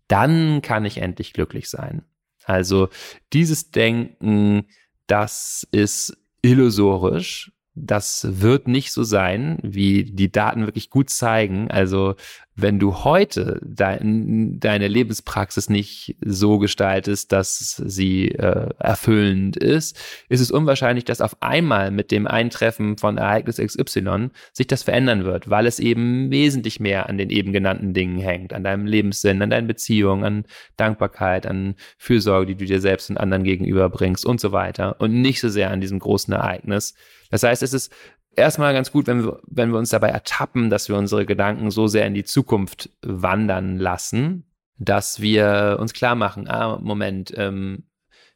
dann 0.08 0.62
kann 0.62 0.86
ich 0.86 0.98
endlich 0.98 1.34
glücklich 1.34 1.68
sein. 1.68 2.02
Also 2.44 2.88
dieses 3.32 3.70
Denken, 3.70 4.66
das 5.06 5.66
ist 5.70 6.16
illusorisch. 6.42 7.52
Das 7.74 8.42
wird 8.42 8.68
nicht 8.68 8.92
so 8.92 9.02
sein, 9.02 9.58
wie 9.62 10.04
die 10.04 10.30
Daten 10.30 10.66
wirklich 10.66 10.90
gut 10.90 11.08
zeigen. 11.08 11.70
Also 11.70 12.16
wenn 12.54 12.78
du 12.78 13.04
heute 13.04 13.60
dein, 13.64 14.60
deine 14.60 14.86
Lebenspraxis 14.86 15.70
nicht 15.70 16.16
so 16.20 16.58
gestaltest, 16.58 17.32
dass 17.32 17.76
sie 17.76 18.28
äh, 18.28 18.68
erfüllend 18.78 19.56
ist, 19.56 19.98
ist 20.28 20.40
es 20.40 20.50
unwahrscheinlich, 20.50 21.04
dass 21.04 21.22
auf 21.22 21.40
einmal 21.40 21.90
mit 21.90 22.10
dem 22.10 22.26
Eintreffen 22.26 22.98
von 22.98 23.16
Ereignis 23.16 23.56
XY 23.56 24.28
sich 24.52 24.66
das 24.66 24.82
verändern 24.82 25.24
wird, 25.24 25.48
weil 25.48 25.66
es 25.66 25.78
eben 25.78 26.30
wesentlich 26.30 26.78
mehr 26.78 27.08
an 27.08 27.16
den 27.16 27.30
eben 27.30 27.52
genannten 27.54 27.94
Dingen 27.94 28.18
hängt, 28.18 28.52
an 28.52 28.64
deinem 28.64 28.84
Lebenssinn, 28.84 29.40
an 29.40 29.50
deinen 29.50 29.66
Beziehungen, 29.66 30.24
an 30.24 30.44
Dankbarkeit, 30.76 31.46
an 31.46 31.74
Fürsorge, 31.96 32.46
die 32.46 32.56
du 32.56 32.66
dir 32.66 32.80
selbst 32.80 33.08
und 33.08 33.16
anderen 33.16 33.44
gegenüberbringst 33.44 34.26
und 34.26 34.40
so 34.40 34.52
weiter 34.52 35.00
und 35.00 35.22
nicht 35.22 35.40
so 35.40 35.48
sehr 35.48 35.70
an 35.70 35.80
diesem 35.80 35.98
großen 35.98 36.34
Ereignis. 36.34 36.94
Das 37.30 37.44
heißt, 37.44 37.62
es 37.62 37.72
ist 37.72 37.90
erstmal 38.36 38.72
ganz 38.72 38.92
gut, 38.92 39.06
wenn 39.06 39.24
wir, 39.24 39.40
wenn 39.46 39.70
wir 39.70 39.78
uns 39.78 39.90
dabei 39.90 40.08
ertappen, 40.08 40.70
dass 40.70 40.88
wir 40.88 40.96
unsere 40.96 41.26
Gedanken 41.26 41.70
so 41.70 41.86
sehr 41.86 42.06
in 42.06 42.14
die 42.14 42.24
Zukunft 42.24 42.90
wandern 43.02 43.78
lassen, 43.78 44.44
dass 44.78 45.20
wir 45.20 45.76
uns 45.80 45.92
klar 45.92 46.14
machen, 46.14 46.48
ah, 46.48 46.78
Moment, 46.80 47.32
ähm, 47.36 47.84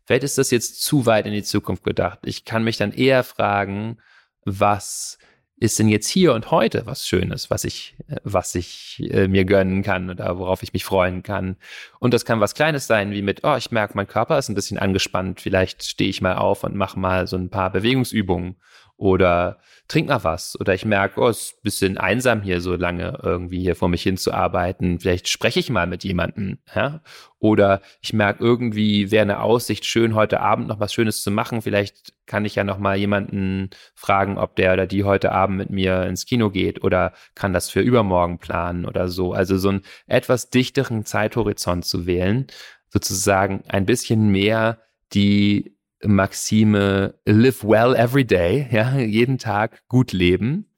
vielleicht 0.04 0.24
ist 0.24 0.38
das 0.38 0.50
jetzt 0.50 0.82
zu 0.82 1.06
weit 1.06 1.26
in 1.26 1.32
die 1.32 1.42
Zukunft 1.42 1.84
gedacht. 1.84 2.20
Ich 2.24 2.44
kann 2.44 2.64
mich 2.64 2.76
dann 2.76 2.92
eher 2.92 3.24
fragen, 3.24 3.98
was 4.44 5.18
ist 5.58 5.78
denn 5.78 5.88
jetzt 5.88 6.08
hier 6.08 6.34
und 6.34 6.50
heute 6.50 6.84
was 6.84 7.06
Schönes, 7.06 7.48
was 7.50 7.64
ich, 7.64 7.96
was 8.22 8.54
ich 8.54 9.02
äh, 9.10 9.26
mir 9.26 9.46
gönnen 9.46 9.82
kann 9.82 10.10
oder 10.10 10.38
worauf 10.38 10.62
ich 10.62 10.74
mich 10.74 10.84
freuen 10.84 11.22
kann. 11.22 11.56
Und 11.98 12.12
das 12.12 12.26
kann 12.26 12.40
was 12.40 12.54
Kleines 12.54 12.86
sein, 12.86 13.12
wie 13.12 13.22
mit, 13.22 13.42
oh, 13.42 13.56
ich 13.56 13.70
merke, 13.70 13.94
mein 13.96 14.06
Körper 14.06 14.36
ist 14.36 14.50
ein 14.50 14.54
bisschen 14.54 14.78
angespannt, 14.78 15.40
vielleicht 15.40 15.82
stehe 15.82 16.10
ich 16.10 16.20
mal 16.20 16.36
auf 16.36 16.62
und 16.62 16.76
mache 16.76 16.98
mal 16.98 17.26
so 17.26 17.36
ein 17.36 17.48
paar 17.48 17.70
Bewegungsübungen 17.72 18.56
oder 18.96 19.58
trink 19.88 20.08
mal 20.08 20.24
was. 20.24 20.58
Oder 20.58 20.74
ich 20.74 20.84
merke, 20.84 21.20
oh, 21.20 21.28
es 21.28 21.42
ist 21.42 21.58
ein 21.58 21.62
bisschen 21.62 21.98
einsam 21.98 22.42
hier 22.42 22.60
so 22.60 22.74
lange 22.74 23.18
irgendwie 23.22 23.60
hier 23.60 23.76
vor 23.76 23.88
mich 23.88 24.02
hinzuarbeiten. 24.02 24.98
Vielleicht 25.00 25.28
spreche 25.28 25.60
ich 25.60 25.70
mal 25.70 25.86
mit 25.86 26.02
jemandem. 26.02 26.58
Ja? 26.74 27.02
Oder 27.38 27.82
ich 28.00 28.12
merke 28.12 28.42
irgendwie, 28.42 29.10
wäre 29.10 29.22
eine 29.22 29.40
Aussicht 29.40 29.84
schön, 29.84 30.14
heute 30.14 30.40
Abend 30.40 30.68
noch 30.68 30.80
was 30.80 30.94
Schönes 30.94 31.22
zu 31.22 31.30
machen. 31.30 31.62
Vielleicht 31.62 32.14
kann 32.26 32.44
ich 32.44 32.54
ja 32.54 32.64
noch 32.64 32.78
mal 32.78 32.96
jemanden 32.96 33.70
fragen, 33.94 34.38
ob 34.38 34.56
der 34.56 34.72
oder 34.72 34.86
die 34.86 35.04
heute 35.04 35.32
Abend 35.32 35.58
mit 35.58 35.70
mir 35.70 36.04
ins 36.04 36.24
Kino 36.26 36.50
geht 36.50 36.82
oder 36.82 37.12
kann 37.34 37.52
das 37.52 37.70
für 37.70 37.80
übermorgen 37.80 38.38
planen 38.38 38.86
oder 38.86 39.08
so. 39.08 39.32
Also 39.32 39.58
so 39.58 39.68
einen 39.68 39.82
etwas 40.06 40.50
dichteren 40.50 41.04
Zeithorizont 41.04 41.84
zu 41.84 42.06
wählen, 42.06 42.46
sozusagen 42.88 43.62
ein 43.68 43.86
bisschen 43.86 44.28
mehr 44.30 44.80
die 45.12 45.75
Maxime 46.06 47.14
live 47.24 47.64
well 47.64 47.94
every 47.94 48.24
day, 48.24 48.68
ja, 48.70 48.96
jeden 48.96 49.38
Tag 49.38 49.86
gut 49.88 50.12
leben, 50.12 50.70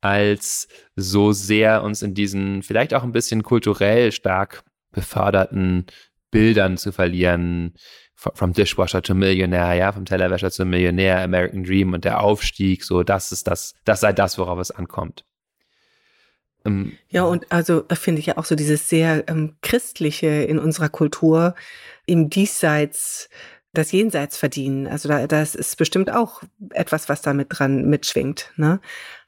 als 0.00 0.68
so 0.96 1.32
sehr 1.32 1.82
uns 1.82 2.02
in 2.02 2.14
diesen 2.14 2.62
vielleicht 2.62 2.94
auch 2.94 3.02
ein 3.02 3.12
bisschen 3.12 3.42
kulturell 3.42 4.12
stark 4.12 4.64
beförderten 4.92 5.86
Bildern 6.30 6.76
zu 6.76 6.92
verlieren, 6.92 7.74
from 8.18 8.52
Dishwasher 8.52 9.00
to 9.00 9.14
Millionär, 9.14 9.74
ja, 9.74 9.92
vom 9.92 10.04
Tellerwäscher 10.04 10.50
zum 10.50 10.70
Millionär, 10.70 11.22
American 11.22 11.62
Dream 11.62 11.92
und 11.92 12.04
der 12.04 12.20
Aufstieg, 12.20 12.82
so, 12.82 13.04
das 13.04 13.30
ist 13.30 13.46
das, 13.46 13.74
das 13.84 14.00
sei 14.00 14.12
das, 14.12 14.38
worauf 14.38 14.58
es 14.58 14.72
ankommt. 14.72 15.24
Ähm, 16.64 16.98
ja, 17.08 17.22
und 17.22 17.50
also 17.52 17.84
finde 17.92 18.18
ich 18.18 18.26
ja 18.26 18.36
auch 18.36 18.44
so 18.44 18.56
dieses 18.56 18.88
sehr 18.88 19.28
ähm, 19.28 19.56
christliche 19.62 20.26
in 20.26 20.58
unserer 20.58 20.88
Kultur 20.88 21.54
im 22.06 22.28
Diesseits 22.28 23.28
das 23.72 23.92
Jenseits 23.92 24.36
verdienen. 24.36 24.86
Also 24.86 25.08
da, 25.08 25.26
das 25.26 25.54
ist 25.54 25.76
bestimmt 25.76 26.10
auch 26.10 26.42
etwas, 26.70 27.08
was 27.08 27.22
damit 27.22 27.48
dran 27.50 27.88
mitschwingt. 27.88 28.52
Ne? 28.56 28.80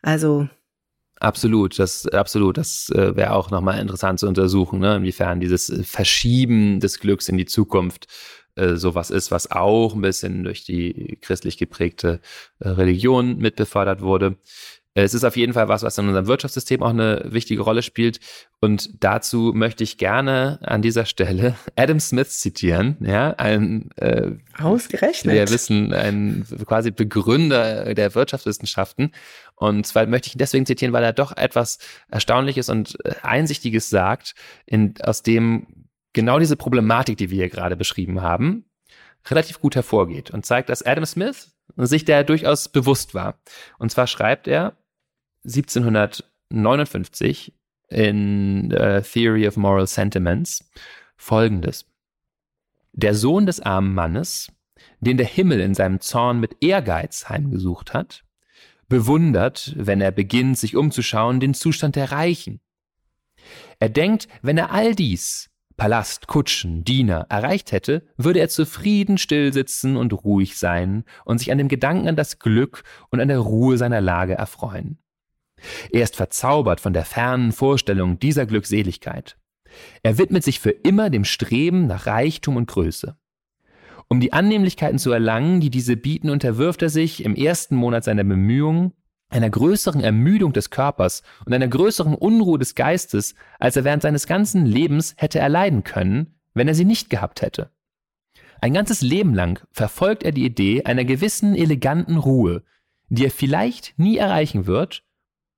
Also 0.02 0.48
Absolut, 1.20 1.78
das 1.78 2.06
absolut, 2.06 2.56
das 2.56 2.88
äh, 2.94 3.14
wäre 3.14 3.34
auch 3.34 3.50
nochmal 3.50 3.78
interessant 3.78 4.20
zu 4.20 4.26
untersuchen, 4.26 4.80
ne? 4.80 4.96
inwiefern 4.96 5.38
dieses 5.38 5.70
Verschieben 5.84 6.80
des 6.80 6.98
Glücks 6.98 7.28
in 7.28 7.36
die 7.36 7.44
Zukunft 7.44 8.06
äh, 8.54 8.76
sowas 8.76 9.10
ist, 9.10 9.30
was 9.30 9.50
auch 9.50 9.94
ein 9.94 10.00
bisschen 10.00 10.44
durch 10.44 10.64
die 10.64 11.18
christlich 11.20 11.58
geprägte 11.58 12.20
äh, 12.58 12.68
Religion 12.70 13.36
mit 13.36 13.56
befördert 13.56 14.00
wurde. 14.00 14.38
Es 15.02 15.14
ist 15.14 15.24
auf 15.24 15.36
jeden 15.36 15.52
Fall 15.52 15.68
was, 15.68 15.82
was 15.82 15.98
in 15.98 16.06
unserem 16.08 16.26
Wirtschaftssystem 16.26 16.82
auch 16.82 16.90
eine 16.90 17.22
wichtige 17.26 17.62
Rolle 17.62 17.82
spielt. 17.82 18.20
Und 18.60 19.02
dazu 19.02 19.52
möchte 19.54 19.84
ich 19.84 19.98
gerne 19.98 20.58
an 20.62 20.82
dieser 20.82 21.06
Stelle 21.06 21.56
Adam 21.76 22.00
Smith 22.00 22.38
zitieren, 22.38 22.96
ja, 23.00 23.30
ein 23.36 23.90
äh, 23.96 24.32
ausgerechnet. 24.58 25.34
Wir 25.34 25.48
wissen, 25.50 25.92
ein 25.92 26.46
quasi 26.66 26.90
Begründer 26.90 27.94
der 27.94 28.14
Wirtschaftswissenschaften. 28.14 29.12
Und 29.56 29.86
zwar 29.86 30.06
möchte 30.06 30.28
ich 30.28 30.34
ihn 30.34 30.38
deswegen 30.38 30.66
zitieren, 30.66 30.92
weil 30.92 31.04
er 31.04 31.12
doch 31.12 31.36
etwas 31.36 31.78
Erstaunliches 32.08 32.68
und 32.68 32.96
äh, 33.04 33.14
Einsichtiges 33.22 33.90
sagt, 33.90 34.34
in, 34.66 34.94
aus 35.02 35.22
dem 35.22 35.66
genau 36.12 36.38
diese 36.38 36.56
Problematik, 36.56 37.16
die 37.18 37.30
wir 37.30 37.36
hier 37.36 37.50
gerade 37.50 37.76
beschrieben 37.76 38.22
haben, 38.22 38.64
relativ 39.28 39.60
gut 39.60 39.76
hervorgeht 39.76 40.30
und 40.30 40.46
zeigt, 40.46 40.68
dass 40.68 40.82
Adam 40.82 41.04
Smith 41.04 41.52
sich 41.76 42.04
der 42.04 42.24
durchaus 42.24 42.68
bewusst 42.68 43.14
war. 43.14 43.38
Und 43.78 43.90
zwar 43.90 44.06
schreibt 44.06 44.48
er, 44.48 44.76
1759 45.44 47.54
in 47.88 48.72
uh, 48.72 49.00
Theory 49.00 49.46
of 49.46 49.56
Moral 49.56 49.86
Sentiments 49.86 50.68
folgendes. 51.16 51.86
Der 52.92 53.14
Sohn 53.14 53.46
des 53.46 53.60
armen 53.60 53.94
Mannes, 53.94 54.50
den 55.00 55.16
der 55.16 55.26
Himmel 55.26 55.60
in 55.60 55.74
seinem 55.74 56.00
Zorn 56.00 56.40
mit 56.40 56.56
Ehrgeiz 56.60 57.28
heimgesucht 57.28 57.94
hat, 57.94 58.24
bewundert, 58.88 59.72
wenn 59.76 60.00
er 60.00 60.10
beginnt, 60.10 60.58
sich 60.58 60.74
umzuschauen, 60.76 61.38
den 61.40 61.54
Zustand 61.54 61.96
der 61.96 62.12
Reichen. 62.12 62.60
Er 63.78 63.88
denkt, 63.88 64.28
wenn 64.42 64.58
er 64.58 64.72
all 64.72 64.94
dies, 64.94 65.50
Palast, 65.80 66.26
Kutschen, 66.26 66.84
Diener, 66.84 67.24
erreicht 67.30 67.72
hätte, 67.72 68.02
würde 68.18 68.40
er 68.40 68.50
zufrieden 68.50 69.16
stillsitzen 69.16 69.96
und 69.96 70.12
ruhig 70.12 70.58
sein 70.58 71.04
und 71.24 71.38
sich 71.38 71.50
an 71.50 71.56
dem 71.56 71.68
Gedanken 71.68 72.06
an 72.06 72.16
das 72.16 72.38
Glück 72.38 72.82
und 73.10 73.20
an 73.20 73.28
der 73.28 73.38
Ruhe 73.38 73.78
seiner 73.78 74.02
Lage 74.02 74.34
erfreuen. 74.34 74.98
Er 75.90 76.02
ist 76.02 76.16
verzaubert 76.16 76.80
von 76.80 76.92
der 76.92 77.04
fernen 77.04 77.52
Vorstellung 77.52 78.18
dieser 78.18 78.46
Glückseligkeit. 78.46 79.36
Er 80.02 80.18
widmet 80.18 80.44
sich 80.44 80.60
für 80.60 80.70
immer 80.70 81.10
dem 81.10 81.24
Streben 81.24 81.86
nach 81.86 82.06
Reichtum 82.06 82.56
und 82.56 82.66
Größe. 82.66 83.16
Um 84.08 84.18
die 84.20 84.32
Annehmlichkeiten 84.32 84.98
zu 84.98 85.12
erlangen, 85.12 85.60
die 85.60 85.70
diese 85.70 85.96
bieten, 85.96 86.30
unterwirft 86.30 86.82
er 86.82 86.88
sich 86.88 87.24
im 87.24 87.36
ersten 87.36 87.76
Monat 87.76 88.04
seiner 88.04 88.24
Bemühungen 88.24 88.92
einer 89.28 89.48
größeren 89.48 90.00
Ermüdung 90.00 90.52
des 90.52 90.70
Körpers 90.70 91.22
und 91.46 91.54
einer 91.54 91.68
größeren 91.68 92.14
Unruhe 92.14 92.58
des 92.58 92.74
Geistes, 92.74 93.36
als 93.60 93.76
er 93.76 93.84
während 93.84 94.02
seines 94.02 94.26
ganzen 94.26 94.66
Lebens 94.66 95.14
hätte 95.16 95.38
erleiden 95.38 95.84
können, 95.84 96.34
wenn 96.52 96.66
er 96.66 96.74
sie 96.74 96.84
nicht 96.84 97.10
gehabt 97.10 97.40
hätte. 97.40 97.70
Ein 98.60 98.74
ganzes 98.74 99.00
Leben 99.00 99.32
lang 99.34 99.64
verfolgt 99.70 100.24
er 100.24 100.32
die 100.32 100.44
Idee 100.44 100.84
einer 100.84 101.04
gewissen 101.04 101.54
eleganten 101.54 102.16
Ruhe, 102.16 102.64
die 103.08 103.24
er 103.24 103.30
vielleicht 103.30 103.98
nie 103.98 104.16
erreichen 104.16 104.66
wird 104.66 105.04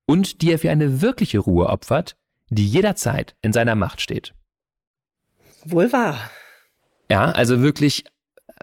und 0.07 0.43
die 0.43 0.53
er 0.53 0.59
für 0.59 0.71
eine 0.71 1.01
wirkliche 1.01 1.39
Ruhe 1.39 1.69
opfert, 1.69 2.17
die 2.49 2.67
jederzeit 2.67 3.35
in 3.41 3.53
seiner 3.53 3.75
Macht 3.75 4.01
steht. 4.01 4.35
Wohl 5.65 5.93
wahr. 5.93 6.31
Ja, 7.09 7.31
also 7.31 7.63
wirklich 7.63 8.05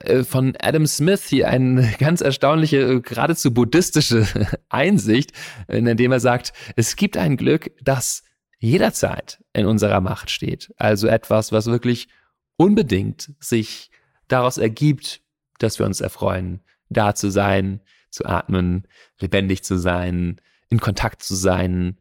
äh, 0.01 0.23
von 0.23 0.55
Adam 0.59 0.85
Smith 0.85 1.25
hier 1.27 1.47
eine 1.49 1.93
ganz 1.99 2.21
erstaunliche, 2.21 2.77
äh, 2.77 3.01
geradezu 3.01 3.53
buddhistische 3.53 4.27
Einsicht, 4.69 5.31
in 5.67 5.85
dem 5.97 6.11
er 6.11 6.19
sagt, 6.19 6.53
es 6.75 6.95
gibt 6.95 7.17
ein 7.17 7.37
Glück, 7.37 7.71
das 7.81 8.23
jederzeit 8.59 9.41
in 9.53 9.65
unserer 9.65 10.01
Macht 10.01 10.31
steht. 10.31 10.73
Also 10.77 11.07
etwas, 11.07 11.51
was 11.51 11.67
wirklich 11.67 12.09
unbedingt 12.57 13.31
sich 13.39 13.89
daraus 14.27 14.57
ergibt, 14.57 15.21
dass 15.59 15.79
wir 15.79 15.85
uns 15.85 16.01
erfreuen, 16.01 16.61
da 16.89 17.15
zu 17.15 17.29
sein, 17.29 17.81
zu 18.09 18.25
atmen, 18.25 18.87
lebendig 19.19 19.63
zu 19.63 19.77
sein, 19.77 20.41
in 20.69 20.79
Kontakt 20.79 21.23
zu 21.23 21.35
sein, 21.35 21.97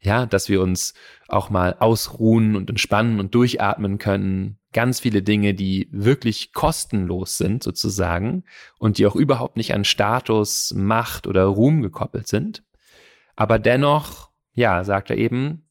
ja, 0.00 0.26
dass 0.26 0.48
wir 0.48 0.60
uns 0.60 0.94
auch 1.28 1.48
mal 1.50 1.76
ausruhen 1.78 2.56
und 2.56 2.68
entspannen 2.68 3.20
und 3.20 3.34
durchatmen 3.34 3.98
können. 3.98 4.58
Ganz 4.72 5.00
viele 5.00 5.22
Dinge, 5.22 5.54
die 5.54 5.88
wirklich 5.92 6.52
kostenlos 6.52 7.38
sind 7.38 7.62
sozusagen 7.62 8.44
und 8.78 8.98
die 8.98 9.06
auch 9.06 9.14
überhaupt 9.14 9.56
nicht 9.56 9.74
an 9.74 9.84
Status, 9.84 10.74
Macht 10.76 11.26
oder 11.26 11.44
Ruhm 11.44 11.82
gekoppelt 11.82 12.26
sind. 12.26 12.64
Aber 13.36 13.58
dennoch, 13.58 14.30
ja, 14.54 14.82
sagt 14.82 15.10
er 15.10 15.18
eben, 15.18 15.68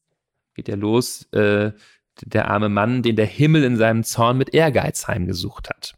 geht 0.54 0.68
er 0.68 0.76
los, 0.76 1.24
äh, 1.32 1.72
der 2.20 2.48
arme 2.48 2.68
Mann, 2.68 3.02
den 3.02 3.16
der 3.16 3.26
Himmel 3.26 3.64
in 3.64 3.76
seinem 3.76 4.04
Zorn 4.04 4.38
mit 4.38 4.54
Ehrgeiz 4.54 5.08
heimgesucht 5.08 5.68
hat. 5.68 5.94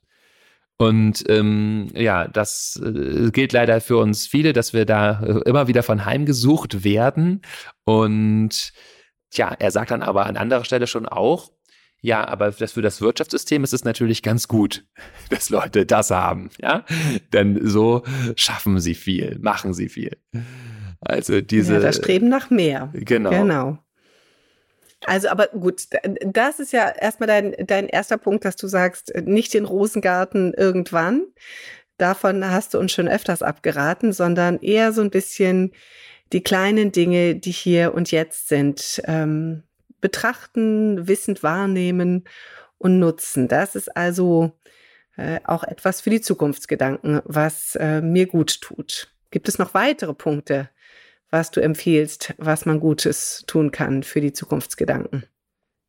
Und 0.77 1.25
ähm, 1.29 1.89
ja, 1.95 2.27
das 2.27 2.81
äh, 2.85 3.31
gilt 3.31 3.53
leider 3.53 3.81
für 3.81 3.97
uns 3.99 4.27
viele, 4.27 4.53
dass 4.53 4.73
wir 4.73 4.85
da 4.85 5.21
äh, 5.23 5.41
immer 5.49 5.69
wieder 5.69 5.83
von 5.83 6.05
heimgesucht 6.05 6.83
werden. 6.83 7.43
Und 7.85 8.73
ja, 9.33 9.55
er 9.59 9.71
sagt 9.71 9.93
dann 9.93 10.03
aber 10.03 10.27
an 10.27 10.37
anderer 10.37 10.65
Stelle 10.65 10.87
schon 10.87 11.07
auch, 11.07 11.53
ja, 12.01 12.27
aber 12.27 12.51
das 12.51 12.73
für 12.73 12.83
das 12.83 13.01
Wirtschaftssystem 13.01 13.65
ist 13.65 13.73
es 13.73 13.85
natürlich 13.85 14.23
ganz 14.23 14.49
gut, 14.49 14.85
dass 15.31 15.49
Leute 15.49 15.87
das 15.87 16.11
haben, 16.11 16.51
ja, 16.61 16.85
denn 17.33 17.67
so 17.67 18.03
schaffen 18.37 18.79
sie 18.79 18.95
viel, 18.95 19.39
machen 19.41 19.73
sie 19.73 19.89
viel. 19.89 20.19
Also 21.01 21.41
diese. 21.41 21.75
Ja, 21.75 21.81
das 21.81 21.97
Streben 21.97 22.29
nach 22.29 22.51
mehr. 22.51 22.91
Genau. 22.93 23.31
Genau. 23.31 23.79
Also, 25.07 25.29
aber 25.29 25.49
gut, 25.49 25.87
das 26.21 26.61
ist 26.61 26.73
ja 26.73 26.89
erstmal 26.89 27.27
dein, 27.27 27.55
dein 27.67 27.89
erster 27.89 28.19
Punkt, 28.19 28.45
dass 28.45 28.57
du 28.57 28.67
sagst, 28.67 29.13
nicht 29.25 29.55
den 29.55 29.65
Rosengarten 29.65 30.55
irgendwann. 30.55 31.25
Davon 31.99 32.51
hast 32.51 32.75
du 32.75 32.79
uns 32.79 32.93
schon 32.93 33.09
öfters 33.09 33.43
abgeraten, 33.43 34.13
sondern 34.13 34.59
eher 34.61 34.93
so 34.93 35.03
ein 35.03 35.11
bisschen 35.11 35.73
die 36.33 36.43
kleinen 36.43 36.91
Dinge, 36.91 37.37
die 37.37 37.53
hier 37.53 37.95
und 37.95 38.11
jetzt 38.11 38.49
sind, 38.49 39.01
ähm, 39.05 39.63
betrachten, 40.01 41.07
wissend 41.07 41.43
wahrnehmen 41.43 42.25
und 42.79 42.99
nutzen. 42.99 43.49
Das 43.49 43.77
ist 43.77 43.97
also 43.97 44.53
äh, 45.17 45.41
auch 45.45 45.65
etwas 45.65 46.01
für 46.01 46.11
die 46.11 46.21
Zukunftsgedanken, 46.21 47.21
was 47.25 47.77
äh, 47.77 48.01
mir 48.01 48.27
gut 48.27 48.61
tut. 48.61 49.15
Gibt 49.31 49.49
es 49.49 49.59
noch 49.59 49.75
weitere 49.75 50.15
Punkte, 50.15 50.69
was 51.35 51.51
du 51.51 51.61
empfiehlst, 51.61 52.33
was 52.39 52.65
man 52.65 52.79
Gutes 52.79 53.43
tun 53.49 53.73
kann 53.73 54.05
für 54.05 54.21
die 54.21 54.33
Zukunftsgedanken. 54.33 55.25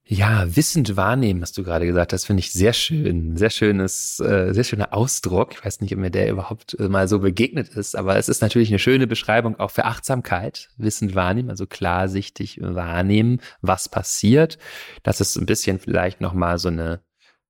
Ja, 0.08 0.56
wissend 0.56 0.98
wahrnehmen, 0.98 1.42
hast 1.44 1.56
du 1.58 1.64
gerade 1.64 1.86
gesagt. 1.86 2.14
Das 2.14 2.26
finde 2.26 2.40
ich 2.40 2.52
sehr 2.52 2.74
schön. 2.74 3.38
Sehr 3.38 3.52
schönes, 3.52 4.20
äh, 4.20 4.54
sehr 4.54 4.64
schöner 4.64 4.92
Ausdruck. 4.92 5.54
Ich 5.54 5.64
weiß 5.64 5.82
nicht, 5.82 5.94
ob 5.94 6.00
mir 6.00 6.10
der 6.10 6.32
überhaupt 6.32 6.76
äh, 6.80 6.90
mal 6.90 7.08
so 7.08 7.20
begegnet 7.20 7.70
ist, 7.70 7.96
aber 7.96 8.18
es 8.18 8.28
ist 8.28 8.42
natürlich 8.42 8.70
eine 8.70 8.80
schöne 8.80 9.06
Beschreibung 9.06 9.60
auch 9.60 9.70
für 9.70 9.86
Achtsamkeit. 9.86 10.70
Wissend 10.78 11.14
wahrnehmen, 11.14 11.52
also 11.52 11.68
klarsichtig 11.68 12.60
wahrnehmen, 12.62 13.40
was 13.62 13.88
passiert. 13.88 14.58
Das 15.04 15.22
ist 15.22 15.36
ein 15.36 15.46
bisschen 15.46 15.78
vielleicht 15.80 16.22
nochmal 16.22 16.58
so 16.58 16.70
eine 16.70 17.02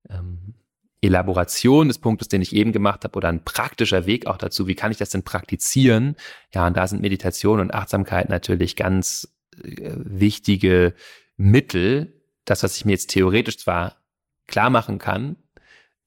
ähm, 0.09 0.53
Elaboration 1.01 1.87
des 1.87 1.99
Punktes, 1.99 2.27
den 2.27 2.41
ich 2.41 2.55
eben 2.55 2.71
gemacht 2.71 3.03
habe, 3.03 3.15
oder 3.15 3.29
ein 3.29 3.43
praktischer 3.43 4.05
Weg 4.05 4.27
auch 4.27 4.37
dazu, 4.37 4.67
wie 4.67 4.75
kann 4.75 4.91
ich 4.91 4.97
das 4.97 5.09
denn 5.09 5.23
praktizieren? 5.23 6.15
Ja, 6.53 6.67
und 6.67 6.75
da 6.75 6.87
sind 6.87 7.01
Meditation 7.01 7.59
und 7.59 7.73
Achtsamkeit 7.73 8.29
natürlich 8.29 8.75
ganz 8.75 9.35
äh, 9.63 9.91
wichtige 9.95 10.93
Mittel. 11.37 12.21
Das, 12.45 12.63
was 12.63 12.77
ich 12.77 12.85
mir 12.85 12.93
jetzt 12.93 13.09
theoretisch 13.09 13.57
zwar 13.57 13.97
klar 14.47 14.69
machen 14.69 14.99
kann, 14.99 15.37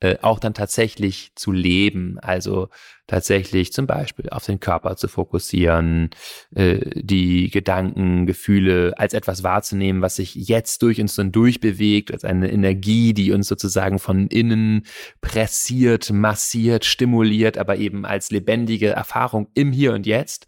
äh, 0.00 0.16
auch 0.22 0.38
dann 0.38 0.54
tatsächlich 0.54 1.32
zu 1.34 1.50
leben. 1.50 2.18
Also 2.20 2.68
tatsächlich 3.08 3.72
zum 3.72 3.86
Beispiel 3.86 4.28
auf 4.28 4.44
den 4.44 4.60
Körper 4.60 4.96
zu 4.96 5.08
fokussieren, 5.08 6.10
äh, 6.54 6.78
die 6.94 7.50
Gedanken, 7.50 8.26
Gefühle 8.26 8.94
als 8.96 9.14
etwas 9.14 9.42
wahrzunehmen, 9.42 10.02
was 10.02 10.16
sich 10.16 10.34
jetzt 10.34 10.82
durch 10.82 11.00
uns 11.00 11.16
dann 11.16 11.32
durchbewegt, 11.32 12.12
als 12.12 12.24
eine 12.24 12.52
Energie, 12.52 13.12
die 13.14 13.32
uns 13.32 13.48
sozusagen 13.48 13.98
von 13.98 14.28
innen 14.28 14.84
pressiert, 15.20 16.10
massiert, 16.10 16.84
stimuliert, 16.84 17.58
aber 17.58 17.76
eben 17.76 18.04
als 18.04 18.30
lebendige 18.30 18.90
Erfahrung 18.90 19.48
im 19.54 19.72
Hier 19.72 19.94
und 19.94 20.06
Jetzt 20.06 20.46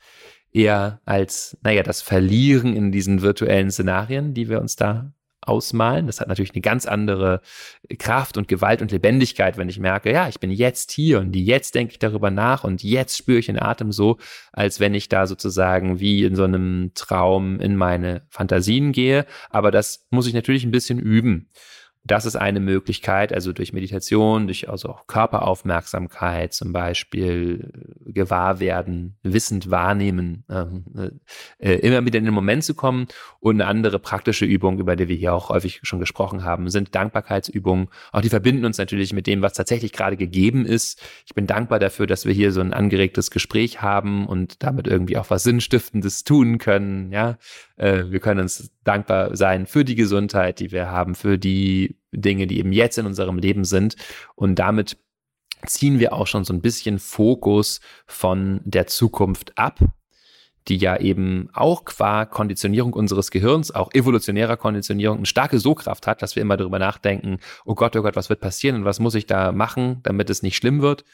eher 0.53 1.01
als, 1.05 1.57
naja, 1.62 1.82
das 1.82 2.03
Verlieren 2.03 2.74
in 2.74 2.92
diesen 2.92 3.22
virtuellen 3.22 3.70
Szenarien, 3.70 4.34
die 4.34 4.48
wir 4.48 4.61
uns 4.61 4.76
da 4.76 5.12
ausmalen. 5.43 6.07
Das 6.07 6.20
hat 6.20 6.28
natürlich 6.28 6.53
eine 6.53 6.61
ganz 6.61 6.86
andere 6.86 7.41
Kraft 7.99 8.36
und 8.36 8.49
Gewalt 8.49 8.82
und 8.82 8.93
Lebendigkeit, 8.93 9.57
wenn 9.57 9.68
ich 9.68 9.78
merke, 9.78 10.12
ja, 10.12 10.28
ich 10.28 10.41
bin 10.41 10.51
jetzt 10.51 10.91
hier 10.91 11.20
und 11.20 11.34
jetzt 11.34 11.74
denke 11.74 11.93
ich 11.93 11.99
darüber 11.99 12.30
nach 12.30 12.64
und 12.64 12.82
jetzt 12.82 13.16
spüre 13.16 13.38
ich 13.38 13.47
den 13.47 13.61
Atem 13.61 13.93
so, 13.93 14.18
als 14.53 14.80
wenn 14.80 14.95
ich 14.95 15.09
da 15.09 15.26
sozusagen 15.26 16.01
wie 16.01 16.24
in 16.24 16.36
so 16.36 16.45
einem 16.45 16.93
Traum 16.95 17.61
in 17.61 17.76
meine 17.76 18.22
Fantasien 18.28 18.93
gehe. 18.93 19.26
Aber 19.49 19.70
das 19.70 20.07
muss 20.11 20.26
ich 20.26 20.34
natürlich 20.34 20.64
ein 20.64 20.70
bisschen 20.70 20.99
üben. 20.99 21.49
Das 22.03 22.24
ist 22.24 22.36
eine 22.36 22.61
Möglichkeit, 22.61 23.32
also 23.32 23.53
durch 23.53 23.74
Meditation, 23.74 24.46
durch 24.46 24.70
also 24.70 24.88
auch 24.88 25.07
Körperaufmerksamkeit 25.07 26.55
zum 26.55 26.72
Beispiel, 26.72 27.70
äh, 28.07 28.12
gewahr 28.12 28.59
werden, 28.59 29.18
wissend 29.22 29.70
wahrnehmen, 29.70 30.44
ähm, 30.48 31.20
äh, 31.59 31.74
immer 31.74 32.05
wieder 32.07 32.18
in 32.18 32.24
den 32.24 32.32
Moment 32.32 32.64
zu 32.64 32.74
kommen. 32.74 33.07
Und 33.38 33.61
eine 33.61 33.66
andere 33.68 33.98
praktische 33.98 34.46
Übung, 34.46 34.78
über 34.78 34.96
die 34.96 35.09
wir 35.09 35.16
hier 35.16 35.34
auch 35.34 35.51
häufig 35.51 35.80
schon 35.82 36.01
gesprochen 36.01 36.42
haben, 36.42 36.70
sind 36.70 36.94
Dankbarkeitsübungen. 36.94 37.88
Auch 38.12 38.22
die 38.22 38.30
verbinden 38.30 38.64
uns 38.64 38.78
natürlich 38.78 39.12
mit 39.12 39.26
dem, 39.26 39.42
was 39.42 39.53
tatsächlich 39.53 39.92
gerade 39.92 40.16
gegeben 40.16 40.64
ist. 40.64 41.03
Ich 41.26 41.34
bin 41.34 41.46
dankbar 41.46 41.78
dafür, 41.78 42.07
dass 42.07 42.24
wir 42.24 42.32
hier 42.32 42.53
so 42.53 42.62
ein 42.62 42.72
angeregtes 42.72 43.30
Gespräch 43.30 43.82
haben 43.82 44.26
und 44.26 44.62
damit 44.62 44.86
irgendwie 44.86 45.18
auch 45.18 45.28
was 45.28 45.42
Sinnstiftendes 45.42 46.24
tun 46.24 46.57
können. 46.57 47.12
Ja, 47.12 47.36
äh, 47.81 48.11
wir 48.11 48.20
können 48.20 48.41
uns 48.41 48.70
dankbar 48.85 49.37
sein 49.37 49.66
für 49.66 49.85
die 49.85 49.95
Gesundheit, 49.95 50.61
die 50.61 50.70
wir 50.70 50.91
haben, 50.91 51.14
für 51.14 51.39
die 51.39 51.97
Dinge, 52.12 52.47
die 52.47 52.59
eben 52.59 52.72
jetzt 52.72 52.99
in 52.99 53.07
unserem 53.07 53.39
Leben 53.39 53.64
sind. 53.64 53.97
Und 54.35 54.57
damit 54.57 54.99
ziehen 55.66 55.99
wir 55.99 56.12
auch 56.12 56.26
schon 56.26 56.45
so 56.45 56.53
ein 56.53 56.61
bisschen 56.61 56.99
Fokus 56.99 57.81
von 58.07 58.61
der 58.64 58.87
Zukunft 58.87 59.57
ab, 59.57 59.78
die 60.68 60.76
ja 60.76 60.99
eben 60.99 61.49
auch 61.55 61.87
qua 61.87 62.26
Konditionierung 62.26 62.93
unseres 62.93 63.31
Gehirns, 63.31 63.70
auch 63.74 63.93
evolutionärer 63.95 64.59
Konditionierung, 64.59 65.18
eine 65.18 65.26
starke 65.26 65.59
So-Kraft 65.59 66.07
hat, 66.07 66.20
dass 66.20 66.37
wir 66.37 66.43
immer 66.43 66.59
darüber 66.59 66.78
nachdenken, 66.78 67.39
oh 67.64 67.74
Gott, 67.74 67.97
oh 67.97 68.03
Gott, 68.03 68.16
was 68.16 68.28
wird 68.28 68.41
passieren 68.41 68.76
und 68.76 68.85
was 68.85 69.01
muss 69.01 69.14
ich 69.14 69.26
da 69.26 69.53
machen, 69.53 70.01
damit 70.03 70.28
es 70.28 70.43
nicht 70.43 70.57
schlimm 70.57 70.83
wird, 70.83 71.05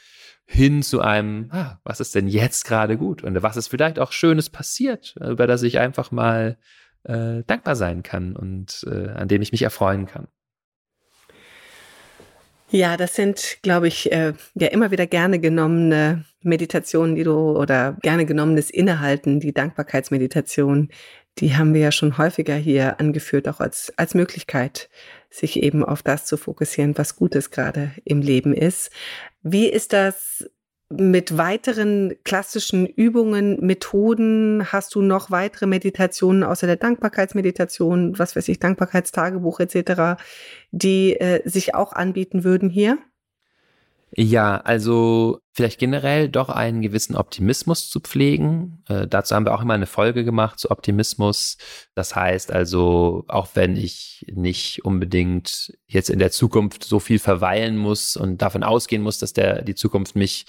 hin 0.49 0.81
zu 0.81 1.01
einem, 1.01 1.49
ah, 1.51 1.79
was 1.83 1.99
ist 1.99 2.15
denn 2.15 2.27
jetzt 2.27 2.63
gerade 2.65 2.97
gut 2.97 3.21
und 3.21 3.43
was 3.43 3.57
ist 3.57 3.67
vielleicht 3.67 3.99
auch 3.99 4.13
Schönes 4.13 4.49
passiert, 4.49 5.15
über 5.19 5.45
das 5.45 5.61
ich 5.61 5.77
einfach 5.77 6.09
mal 6.09 6.57
äh, 7.03 7.43
dankbar 7.45 7.75
sein 7.75 8.01
kann 8.01 8.35
und 8.35 8.85
äh, 8.89 9.09
an 9.09 9.27
dem 9.27 9.41
ich 9.41 9.51
mich 9.51 9.61
erfreuen 9.61 10.05
kann. 10.05 10.27
Ja, 12.69 12.97
das 12.97 13.15
sind, 13.15 13.59
glaube 13.61 13.87
ich, 13.87 14.11
äh, 14.11 14.33
ja 14.55 14.67
immer 14.67 14.91
wieder 14.91 15.05
gerne 15.05 15.39
genommene 15.39 16.25
Meditationen, 16.41 17.15
die 17.15 17.23
du 17.23 17.57
oder 17.57 17.97
gerne 18.01 18.25
genommenes 18.25 18.69
Innehalten, 18.69 19.39
die 19.39 19.53
Dankbarkeitsmeditation, 19.53 20.89
die 21.39 21.55
haben 21.55 21.73
wir 21.73 21.81
ja 21.81 21.91
schon 21.91 22.17
häufiger 22.17 22.55
hier 22.55 22.99
angeführt, 22.99 23.47
auch 23.47 23.59
als, 23.59 23.93
als 23.95 24.15
Möglichkeit, 24.15 24.89
sich 25.29 25.61
eben 25.61 25.83
auf 25.83 26.03
das 26.03 26.25
zu 26.25 26.37
fokussieren, 26.37 26.97
was 26.97 27.15
Gutes 27.15 27.51
gerade 27.51 27.91
im 28.05 28.21
Leben 28.21 28.53
ist. 28.53 28.91
Wie 29.41 29.67
ist 29.67 29.93
das 29.93 30.49
mit 30.89 31.37
weiteren 31.37 32.15
klassischen 32.23 32.85
Übungen, 32.85 33.59
Methoden 33.59 34.71
hast 34.71 34.95
du 34.95 35.01
noch 35.01 35.31
weitere 35.31 35.65
Meditationen 35.65 36.43
außer 36.43 36.65
der 36.65 36.77
Dankbarkeitsmeditation, 36.77 38.17
was 38.17 38.35
weiß 38.35 38.47
ich, 38.47 38.59
Dankbarkeitstagebuch 38.59 39.59
etc., 39.59 40.21
die 40.71 41.19
äh, 41.19 41.41
sich 41.47 41.75
auch 41.75 41.91
anbieten 41.91 42.45
würden 42.45 42.69
hier? 42.69 42.97
Ja, 44.11 44.57
also 44.57 45.41
vielleicht 45.51 45.79
generell 45.79 46.29
doch 46.29 46.49
einen 46.49 46.81
gewissen 46.81 47.15
Optimismus 47.15 47.89
zu 47.89 47.99
pflegen. 47.99 48.83
Äh, 48.87 49.05
dazu 49.05 49.35
haben 49.35 49.45
wir 49.45 49.53
auch 49.53 49.61
immer 49.61 49.73
eine 49.73 49.85
Folge 49.85 50.23
gemacht 50.23 50.59
zu 50.59 50.71
Optimismus. 50.71 51.57
Das 51.93 52.15
heißt 52.15 52.51
also, 52.51 53.25
auch 53.27 53.49
wenn 53.55 53.75
ich 53.75 54.25
nicht 54.33 54.85
unbedingt 54.85 55.77
jetzt 55.87 56.09
in 56.09 56.19
der 56.19 56.31
Zukunft 56.31 56.85
so 56.85 56.99
viel 56.99 57.19
verweilen 57.19 57.77
muss 57.77 58.15
und 58.15 58.41
davon 58.41 58.63
ausgehen 58.63 59.01
muss, 59.01 59.19
dass 59.19 59.33
der, 59.33 59.61
die 59.61 59.75
Zukunft 59.75 60.15
mich 60.15 60.45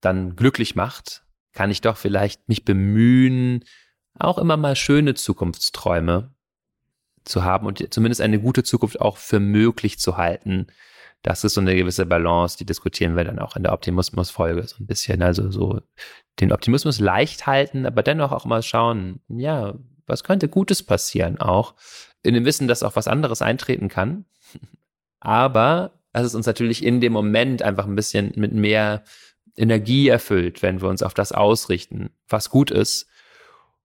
dann 0.00 0.34
glücklich 0.34 0.74
macht, 0.74 1.22
kann 1.52 1.70
ich 1.70 1.82
doch 1.82 1.98
vielleicht 1.98 2.48
mich 2.48 2.64
bemühen, 2.64 3.64
auch 4.18 4.38
immer 4.38 4.56
mal 4.56 4.74
schöne 4.74 5.14
Zukunftsträume 5.14 6.34
zu 7.24 7.44
haben 7.44 7.66
und 7.66 7.92
zumindest 7.92 8.20
eine 8.20 8.40
gute 8.40 8.62
Zukunft 8.62 9.00
auch 9.00 9.16
für 9.16 9.38
möglich 9.38 9.98
zu 9.98 10.16
halten. 10.16 10.66
Das 11.22 11.44
ist 11.44 11.54
so 11.54 11.60
eine 11.60 11.76
gewisse 11.76 12.04
Balance, 12.04 12.58
die 12.58 12.66
diskutieren 12.66 13.16
wir 13.16 13.24
dann 13.24 13.38
auch 13.38 13.54
in 13.54 13.62
der 13.62 13.72
Optimismus-Folge 13.72 14.66
so 14.66 14.76
ein 14.80 14.86
bisschen. 14.86 15.22
Also 15.22 15.50
so 15.50 15.80
den 16.40 16.52
Optimismus 16.52 16.98
leicht 16.98 17.46
halten, 17.46 17.86
aber 17.86 18.02
dennoch 18.02 18.32
auch 18.32 18.44
mal 18.44 18.62
schauen, 18.62 19.20
ja, 19.28 19.74
was 20.06 20.24
könnte 20.24 20.48
Gutes 20.48 20.82
passieren 20.82 21.40
auch, 21.40 21.74
in 22.22 22.34
dem 22.34 22.44
Wissen, 22.44 22.68
dass 22.68 22.82
auch 22.82 22.96
was 22.96 23.08
anderes 23.08 23.42
eintreten 23.42 23.88
kann. 23.88 24.24
Aber 25.20 25.92
es 26.12 26.26
ist 26.26 26.34
uns 26.34 26.46
natürlich 26.46 26.84
in 26.84 27.00
dem 27.00 27.12
Moment 27.12 27.62
einfach 27.62 27.86
ein 27.86 27.94
bisschen 27.94 28.32
mit 28.36 28.52
mehr 28.52 29.04
Energie 29.56 30.08
erfüllt, 30.08 30.62
wenn 30.62 30.80
wir 30.80 30.88
uns 30.88 31.02
auf 31.02 31.14
das 31.14 31.32
ausrichten, 31.32 32.10
was 32.28 32.50
gut 32.50 32.70
ist. 32.70 33.06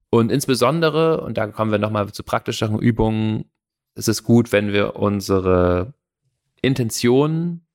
Und 0.10 0.32
insbesondere, 0.32 1.22
und 1.22 1.38
da 1.38 1.48
kommen 1.48 1.72
wir 1.72 1.80
nochmal 1.80 2.12
zu 2.12 2.24
praktischeren 2.24 2.80
Übungen, 2.80 3.46
ist 3.96 4.08
es 4.08 4.24
gut, 4.24 4.52
wenn 4.52 4.72
wir 4.72 4.96
unsere 4.96 5.94
Intentionen 6.62 7.68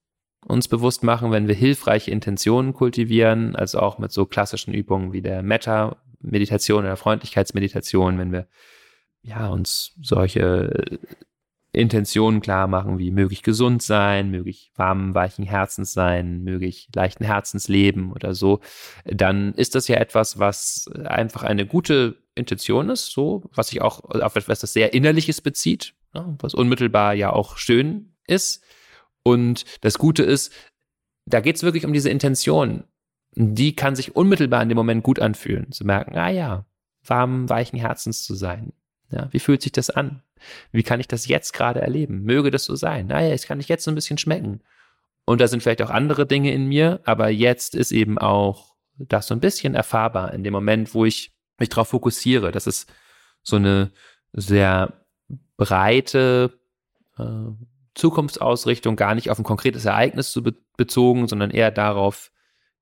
uns 0.46 0.68
bewusst 0.68 1.02
machen, 1.02 1.30
wenn 1.30 1.48
wir 1.48 1.54
hilfreiche 1.54 2.10
Intentionen 2.10 2.72
kultivieren, 2.72 3.54
also 3.54 3.78
auch 3.78 3.98
mit 3.98 4.12
so 4.12 4.26
klassischen 4.26 4.74
Übungen 4.74 5.12
wie 5.12 5.22
der 5.22 5.42
Metta-Meditation 5.42 6.84
oder 6.84 6.96
Freundlichkeitsmeditation, 6.96 8.18
wenn 8.18 8.32
wir 8.32 8.48
ja 9.22 9.48
uns 9.48 9.94
solche 10.02 10.98
Intentionen 11.74 12.42
klar 12.42 12.66
machen, 12.66 12.98
wie 12.98 13.10
möge 13.10 13.32
ich 13.32 13.42
gesund 13.42 13.82
sein, 13.82 14.30
möge 14.30 14.50
ich 14.50 14.72
warmen, 14.76 15.14
weichen 15.14 15.44
Herzens 15.44 15.94
sein, 15.94 16.42
möge 16.42 16.66
ich 16.66 16.88
leichten 16.94 17.24
Herzens 17.24 17.68
leben 17.68 18.12
oder 18.12 18.34
so, 18.34 18.60
dann 19.06 19.54
ist 19.54 19.74
das 19.74 19.88
ja 19.88 19.96
etwas, 19.96 20.38
was 20.38 20.90
einfach 21.04 21.44
eine 21.44 21.66
gute 21.66 22.16
Intention 22.34 22.90
ist, 22.90 23.12
so, 23.12 23.44
was 23.54 23.68
sich 23.68 23.80
auch 23.80 24.04
auf 24.04 24.36
etwas 24.36 24.60
das 24.60 24.74
sehr 24.74 24.92
Innerliches 24.92 25.40
bezieht, 25.40 25.94
ne, 26.12 26.36
was 26.40 26.52
unmittelbar 26.52 27.14
ja 27.14 27.32
auch 27.32 27.56
schön 27.56 28.11
ist. 28.32 28.64
Und 29.22 29.64
das 29.82 29.98
Gute 29.98 30.22
ist, 30.22 30.52
da 31.26 31.40
geht 31.40 31.56
es 31.56 31.62
wirklich 31.62 31.84
um 31.84 31.92
diese 31.92 32.10
Intention. 32.10 32.84
Die 33.34 33.74
kann 33.76 33.94
sich 33.94 34.16
unmittelbar 34.16 34.62
in 34.62 34.68
dem 34.68 34.76
Moment 34.76 35.02
gut 35.02 35.20
anfühlen, 35.20 35.72
zu 35.72 35.84
merken, 35.84 36.16
ah 36.16 36.28
ja, 36.28 36.66
warmen, 37.04 37.48
weichen 37.48 37.78
Herzens 37.78 38.24
zu 38.24 38.34
sein. 38.34 38.72
Ja, 39.10 39.28
wie 39.30 39.38
fühlt 39.38 39.62
sich 39.62 39.72
das 39.72 39.90
an? 39.90 40.22
Wie 40.72 40.82
kann 40.82 41.00
ich 41.00 41.08
das 41.08 41.28
jetzt 41.28 41.52
gerade 41.52 41.80
erleben? 41.80 42.24
Möge 42.24 42.50
das 42.50 42.64
so 42.64 42.74
sein? 42.74 43.06
Naja, 43.06 43.34
ich 43.34 43.46
kann 43.46 43.60
ich 43.60 43.68
jetzt 43.68 43.84
so 43.84 43.90
ein 43.90 43.94
bisschen 43.94 44.18
schmecken. 44.18 44.60
Und 45.24 45.40
da 45.40 45.46
sind 45.46 45.62
vielleicht 45.62 45.82
auch 45.82 45.90
andere 45.90 46.26
Dinge 46.26 46.52
in 46.52 46.66
mir, 46.66 47.00
aber 47.04 47.28
jetzt 47.28 47.74
ist 47.74 47.92
eben 47.92 48.18
auch 48.18 48.74
das 48.96 49.26
so 49.26 49.34
ein 49.34 49.40
bisschen 49.40 49.74
erfahrbar 49.74 50.34
in 50.34 50.44
dem 50.44 50.52
Moment, 50.52 50.94
wo 50.94 51.04
ich 51.04 51.32
mich 51.58 51.68
darauf 51.68 51.88
fokussiere. 51.88 52.50
Das 52.52 52.66
ist 52.66 52.92
so 53.42 53.56
eine 53.56 53.92
sehr 54.32 55.04
breite 55.56 56.58
äh, 57.18 57.22
Zukunftsausrichtung, 57.95 58.97
gar 58.97 59.14
nicht 59.14 59.30
auf 59.30 59.38
ein 59.38 59.45
konkretes 59.45 59.84
Ereignis 59.84 60.32
zu 60.32 60.43
be 60.43 60.55
bezogen, 60.78 61.28
sondern 61.28 61.51
eher 61.51 61.70
darauf, 61.70 62.32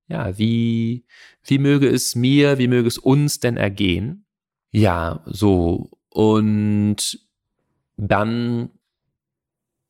ja, 0.07 0.39
wie, 0.39 1.05
wie 1.45 1.59
möge 1.59 1.89
es 1.89 2.15
mir, 2.15 2.59
wie 2.59 2.69
möge 2.69 2.87
es 2.87 2.99
uns 2.99 3.41
denn 3.41 3.57
ergehen? 3.57 4.27
Ja, 4.71 5.23
so. 5.27 5.91
Und 6.09 7.19
dann 7.97 8.71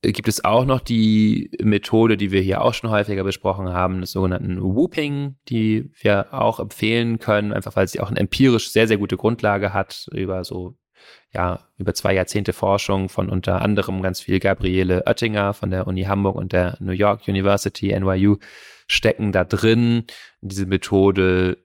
gibt 0.03 0.29
es 0.29 0.45
auch 0.45 0.65
noch 0.65 0.81
die 0.81 1.51
Methode, 1.63 2.17
die 2.17 2.33
wir 2.33 2.41
hier 2.41 2.63
auch 2.63 2.73
schon 2.73 2.91
häufiger 2.91 3.23
besprochen 3.23 3.69
haben, 3.69 4.01
des 4.01 4.13
sogenannten 4.13 4.63
Whooping, 4.63 5.37
die 5.49 5.91
wir 6.01 6.33
auch 6.33 6.59
empfehlen 6.59 7.19
können, 7.19 7.53
einfach 7.53 7.77
weil 7.77 7.87
sie 7.87 8.01
auch 8.01 8.11
eine 8.11 8.21
empirisch 8.21 8.71
sehr, 8.71 8.89
sehr 8.89 8.97
gute 8.97 9.19
Grundlage 9.19 9.75
hat 9.75 10.09
über 10.13 10.43
so, 10.45 10.77
ja, 11.33 11.69
über 11.79 11.95
zwei 11.95 12.15
Jahrzehnte 12.15 12.53
Forschung 12.53 13.09
von 13.09 13.29
unter 13.29 13.63
anderem 13.63 14.03
ganz 14.03 14.21
viel 14.21 14.41
Gabriele 14.41 15.05
Oettinger 15.07 15.55
von 15.55 15.71
der 15.71 15.87
Uni 15.87 16.05
Hamburg 16.05 16.37
und 16.37 16.53
der 16.53 16.77
New 16.81 16.93
York 16.93 17.29
University, 17.29 17.99
NYU, 17.99 18.37
stecken 18.87 19.33
da 19.33 19.45
drin. 19.45 20.05
Diese 20.41 20.67
Methode 20.67 21.59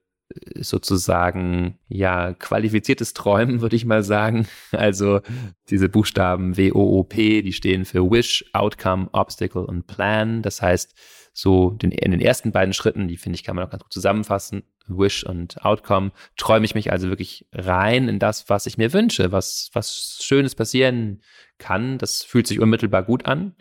sozusagen 0.56 1.78
ja 1.88 2.34
qualifiziertes 2.34 3.14
Träumen, 3.14 3.62
würde 3.62 3.76
ich 3.76 3.86
mal 3.86 4.04
sagen. 4.04 4.48
Also 4.72 5.22
diese 5.70 5.90
Buchstaben 5.90 6.58
W-O-O-P, 6.58 7.42
die 7.42 7.54
stehen 7.54 7.86
für 7.86 8.10
Wish, 8.12 8.46
Outcome, 8.54 9.10
Obstacle 9.14 9.66
und 9.66 9.88
Plan. 9.88 10.42
Das 10.42 10.62
heißt, 10.62 10.94
so 11.34 11.72
den, 11.72 11.92
in 11.92 12.12
den 12.12 12.22
ersten 12.22 12.52
beiden 12.52 12.74
Schritten, 12.74 13.08
die 13.08 13.18
finde 13.18 13.36
ich, 13.36 13.44
kann 13.44 13.56
man 13.56 13.66
auch 13.66 13.70
ganz 13.70 13.84
gut 13.84 13.94
zusammenfassen, 13.94 14.64
Wish 14.88 15.24
und 15.24 15.64
Outcome, 15.66 16.12
träume 16.38 16.66
ich 16.66 16.76
mich 16.76 16.92
also 16.92 17.10
wirklich 17.10 17.48
rein 17.54 18.08
in 18.08 18.20
das, 18.20 18.50
was 18.50 18.66
ich 18.66 18.78
mir 18.78 18.94
wünsche, 18.94 19.32
was, 19.32 19.70
was 19.74 20.20
Schönes 20.22 20.56
passieren 20.56 21.22
kann. 21.58 21.98
Das 21.98 22.24
fühlt 22.24 22.48
sich 22.48 22.60
unmittelbar 22.60 23.04
gut 23.04 23.26
an. 23.26 23.56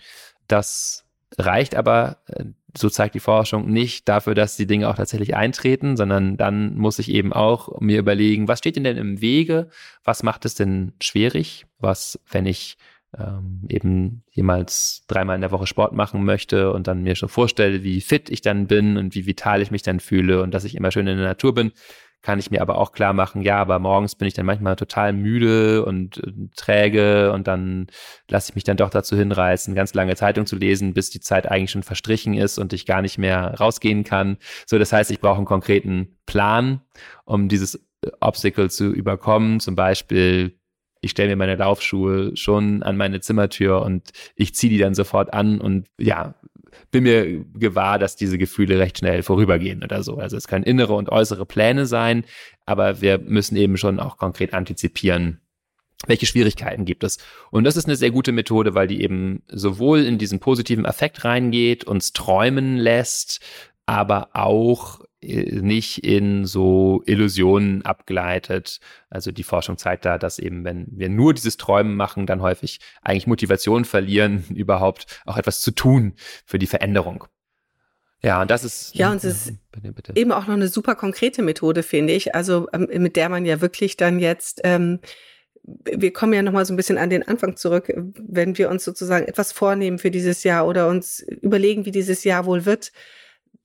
Das 0.48 1.04
reicht 1.38 1.74
aber 1.74 2.18
äh, 2.26 2.44
so 2.76 2.90
zeigt 2.90 3.14
die 3.14 3.20
Forschung 3.20 3.70
nicht 3.70 4.08
dafür, 4.08 4.34
dass 4.34 4.56
die 4.56 4.66
Dinge 4.66 4.88
auch 4.88 4.96
tatsächlich 4.96 5.36
eintreten, 5.36 5.96
sondern 5.96 6.36
dann 6.36 6.74
muss 6.76 6.98
ich 6.98 7.08
eben 7.08 7.32
auch 7.32 7.80
mir 7.80 7.98
überlegen, 7.98 8.48
was 8.48 8.58
steht 8.58 8.76
denn 8.76 8.84
denn 8.84 8.96
im 8.96 9.20
Wege? 9.20 9.68
Was 10.02 10.22
macht 10.22 10.44
es 10.44 10.54
denn 10.54 10.92
schwierig? 11.00 11.66
Was, 11.78 12.18
wenn 12.30 12.46
ich 12.46 12.76
ähm, 13.18 13.62
eben 13.68 14.22
jemals 14.30 15.04
dreimal 15.08 15.34
in 15.36 15.40
der 15.40 15.50
Woche 15.50 15.66
Sport 15.66 15.92
machen 15.92 16.24
möchte 16.24 16.72
und 16.72 16.86
dann 16.86 17.02
mir 17.02 17.14
schon 17.14 17.28
vorstelle, 17.28 17.82
wie 17.82 18.00
fit 18.00 18.30
ich 18.30 18.40
dann 18.40 18.66
bin 18.66 18.96
und 18.96 19.14
wie 19.14 19.26
vital 19.26 19.62
ich 19.62 19.70
mich 19.70 19.82
dann 19.82 20.00
fühle 20.00 20.42
und 20.42 20.52
dass 20.52 20.64
ich 20.64 20.74
immer 20.74 20.90
schön 20.90 21.06
in 21.06 21.16
der 21.16 21.26
Natur 21.26 21.54
bin, 21.54 21.72
kann 22.24 22.38
ich 22.38 22.50
mir 22.50 22.62
aber 22.62 22.78
auch 22.78 22.92
klar 22.92 23.12
machen, 23.12 23.42
ja, 23.42 23.58
aber 23.58 23.78
morgens 23.78 24.14
bin 24.14 24.26
ich 24.26 24.32
dann 24.32 24.46
manchmal 24.46 24.76
total 24.76 25.12
müde 25.12 25.84
und 25.84 26.18
äh, 26.18 26.32
träge 26.56 27.32
und 27.32 27.46
dann 27.46 27.86
lasse 28.28 28.50
ich 28.50 28.54
mich 28.54 28.64
dann 28.64 28.78
doch 28.78 28.88
dazu 28.88 29.14
hinreißen, 29.14 29.74
ganz 29.74 29.92
lange 29.92 30.16
Zeitung 30.16 30.46
zu 30.46 30.56
lesen, 30.56 30.94
bis 30.94 31.10
die 31.10 31.20
Zeit 31.20 31.50
eigentlich 31.50 31.70
schon 31.70 31.82
verstrichen 31.82 32.32
ist 32.32 32.58
und 32.58 32.72
ich 32.72 32.86
gar 32.86 33.02
nicht 33.02 33.18
mehr 33.18 33.54
rausgehen 33.60 34.04
kann. 34.04 34.38
So, 34.66 34.78
das 34.78 34.92
heißt, 34.92 35.10
ich 35.10 35.20
brauche 35.20 35.36
einen 35.36 35.44
konkreten 35.44 36.16
Plan, 36.24 36.80
um 37.26 37.48
dieses 37.48 37.74
äh, 37.74 38.10
Obstacle 38.20 38.70
zu 38.70 38.90
überkommen. 38.90 39.60
Zum 39.60 39.76
Beispiel 39.76 40.58
ich 41.04 41.10
stelle 41.10 41.30
mir 41.30 41.36
meine 41.36 41.56
Laufschuhe 41.56 42.36
schon 42.36 42.82
an 42.82 42.96
meine 42.96 43.20
Zimmertür 43.20 43.82
und 43.82 44.10
ich 44.36 44.54
ziehe 44.54 44.70
die 44.70 44.78
dann 44.78 44.94
sofort 44.94 45.32
an 45.32 45.60
und 45.60 45.86
ja, 45.98 46.34
bin 46.90 47.04
mir 47.04 47.44
gewahr, 47.54 47.98
dass 47.98 48.16
diese 48.16 48.38
Gefühle 48.38 48.78
recht 48.78 48.98
schnell 48.98 49.22
vorübergehen 49.22 49.84
oder 49.84 50.02
so. 50.02 50.16
Also 50.16 50.36
es 50.36 50.48
können 50.48 50.64
innere 50.64 50.94
und 50.94 51.10
äußere 51.10 51.46
Pläne 51.46 51.86
sein, 51.86 52.24
aber 52.66 53.00
wir 53.00 53.18
müssen 53.18 53.56
eben 53.56 53.76
schon 53.76 54.00
auch 54.00 54.16
konkret 54.16 54.54
antizipieren, 54.54 55.40
welche 56.06 56.26
Schwierigkeiten 56.26 56.84
gibt 56.84 57.04
es. 57.04 57.18
Und 57.50 57.64
das 57.64 57.76
ist 57.76 57.86
eine 57.86 57.96
sehr 57.96 58.10
gute 58.10 58.32
Methode, 58.32 58.74
weil 58.74 58.88
die 58.88 59.02
eben 59.02 59.42
sowohl 59.48 60.00
in 60.00 60.18
diesen 60.18 60.40
positiven 60.40 60.84
Effekt 60.84 61.24
reingeht, 61.24 61.84
uns 61.84 62.12
träumen 62.12 62.76
lässt, 62.76 63.40
aber 63.86 64.30
auch 64.32 65.00
nicht 65.24 66.04
in 66.04 66.44
so 66.44 67.02
Illusionen 67.06 67.82
abgleitet. 67.82 68.80
Also 69.10 69.32
die 69.32 69.42
Forschung 69.42 69.78
zeigt 69.78 70.04
da, 70.04 70.18
dass 70.18 70.38
eben, 70.38 70.64
wenn 70.64 70.86
wir 70.90 71.08
nur 71.08 71.34
dieses 71.34 71.56
Träumen 71.56 71.96
machen, 71.96 72.26
dann 72.26 72.42
häufig 72.42 72.80
eigentlich 73.02 73.26
Motivation 73.26 73.84
verlieren, 73.84 74.44
überhaupt 74.54 75.06
auch 75.24 75.36
etwas 75.36 75.60
zu 75.60 75.70
tun 75.70 76.14
für 76.44 76.58
die 76.58 76.66
Veränderung. 76.66 77.24
Ja, 78.22 78.40
und 78.40 78.50
das 78.50 78.64
ist. 78.64 78.94
Ja, 78.94 79.10
und 79.10 79.18
es 79.18 79.24
ist 79.24 79.52
bitte, 79.70 79.92
bitte. 79.92 80.12
eben 80.16 80.32
auch 80.32 80.46
noch 80.46 80.54
eine 80.54 80.68
super 80.68 80.94
konkrete 80.94 81.42
Methode, 81.42 81.82
finde 81.82 82.14
ich. 82.14 82.34
Also, 82.34 82.68
ähm, 82.72 82.88
mit 83.02 83.16
der 83.16 83.28
man 83.28 83.44
ja 83.44 83.60
wirklich 83.60 83.98
dann 83.98 84.18
jetzt, 84.18 84.62
ähm, 84.64 85.00
wir 85.62 86.12
kommen 86.12 86.32
ja 86.32 86.40
nochmal 86.40 86.64
so 86.64 86.72
ein 86.72 86.76
bisschen 86.76 86.96
an 86.96 87.10
den 87.10 87.26
Anfang 87.26 87.56
zurück, 87.56 87.92
wenn 87.94 88.56
wir 88.56 88.70
uns 88.70 88.82
sozusagen 88.84 89.26
etwas 89.26 89.52
vornehmen 89.52 89.98
für 89.98 90.10
dieses 90.10 90.42
Jahr 90.42 90.66
oder 90.66 90.88
uns 90.88 91.20
überlegen, 91.20 91.84
wie 91.84 91.90
dieses 91.90 92.24
Jahr 92.24 92.46
wohl 92.46 92.64
wird 92.64 92.92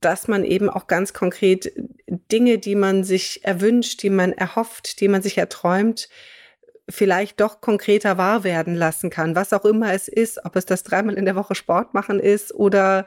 dass 0.01 0.27
man 0.27 0.43
eben 0.43 0.69
auch 0.69 0.87
ganz 0.87 1.13
konkret 1.13 1.71
Dinge, 2.31 2.57
die 2.57 2.75
man 2.75 3.03
sich 3.03 3.43
erwünscht, 3.43 4.01
die 4.03 4.09
man 4.09 4.31
erhofft, 4.31 5.01
die 5.01 5.07
man 5.07 5.21
sich 5.21 5.37
erträumt, 5.37 6.09
vielleicht 6.89 7.39
doch 7.39 7.61
konkreter 7.61 8.17
wahr 8.17 8.43
werden 8.43 8.75
lassen 8.75 9.09
kann, 9.09 9.35
was 9.35 9.53
auch 9.53 9.63
immer 9.63 9.93
es 9.93 10.07
ist, 10.07 10.43
ob 10.43 10.55
es 10.55 10.65
das 10.65 10.83
dreimal 10.83 11.15
in 11.15 11.25
der 11.25 11.35
Woche 11.35 11.53
Sport 11.53 11.93
machen 11.93 12.19
ist 12.19 12.53
oder 12.53 13.05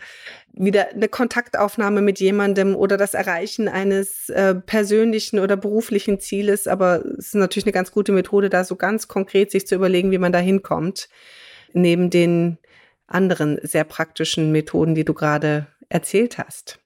wieder 0.52 0.90
eine 0.90 1.08
Kontaktaufnahme 1.08 2.00
mit 2.00 2.20
jemandem 2.20 2.76
oder 2.76 2.96
das 2.96 3.14
Erreichen 3.14 3.68
eines 3.68 4.28
äh, 4.28 4.54
persönlichen 4.54 5.40
oder 5.40 5.56
beruflichen 5.56 6.20
Zieles. 6.20 6.68
Aber 6.68 7.04
es 7.18 7.28
ist 7.28 7.34
natürlich 7.34 7.66
eine 7.66 7.72
ganz 7.72 7.90
gute 7.90 8.12
Methode, 8.12 8.48
da 8.48 8.62
so 8.62 8.76
ganz 8.76 9.08
konkret 9.08 9.50
sich 9.50 9.66
zu 9.66 9.74
überlegen, 9.74 10.12
wie 10.12 10.18
man 10.18 10.32
da 10.32 10.38
hinkommt, 10.38 11.08
neben 11.72 12.10
den 12.10 12.58
anderen 13.08 13.58
sehr 13.62 13.84
praktischen 13.84 14.52
Methoden, 14.52 14.94
die 14.94 15.04
du 15.04 15.12
gerade 15.12 15.66
erzählt 15.92 16.38
hast. 16.38 16.80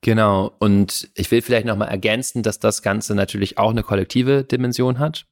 Genau. 0.00 0.52
Und 0.58 1.10
ich 1.14 1.30
will 1.30 1.42
vielleicht 1.42 1.66
nochmal 1.66 1.88
ergänzen, 1.88 2.42
dass 2.42 2.58
das 2.58 2.82
Ganze 2.82 3.14
natürlich 3.14 3.58
auch 3.58 3.70
eine 3.70 3.82
kollektive 3.82 4.44
Dimension 4.44 4.98
hat. 4.98 5.26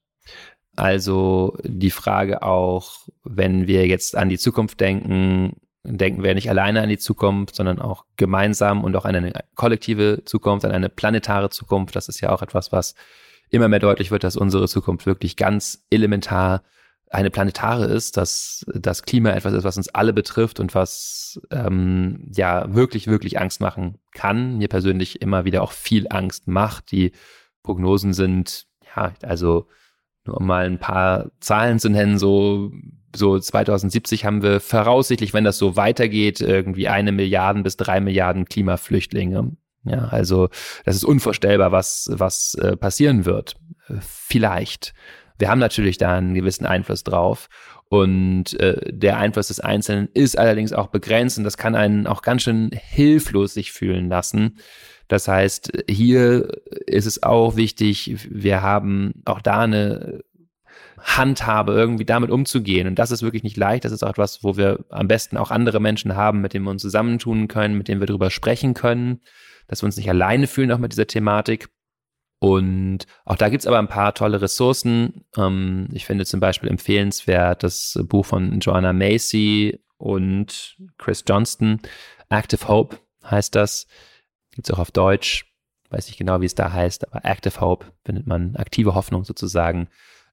Also 0.74 1.56
die 1.62 1.90
Frage 1.90 2.42
auch, 2.42 3.08
wenn 3.24 3.66
wir 3.66 3.86
jetzt 3.86 4.16
an 4.16 4.28
die 4.28 4.38
Zukunft 4.38 4.80
denken, 4.80 5.56
denken 5.84 6.22
wir 6.22 6.34
nicht 6.34 6.50
alleine 6.50 6.82
an 6.82 6.88
die 6.88 6.98
Zukunft, 6.98 7.54
sondern 7.54 7.80
auch 7.80 8.04
gemeinsam 8.16 8.82
und 8.82 8.94
auch 8.96 9.04
an 9.04 9.14
eine 9.14 9.32
kollektive 9.54 10.22
Zukunft, 10.24 10.66
an 10.66 10.72
eine 10.72 10.88
planetare 10.88 11.48
Zukunft. 11.48 11.94
Das 11.94 12.08
ist 12.08 12.20
ja 12.20 12.30
auch 12.30 12.42
etwas, 12.42 12.72
was 12.72 12.94
immer 13.48 13.68
mehr 13.68 13.78
deutlich 13.78 14.10
wird, 14.10 14.24
dass 14.24 14.36
unsere 14.36 14.68
Zukunft 14.68 15.06
wirklich 15.06 15.36
ganz 15.36 15.86
elementar 15.90 16.62
eine 17.10 17.30
planetare 17.30 17.86
ist, 17.86 18.16
dass 18.16 18.64
das 18.74 19.02
Klima 19.02 19.30
etwas 19.30 19.52
ist, 19.52 19.64
was 19.64 19.76
uns 19.76 19.88
alle 19.88 20.12
betrifft 20.12 20.60
und 20.60 20.74
was 20.74 21.40
ähm, 21.50 22.30
ja 22.34 22.74
wirklich, 22.74 23.06
wirklich 23.06 23.38
Angst 23.38 23.60
machen 23.60 23.98
kann. 24.12 24.58
Mir 24.58 24.68
persönlich 24.68 25.22
immer 25.22 25.44
wieder 25.44 25.62
auch 25.62 25.72
viel 25.72 26.06
Angst 26.10 26.48
macht. 26.48 26.90
Die 26.90 27.12
Prognosen 27.62 28.12
sind, 28.12 28.66
ja, 28.96 29.12
also 29.22 29.68
nur 30.26 30.38
um 30.38 30.46
mal 30.46 30.66
ein 30.66 30.78
paar 30.78 31.30
Zahlen 31.40 31.78
zu 31.78 31.88
nennen, 31.88 32.18
so, 32.18 32.72
so 33.14 33.38
2070 33.38 34.24
haben 34.24 34.42
wir 34.42 34.60
voraussichtlich, 34.60 35.32
wenn 35.32 35.44
das 35.44 35.58
so 35.58 35.76
weitergeht, 35.76 36.40
irgendwie 36.40 36.88
eine 36.88 37.12
Milliarden 37.12 37.62
bis 37.62 37.76
drei 37.76 38.00
Milliarden 38.00 38.46
Klimaflüchtlinge. 38.46 39.56
Ja, 39.84 40.08
also 40.08 40.48
das 40.84 40.96
ist 40.96 41.04
unvorstellbar, 41.04 41.70
was, 41.70 42.10
was 42.12 42.54
äh, 42.54 42.76
passieren 42.76 43.24
wird. 43.24 43.54
Vielleicht. 44.00 44.94
Wir 45.38 45.48
haben 45.48 45.58
natürlich 45.58 45.98
da 45.98 46.16
einen 46.16 46.34
gewissen 46.34 46.66
Einfluss 46.66 47.04
drauf. 47.04 47.48
Und 47.88 48.58
äh, 48.58 48.92
der 48.92 49.18
Einfluss 49.18 49.48
des 49.48 49.60
Einzelnen 49.60 50.08
ist 50.12 50.36
allerdings 50.36 50.72
auch 50.72 50.88
begrenzt 50.88 51.38
und 51.38 51.44
das 51.44 51.56
kann 51.56 51.76
einen 51.76 52.08
auch 52.08 52.22
ganz 52.22 52.42
schön 52.42 52.70
hilflos 52.72 53.54
sich 53.54 53.70
fühlen 53.70 54.08
lassen. 54.08 54.58
Das 55.06 55.28
heißt, 55.28 55.84
hier 55.88 56.48
ist 56.86 57.06
es 57.06 57.22
auch 57.22 57.54
wichtig, 57.54 58.26
wir 58.28 58.60
haben 58.62 59.22
auch 59.24 59.40
da 59.40 59.60
eine 59.60 60.24
Handhabe, 60.98 61.72
irgendwie 61.72 62.04
damit 62.04 62.30
umzugehen. 62.30 62.88
Und 62.88 62.98
das 62.98 63.12
ist 63.12 63.22
wirklich 63.22 63.44
nicht 63.44 63.56
leicht. 63.56 63.84
Das 63.84 63.92
ist 63.92 64.02
auch 64.02 64.10
etwas, 64.10 64.42
wo 64.42 64.56
wir 64.56 64.84
am 64.88 65.06
besten 65.06 65.36
auch 65.36 65.52
andere 65.52 65.78
Menschen 65.78 66.16
haben, 66.16 66.40
mit 66.40 66.54
denen 66.54 66.64
wir 66.64 66.72
uns 66.72 66.82
zusammentun 66.82 67.46
können, 67.46 67.78
mit 67.78 67.86
denen 67.86 68.00
wir 68.00 68.06
darüber 68.08 68.30
sprechen 68.30 68.74
können, 68.74 69.20
dass 69.68 69.82
wir 69.82 69.86
uns 69.86 69.96
nicht 69.96 70.08
alleine 70.08 70.48
fühlen, 70.48 70.72
auch 70.72 70.78
mit 70.78 70.92
dieser 70.92 71.06
Thematik. 71.06 71.68
Und 72.38 73.06
auch 73.24 73.36
da 73.36 73.48
gibt's 73.48 73.66
aber 73.66 73.78
ein 73.78 73.88
paar 73.88 74.14
tolle 74.14 74.40
Ressourcen. 74.40 75.24
Ähm, 75.36 75.88
ich 75.92 76.04
finde 76.04 76.26
zum 76.26 76.40
Beispiel 76.40 76.68
empfehlenswert 76.68 77.62
das 77.62 77.98
Buch 78.04 78.26
von 78.26 78.60
Joanna 78.60 78.92
Macy 78.92 79.80
und 79.96 80.76
Chris 80.98 81.24
Johnston. 81.26 81.80
Active 82.28 82.68
Hope 82.68 82.98
heißt 83.24 83.54
das. 83.54 83.86
Gibt's 84.50 84.70
auch 84.70 84.78
auf 84.78 84.90
Deutsch. 84.90 85.55
Weiß 85.90 86.06
nicht 86.08 86.18
genau, 86.18 86.40
wie 86.40 86.46
es 86.46 86.54
da 86.54 86.72
heißt, 86.72 87.12
aber 87.12 87.24
Active 87.24 87.60
Hope 87.60 87.86
findet 88.04 88.26
man 88.26 88.56
aktive 88.56 88.94
Hoffnung 88.94 89.24
sozusagen. 89.24 89.88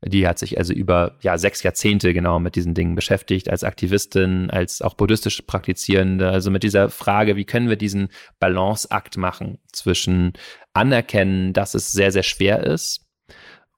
Die 0.06 0.28
hat 0.28 0.38
sich 0.38 0.58
also 0.58 0.74
über 0.74 1.18
ja, 1.22 1.38
sechs 1.38 1.64
Jahrzehnte 1.64 2.14
genau 2.14 2.39
mit 2.39 2.56
diesen 2.56 2.74
Dingen 2.74 2.95
beschäftigt, 2.95 3.49
als 3.49 3.64
Aktivistin, 3.64 4.49
als 4.49 4.82
auch 4.82 4.95
buddhistisch 4.95 5.41
Praktizierende. 5.43 6.30
Also 6.30 6.51
mit 6.51 6.64
dieser 6.64 6.89
Frage, 6.89 7.36
wie 7.36 7.45
können 7.45 7.70
wir 7.70 7.78
diesen 7.78 8.10
Balanceakt 8.39 9.18
machen 9.18 9.60
zwischen 9.72 10.34
anerkennen, 10.74 11.54
dass 11.54 11.74
es 11.74 11.91
sehr, 11.91 12.12
sehr 12.12 12.24
schwer 12.24 12.64
ist 12.64 13.06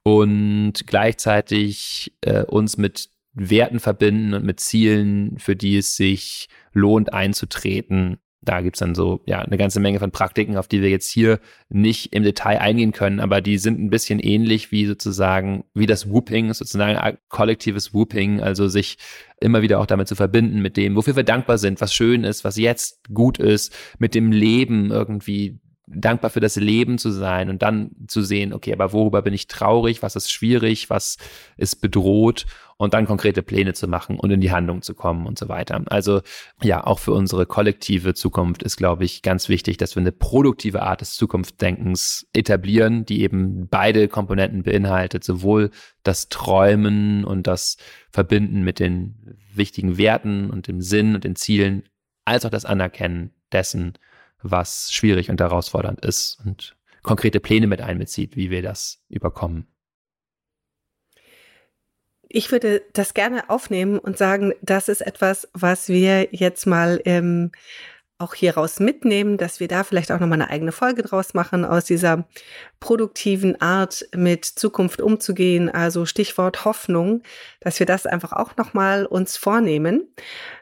und 0.04 0.74
gleichzeitig 0.88 2.16
äh, 2.22 2.44
uns 2.44 2.78
mit 2.78 3.10
Werten 3.34 3.80
verbinden 3.80 4.34
und 4.34 4.46
mit 4.46 4.60
Zielen, 4.60 5.38
für 5.38 5.56
die 5.56 5.78
es 5.78 5.96
sich 5.96 6.48
lohnt 6.74 7.14
einzutreten 7.14 8.20
da 8.46 8.62
gibt's 8.62 8.80
dann 8.80 8.96
so 8.96 9.22
ja 9.26 9.39
eine 9.39 9.58
ganze 9.58 9.80
Menge 9.80 10.00
von 10.00 10.12
Praktiken, 10.12 10.58
auf 10.58 10.68
die 10.68 10.82
wir 10.82 10.89
jetzt 10.89 11.12
hier 11.12 11.39
nicht 11.70 12.14
im 12.14 12.24
Detail 12.24 12.60
eingehen 12.60 12.91
können, 12.91 13.20
aber 13.20 13.41
die 13.41 13.58
sind 13.58 13.80
ein 13.80 13.89
bisschen 13.89 14.20
ähnlich 14.20 14.72
wie 14.72 14.86
sozusagen, 14.86 15.66
wie 15.74 15.88
das 15.88 16.10
Whooping, 16.10 16.54
sozusagen 16.54 17.18
kollektives 17.30 17.93
Whooping, 17.93 18.41
also 18.41 18.68
sich 18.68 18.98
immer 19.41 19.62
wieder 19.62 19.80
auch 19.80 19.86
damit 19.86 20.08
zu 20.08 20.16
verbinden, 20.16 20.62
mit 20.62 20.78
dem, 20.78 20.96
wofür 20.96 21.16
wir 21.16 21.24
dankbar 21.24 21.58
sind, 21.58 21.82
was 21.82 21.93
schön 21.93 22.24
ist, 22.24 22.43
was 22.43 22.58
jetzt 22.58 23.04
gut 23.14 23.38
ist, 23.38 23.76
mit 24.00 24.16
dem 24.16 24.32
Leben 24.32 24.91
irgendwie 24.91 25.60
dankbar 25.88 26.32
für 26.32 26.40
das 26.40 26.56
Leben 26.56 26.98
zu 26.98 27.12
sein 27.12 27.50
und 27.50 27.62
dann 27.62 27.92
zu 28.08 28.22
sehen, 28.22 28.54
okay, 28.54 28.74
aber 28.74 28.94
worüber 28.94 29.22
bin 29.22 29.34
ich 29.34 29.48
traurig, 29.48 30.02
was 30.02 30.16
ist 30.16 30.32
schwierig, 30.32 30.90
was 30.90 31.18
ist 31.58 31.82
bedroht? 31.82 32.46
Und 32.78 32.94
dann 32.94 33.06
konkrete 33.06 33.42
Pläne 33.42 33.74
zu 33.74 33.88
machen 33.88 34.20
und 34.20 34.32
in 34.32 34.42
die 34.42 34.52
Handlung 34.52 34.82
zu 34.82 34.96
kommen 34.96 35.28
und 35.28 35.40
so 35.40 35.48
weiter. 35.48 35.82
Also 35.86 36.22
ja, 36.62 36.86
auch 36.86 37.00
für 37.00 37.14
unsere 37.14 37.46
kollektive 37.46 38.14
Zukunft 38.14 38.64
ist, 38.64 38.76
glaube 38.76 39.06
ich, 39.06 39.22
ganz 39.22 39.48
wichtig, 39.48 39.78
dass 39.78 39.96
wir 39.96 40.02
eine 40.02 40.12
produktive 40.12 40.82
Art 40.82 41.00
des 41.00 41.16
Zukunftsdenkens 41.16 42.28
etablieren, 42.34 43.06
die 43.06 43.22
eben 43.22 43.70
beide 43.70 44.10
Komponenten 44.10 44.64
beinhaltet, 44.64 45.24
sowohl 45.24 45.72
das 46.04 46.28
Träumen 46.28 47.24
und 47.24 47.48
das 47.48 47.78
Verbinden 48.12 48.64
mit 48.64 48.80
den 48.80 49.38
wichtigen 49.54 49.98
Werten 49.98 50.50
und 50.50 50.68
dem 50.68 50.82
Sinn 50.82 51.16
und 51.16 51.24
den 51.24 51.38
Zielen, 51.38 51.84
als 52.26 52.46
auch 52.46 52.50
das 52.50 52.66
Anerkennen 52.66 53.32
dessen, 53.54 53.94
was 54.52 54.91
schwierig 54.91 55.30
und 55.30 55.41
herausfordernd 55.41 56.04
ist 56.06 56.39
und 56.46 56.76
konkrete 57.04 57.39
Pläne 57.39 57.68
mit 57.68 57.82
einbezieht, 57.82 58.36
wie 58.36 58.50
wir 58.50 58.62
das 58.62 59.02
überkommen. 59.10 59.68
Ich 62.28 62.52
würde 62.52 62.82
das 62.93 63.14
gerne 63.14 63.50
aufnehmen 63.50 64.00
und 64.00 64.18
sagen, 64.18 64.54
das 64.62 64.89
ist 64.89 65.02
etwas, 65.02 65.48
was 65.54 65.88
wir 65.88 66.30
jetzt 66.32 66.66
mal 66.66 67.02
ähm, 67.06 67.52
auch 68.18 68.34
hier 68.34 68.56
raus 68.56 68.80
mitnehmen, 68.80 69.38
dass 69.38 69.60
wir 69.60 69.68
da 69.68 69.84
vielleicht 69.84 70.12
auch 70.12 70.20
nochmal 70.20 70.41
eine 70.41 70.50
eigene 70.50 70.72
Folge 70.72 71.04
draus 71.04 71.34
machen, 71.34 71.66
aus 71.66 71.86
dieser 71.86 72.28
produktiven 72.80 73.60
Art 73.62 74.08
mit 74.16 74.46
Zukunft 74.46 75.02
umzugehen, 75.02 75.70
also 75.70 76.06
Stichwort 76.06 76.64
Hoffnung, 76.66 77.24
dass 77.60 77.80
wir 77.80 77.86
das 77.86 78.06
einfach 78.06 78.32
auch 78.32 78.56
nochmal 78.56 79.06
uns 79.06 79.36
vornehmen. 79.36 80.08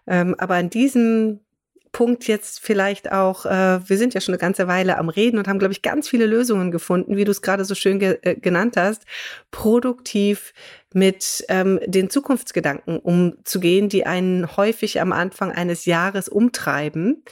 Ähm, 0.08 0.36
aber 0.40 0.56
an 0.56 0.70
diesem 0.70 1.42
Punkt 1.94 2.28
jetzt 2.28 2.60
vielleicht 2.60 3.12
auch, 3.12 3.46
äh, 3.46 3.88
wir 3.88 3.98
sind 3.98 4.16
ja 4.16 4.20
schon 4.20 4.34
eine 4.34 4.40
ganze 4.40 4.68
Weile 4.68 4.98
am 4.98 5.10
Reden 5.10 5.38
und 5.38 5.48
haben, 5.48 5.60
glaube 5.60 5.74
ich, 5.74 5.84
ganz 5.84 6.10
viele 6.10 6.26
Lösungen 6.26 6.72
gefunden, 6.72 7.16
wie 7.16 7.24
du 7.24 7.32
es 7.32 7.44
gerade 7.44 7.64
so 7.64 7.76
schön 7.76 8.00
ge 8.00 8.18
äh, 8.24 8.36
genannt 8.36 8.76
hast, 8.76 9.04
produktiv 9.52 10.54
mit 10.92 11.46
ähm, 11.50 11.80
den 11.86 12.10
Zukunftsgedanken 12.10 12.98
umzugehen, 12.98 13.90
die 13.90 14.08
einen 14.08 14.58
häufig 14.58 15.00
am 15.00 15.14
Anfang 15.14 15.52
eines 15.52 15.86
Jahres 15.86 16.28
umtreiben. 16.28 17.24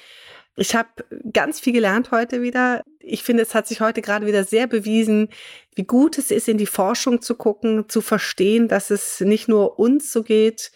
Ich 0.55 0.76
habe 0.76 0.89
ganz 1.34 1.59
viel 1.59 1.74
gelernt 1.74 2.12
heute 2.12 2.43
wieder. 2.43 2.84
Ich 2.99 3.24
finde, 3.24 3.41
es 3.41 3.55
hat 3.55 3.68
sich 3.68 3.82
heute 3.82 4.03
gerade 4.03 4.28
wieder 4.28 4.43
sehr 4.43 4.68
bewiesen, 4.68 5.30
wie 5.74 5.86
gut 5.86 6.20
es 6.20 6.30
ist, 6.30 6.47
in 6.47 6.59
die 6.59 6.68
Forschung 6.68 7.22
zu 7.22 7.34
gucken, 7.34 7.89
zu 7.89 8.01
verstehen, 8.01 8.68
dass 8.68 8.91
es 8.91 9.22
nicht 9.22 9.47
nur 9.47 9.80
uns 9.80 10.12
so 10.12 10.22
geht, 10.22 10.72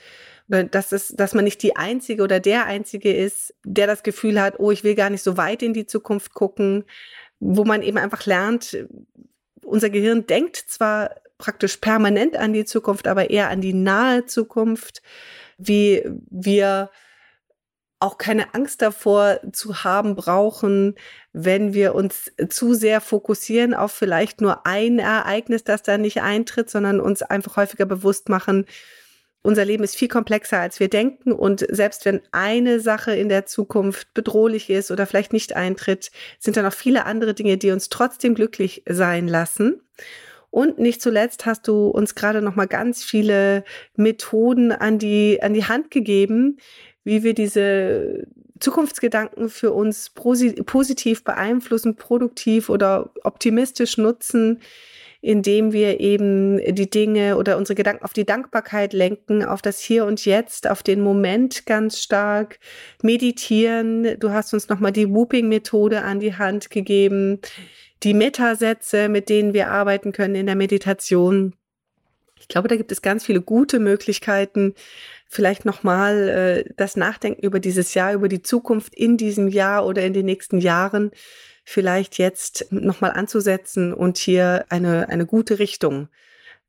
dass, 0.48 0.92
es, 0.92 1.10
dass 1.10 1.34
man 1.34 1.44
nicht 1.44 1.64
die 1.64 1.76
Einzige 1.76 2.24
oder 2.24 2.40
der 2.40 2.66
Einzige 2.66 3.14
ist, 3.14 3.54
der 3.64 3.88
das 3.88 4.04
Gefühl 4.04 4.40
hat, 4.40 4.60
oh, 4.60 4.72
ich 4.72 4.84
will 4.84 4.96
gar 4.96 5.10
nicht 5.10 5.24
so 5.24 5.38
weit 5.38 5.64
in 5.64 5.74
die 5.74 5.88
Zukunft 5.88 6.34
gucken, 6.34 6.86
wo 7.40 7.66
man 7.66 7.82
eben 7.82 7.98
einfach 7.98 8.26
lernt, 8.26 8.78
unser 9.64 9.90
Gehirn 9.90 10.28
denkt 10.28 10.58
zwar 10.58 11.16
praktisch 11.38 11.78
permanent 11.78 12.38
an 12.38 12.54
die 12.54 12.66
Zukunft, 12.66 13.08
aber 13.08 13.30
eher 13.30 13.50
an 13.50 13.62
die 13.62 13.74
nahe 13.74 14.26
Zukunft, 14.26 15.02
wie 15.58 16.04
wir 16.30 16.90
auch 18.00 18.18
keine 18.18 18.54
Angst 18.54 18.82
davor 18.82 19.40
zu 19.52 19.84
haben 19.84 20.16
brauchen, 20.16 20.96
wenn 21.34 21.74
wir 21.74 21.96
uns 21.96 22.32
zu 22.50 22.74
sehr 22.74 23.02
fokussieren 23.02 23.74
auf 23.74 23.92
vielleicht 23.92 24.42
nur 24.42 24.66
ein 24.66 25.00
Ereignis, 25.00 25.64
das 25.64 25.82
da 25.82 25.98
nicht 25.98 26.22
eintritt, 26.22 26.70
sondern 26.70 27.00
uns 27.00 27.24
einfach 27.24 27.58
häufiger 27.58 27.86
bewusst 27.86 28.30
machen, 28.30 28.66
unser 29.46 29.64
Leben 29.64 29.84
ist 29.84 29.96
viel 29.96 30.08
komplexer, 30.08 30.60
als 30.60 30.80
wir 30.80 30.90
denken. 30.90 31.32
Und 31.32 31.66
selbst 31.70 32.06
wenn 32.06 32.22
eine 32.32 32.80
Sache 32.80 33.16
in 33.16 33.30
der 33.30 33.46
Zukunft 33.46 34.14
bedrohlich 34.14 34.70
ist 34.70 34.92
oder 34.92 35.06
vielleicht 35.06 35.34
nicht 35.34 35.56
eintritt, 35.56 36.12
sind 36.40 36.58
da 36.58 36.64
noch 36.64 36.74
viele 36.74 37.06
andere 37.06 37.34
Dinge, 37.34 37.58
die 37.58 37.72
uns 37.72 37.90
trotzdem 37.90 38.36
glücklich 38.36 38.84
sein 38.90 39.28
lassen. 39.28 39.82
Und 40.50 40.80
nicht 40.80 41.02
zuletzt 41.02 41.46
hast 41.46 41.68
du 41.68 41.88
uns 41.88 42.16
gerade 42.16 42.42
noch 42.42 42.56
mal 42.56 42.68
ganz 42.68 43.04
viele 43.04 43.64
Methoden 43.96 44.72
an 44.72 45.00
die, 45.00 45.40
an 45.42 45.54
die 45.54 45.66
Hand 45.66 45.92
gegeben, 45.92 46.58
wie 47.04 47.24
wir 47.24 47.34
diese 47.34 48.26
Zukunftsgedanken 48.60 49.50
für 49.50 49.74
uns 49.74 50.12
positiv 50.12 51.24
beeinflussen, 51.24 51.98
produktiv 51.98 52.70
oder 52.70 53.12
optimistisch 53.24 53.98
nutzen, 53.98 54.62
indem 55.26 55.74
wir 55.74 56.00
eben 56.02 56.60
die 56.76 56.88
Dinge 56.88 57.38
oder 57.38 57.58
unsere 57.58 57.74
Gedanken 57.74 58.06
auf 58.06 58.14
die 58.14 58.28
Dankbarkeit 58.28 58.94
lenken, 58.94 59.44
auf 59.44 59.64
das 59.64 59.80
Hier 59.80 60.06
und 60.06 60.24
Jetzt, 60.24 60.70
auf 60.70 60.84
den 60.84 61.02
Moment 61.02 61.66
ganz 61.66 62.00
stark 62.00 62.60
meditieren. 63.02 64.20
Du 64.20 64.30
hast 64.30 64.54
uns 64.54 64.70
nochmal 64.70 64.92
die 64.92 65.10
Whooping-Methode 65.10 66.04
an 66.04 66.20
die 66.20 66.36
Hand 66.36 66.70
gegeben, 66.70 67.40
die 68.04 68.14
Metasätze, 68.14 69.10
mit 69.10 69.30
denen 69.30 69.56
wir 69.56 69.72
arbeiten 69.72 70.12
können 70.12 70.36
in 70.36 70.46
der 70.46 70.56
Meditation. 70.56 71.56
Ich 72.40 72.48
glaube, 72.48 72.68
da 72.68 72.76
gibt 72.76 72.92
es 72.92 73.02
ganz 73.02 73.26
viele 73.26 73.42
gute 73.42 73.80
Möglichkeiten, 73.80 74.76
vielleicht 75.28 75.66
nochmal 75.66 76.30
äh, 76.30 76.74
das 76.78 76.98
Nachdenken 76.98 77.42
über 77.42 77.60
dieses 77.60 77.96
Jahr, 77.96 78.14
über 78.14 78.28
die 78.28 78.44
Zukunft 78.44 78.94
in 78.94 79.18
diesem 79.18 79.48
Jahr 79.48 79.88
oder 79.88 80.04
in 80.04 80.14
den 80.14 80.28
nächsten 80.28 80.60
Jahren 80.60 81.10
vielleicht 81.66 82.18
jetzt 82.18 82.72
nochmal 82.72 83.12
anzusetzen 83.12 83.94
und 83.94 84.18
hier 84.18 84.66
eine, 84.70 85.10
eine 85.10 85.26
gute 85.26 85.60
Richtung 85.60 86.08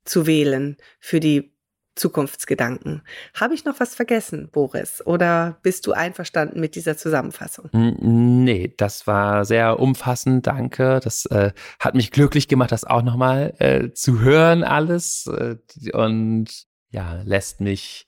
zu 0.04 0.26
wählen 0.26 0.76
für 0.98 1.20
die 1.20 1.52
Zukunftsgedanken. 1.96 3.02
Habe 3.34 3.54
ich 3.54 3.64
noch 3.64 3.80
was 3.80 3.94
vergessen, 3.94 4.50
Boris? 4.50 5.04
Oder 5.04 5.58
bist 5.62 5.86
du 5.86 5.92
einverstanden 5.92 6.60
mit 6.60 6.74
dieser 6.74 6.96
Zusammenfassung? 6.96 7.70
Nee, 7.72 8.74
das 8.76 9.06
war 9.06 9.44
sehr 9.44 9.80
umfassend, 9.80 10.46
danke. 10.46 11.00
Das 11.02 11.26
äh, 11.26 11.52
hat 11.80 11.94
mich 11.94 12.10
glücklich 12.10 12.48
gemacht, 12.48 12.72
das 12.72 12.84
auch 12.84 13.02
nochmal 13.02 13.54
äh, 13.58 13.92
zu 13.92 14.20
hören 14.20 14.62
alles 14.62 15.26
äh, 15.26 15.56
und 15.92 16.66
ja, 16.90 17.22
lässt 17.24 17.60
mich 17.60 18.06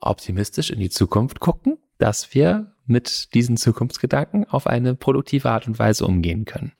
optimistisch 0.00 0.70
in 0.70 0.80
die 0.80 0.90
Zukunft 0.90 1.40
gucken, 1.40 1.78
dass 1.98 2.34
wir 2.34 2.72
mit 2.88 3.34
diesen 3.34 3.56
Zukunftsgedanken 3.56 4.44
auf 4.44 4.66
eine 4.66 4.94
produktive 4.94 5.50
Art 5.50 5.66
und 5.66 5.78
Weise 5.78 6.06
umgehen 6.06 6.44
können. 6.44 6.72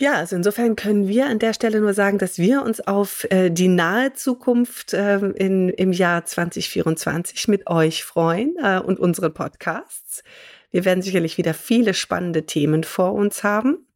Ja, 0.00 0.14
also 0.14 0.36
insofern 0.36 0.76
können 0.76 1.08
wir 1.08 1.26
an 1.26 1.40
der 1.40 1.52
Stelle 1.52 1.80
nur 1.80 1.92
sagen, 1.92 2.18
dass 2.18 2.38
wir 2.38 2.62
uns 2.62 2.80
auf 2.80 3.26
äh, 3.30 3.50
die 3.50 3.66
nahe 3.66 4.12
Zukunft 4.12 4.94
äh, 4.94 5.16
in, 5.16 5.70
im 5.70 5.92
Jahr 5.92 6.24
2024 6.24 7.48
mit 7.48 7.66
euch 7.66 8.04
freuen 8.04 8.54
äh, 8.62 8.78
und 8.78 9.00
unseren 9.00 9.34
Podcasts. 9.34 10.22
Wir 10.70 10.84
werden 10.84 11.02
sicherlich 11.02 11.36
wieder 11.36 11.52
viele 11.52 11.94
spannende 11.94 12.46
Themen 12.46 12.84
vor 12.84 13.12
uns 13.12 13.42
haben. 13.42 13.86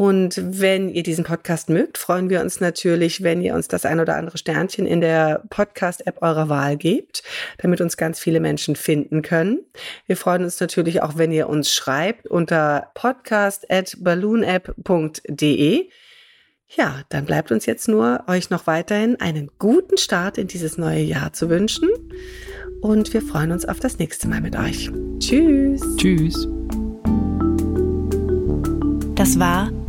Und 0.00 0.40
wenn 0.42 0.88
ihr 0.88 1.02
diesen 1.02 1.24
Podcast 1.24 1.68
mögt, 1.68 1.98
freuen 1.98 2.30
wir 2.30 2.40
uns 2.40 2.58
natürlich, 2.58 3.22
wenn 3.22 3.42
ihr 3.42 3.54
uns 3.54 3.68
das 3.68 3.84
ein 3.84 4.00
oder 4.00 4.16
andere 4.16 4.38
Sternchen 4.38 4.86
in 4.86 5.02
der 5.02 5.42
Podcast-App 5.50 6.22
eurer 6.22 6.48
Wahl 6.48 6.78
gebt, 6.78 7.22
damit 7.58 7.82
uns 7.82 7.98
ganz 7.98 8.18
viele 8.18 8.40
Menschen 8.40 8.76
finden 8.76 9.20
können. 9.20 9.58
Wir 10.06 10.16
freuen 10.16 10.44
uns 10.44 10.58
natürlich 10.58 11.02
auch, 11.02 11.18
wenn 11.18 11.32
ihr 11.32 11.50
uns 11.50 11.74
schreibt 11.74 12.26
unter 12.26 12.90
podcast.balloonapp.de. 12.94 15.90
Ja, 16.68 17.02
dann 17.10 17.26
bleibt 17.26 17.52
uns 17.52 17.66
jetzt 17.66 17.86
nur, 17.86 18.24
euch 18.26 18.48
noch 18.48 18.66
weiterhin 18.66 19.20
einen 19.20 19.50
guten 19.58 19.98
Start 19.98 20.38
in 20.38 20.46
dieses 20.46 20.78
neue 20.78 21.02
Jahr 21.02 21.34
zu 21.34 21.50
wünschen. 21.50 21.90
Und 22.80 23.12
wir 23.12 23.20
freuen 23.20 23.52
uns 23.52 23.66
auf 23.66 23.80
das 23.80 23.98
nächste 23.98 24.28
Mal 24.28 24.40
mit 24.40 24.56
euch. 24.56 24.90
Tschüss. 25.18 25.82
Tschüss. 25.98 26.48
Das 29.14 29.38
war 29.38 29.70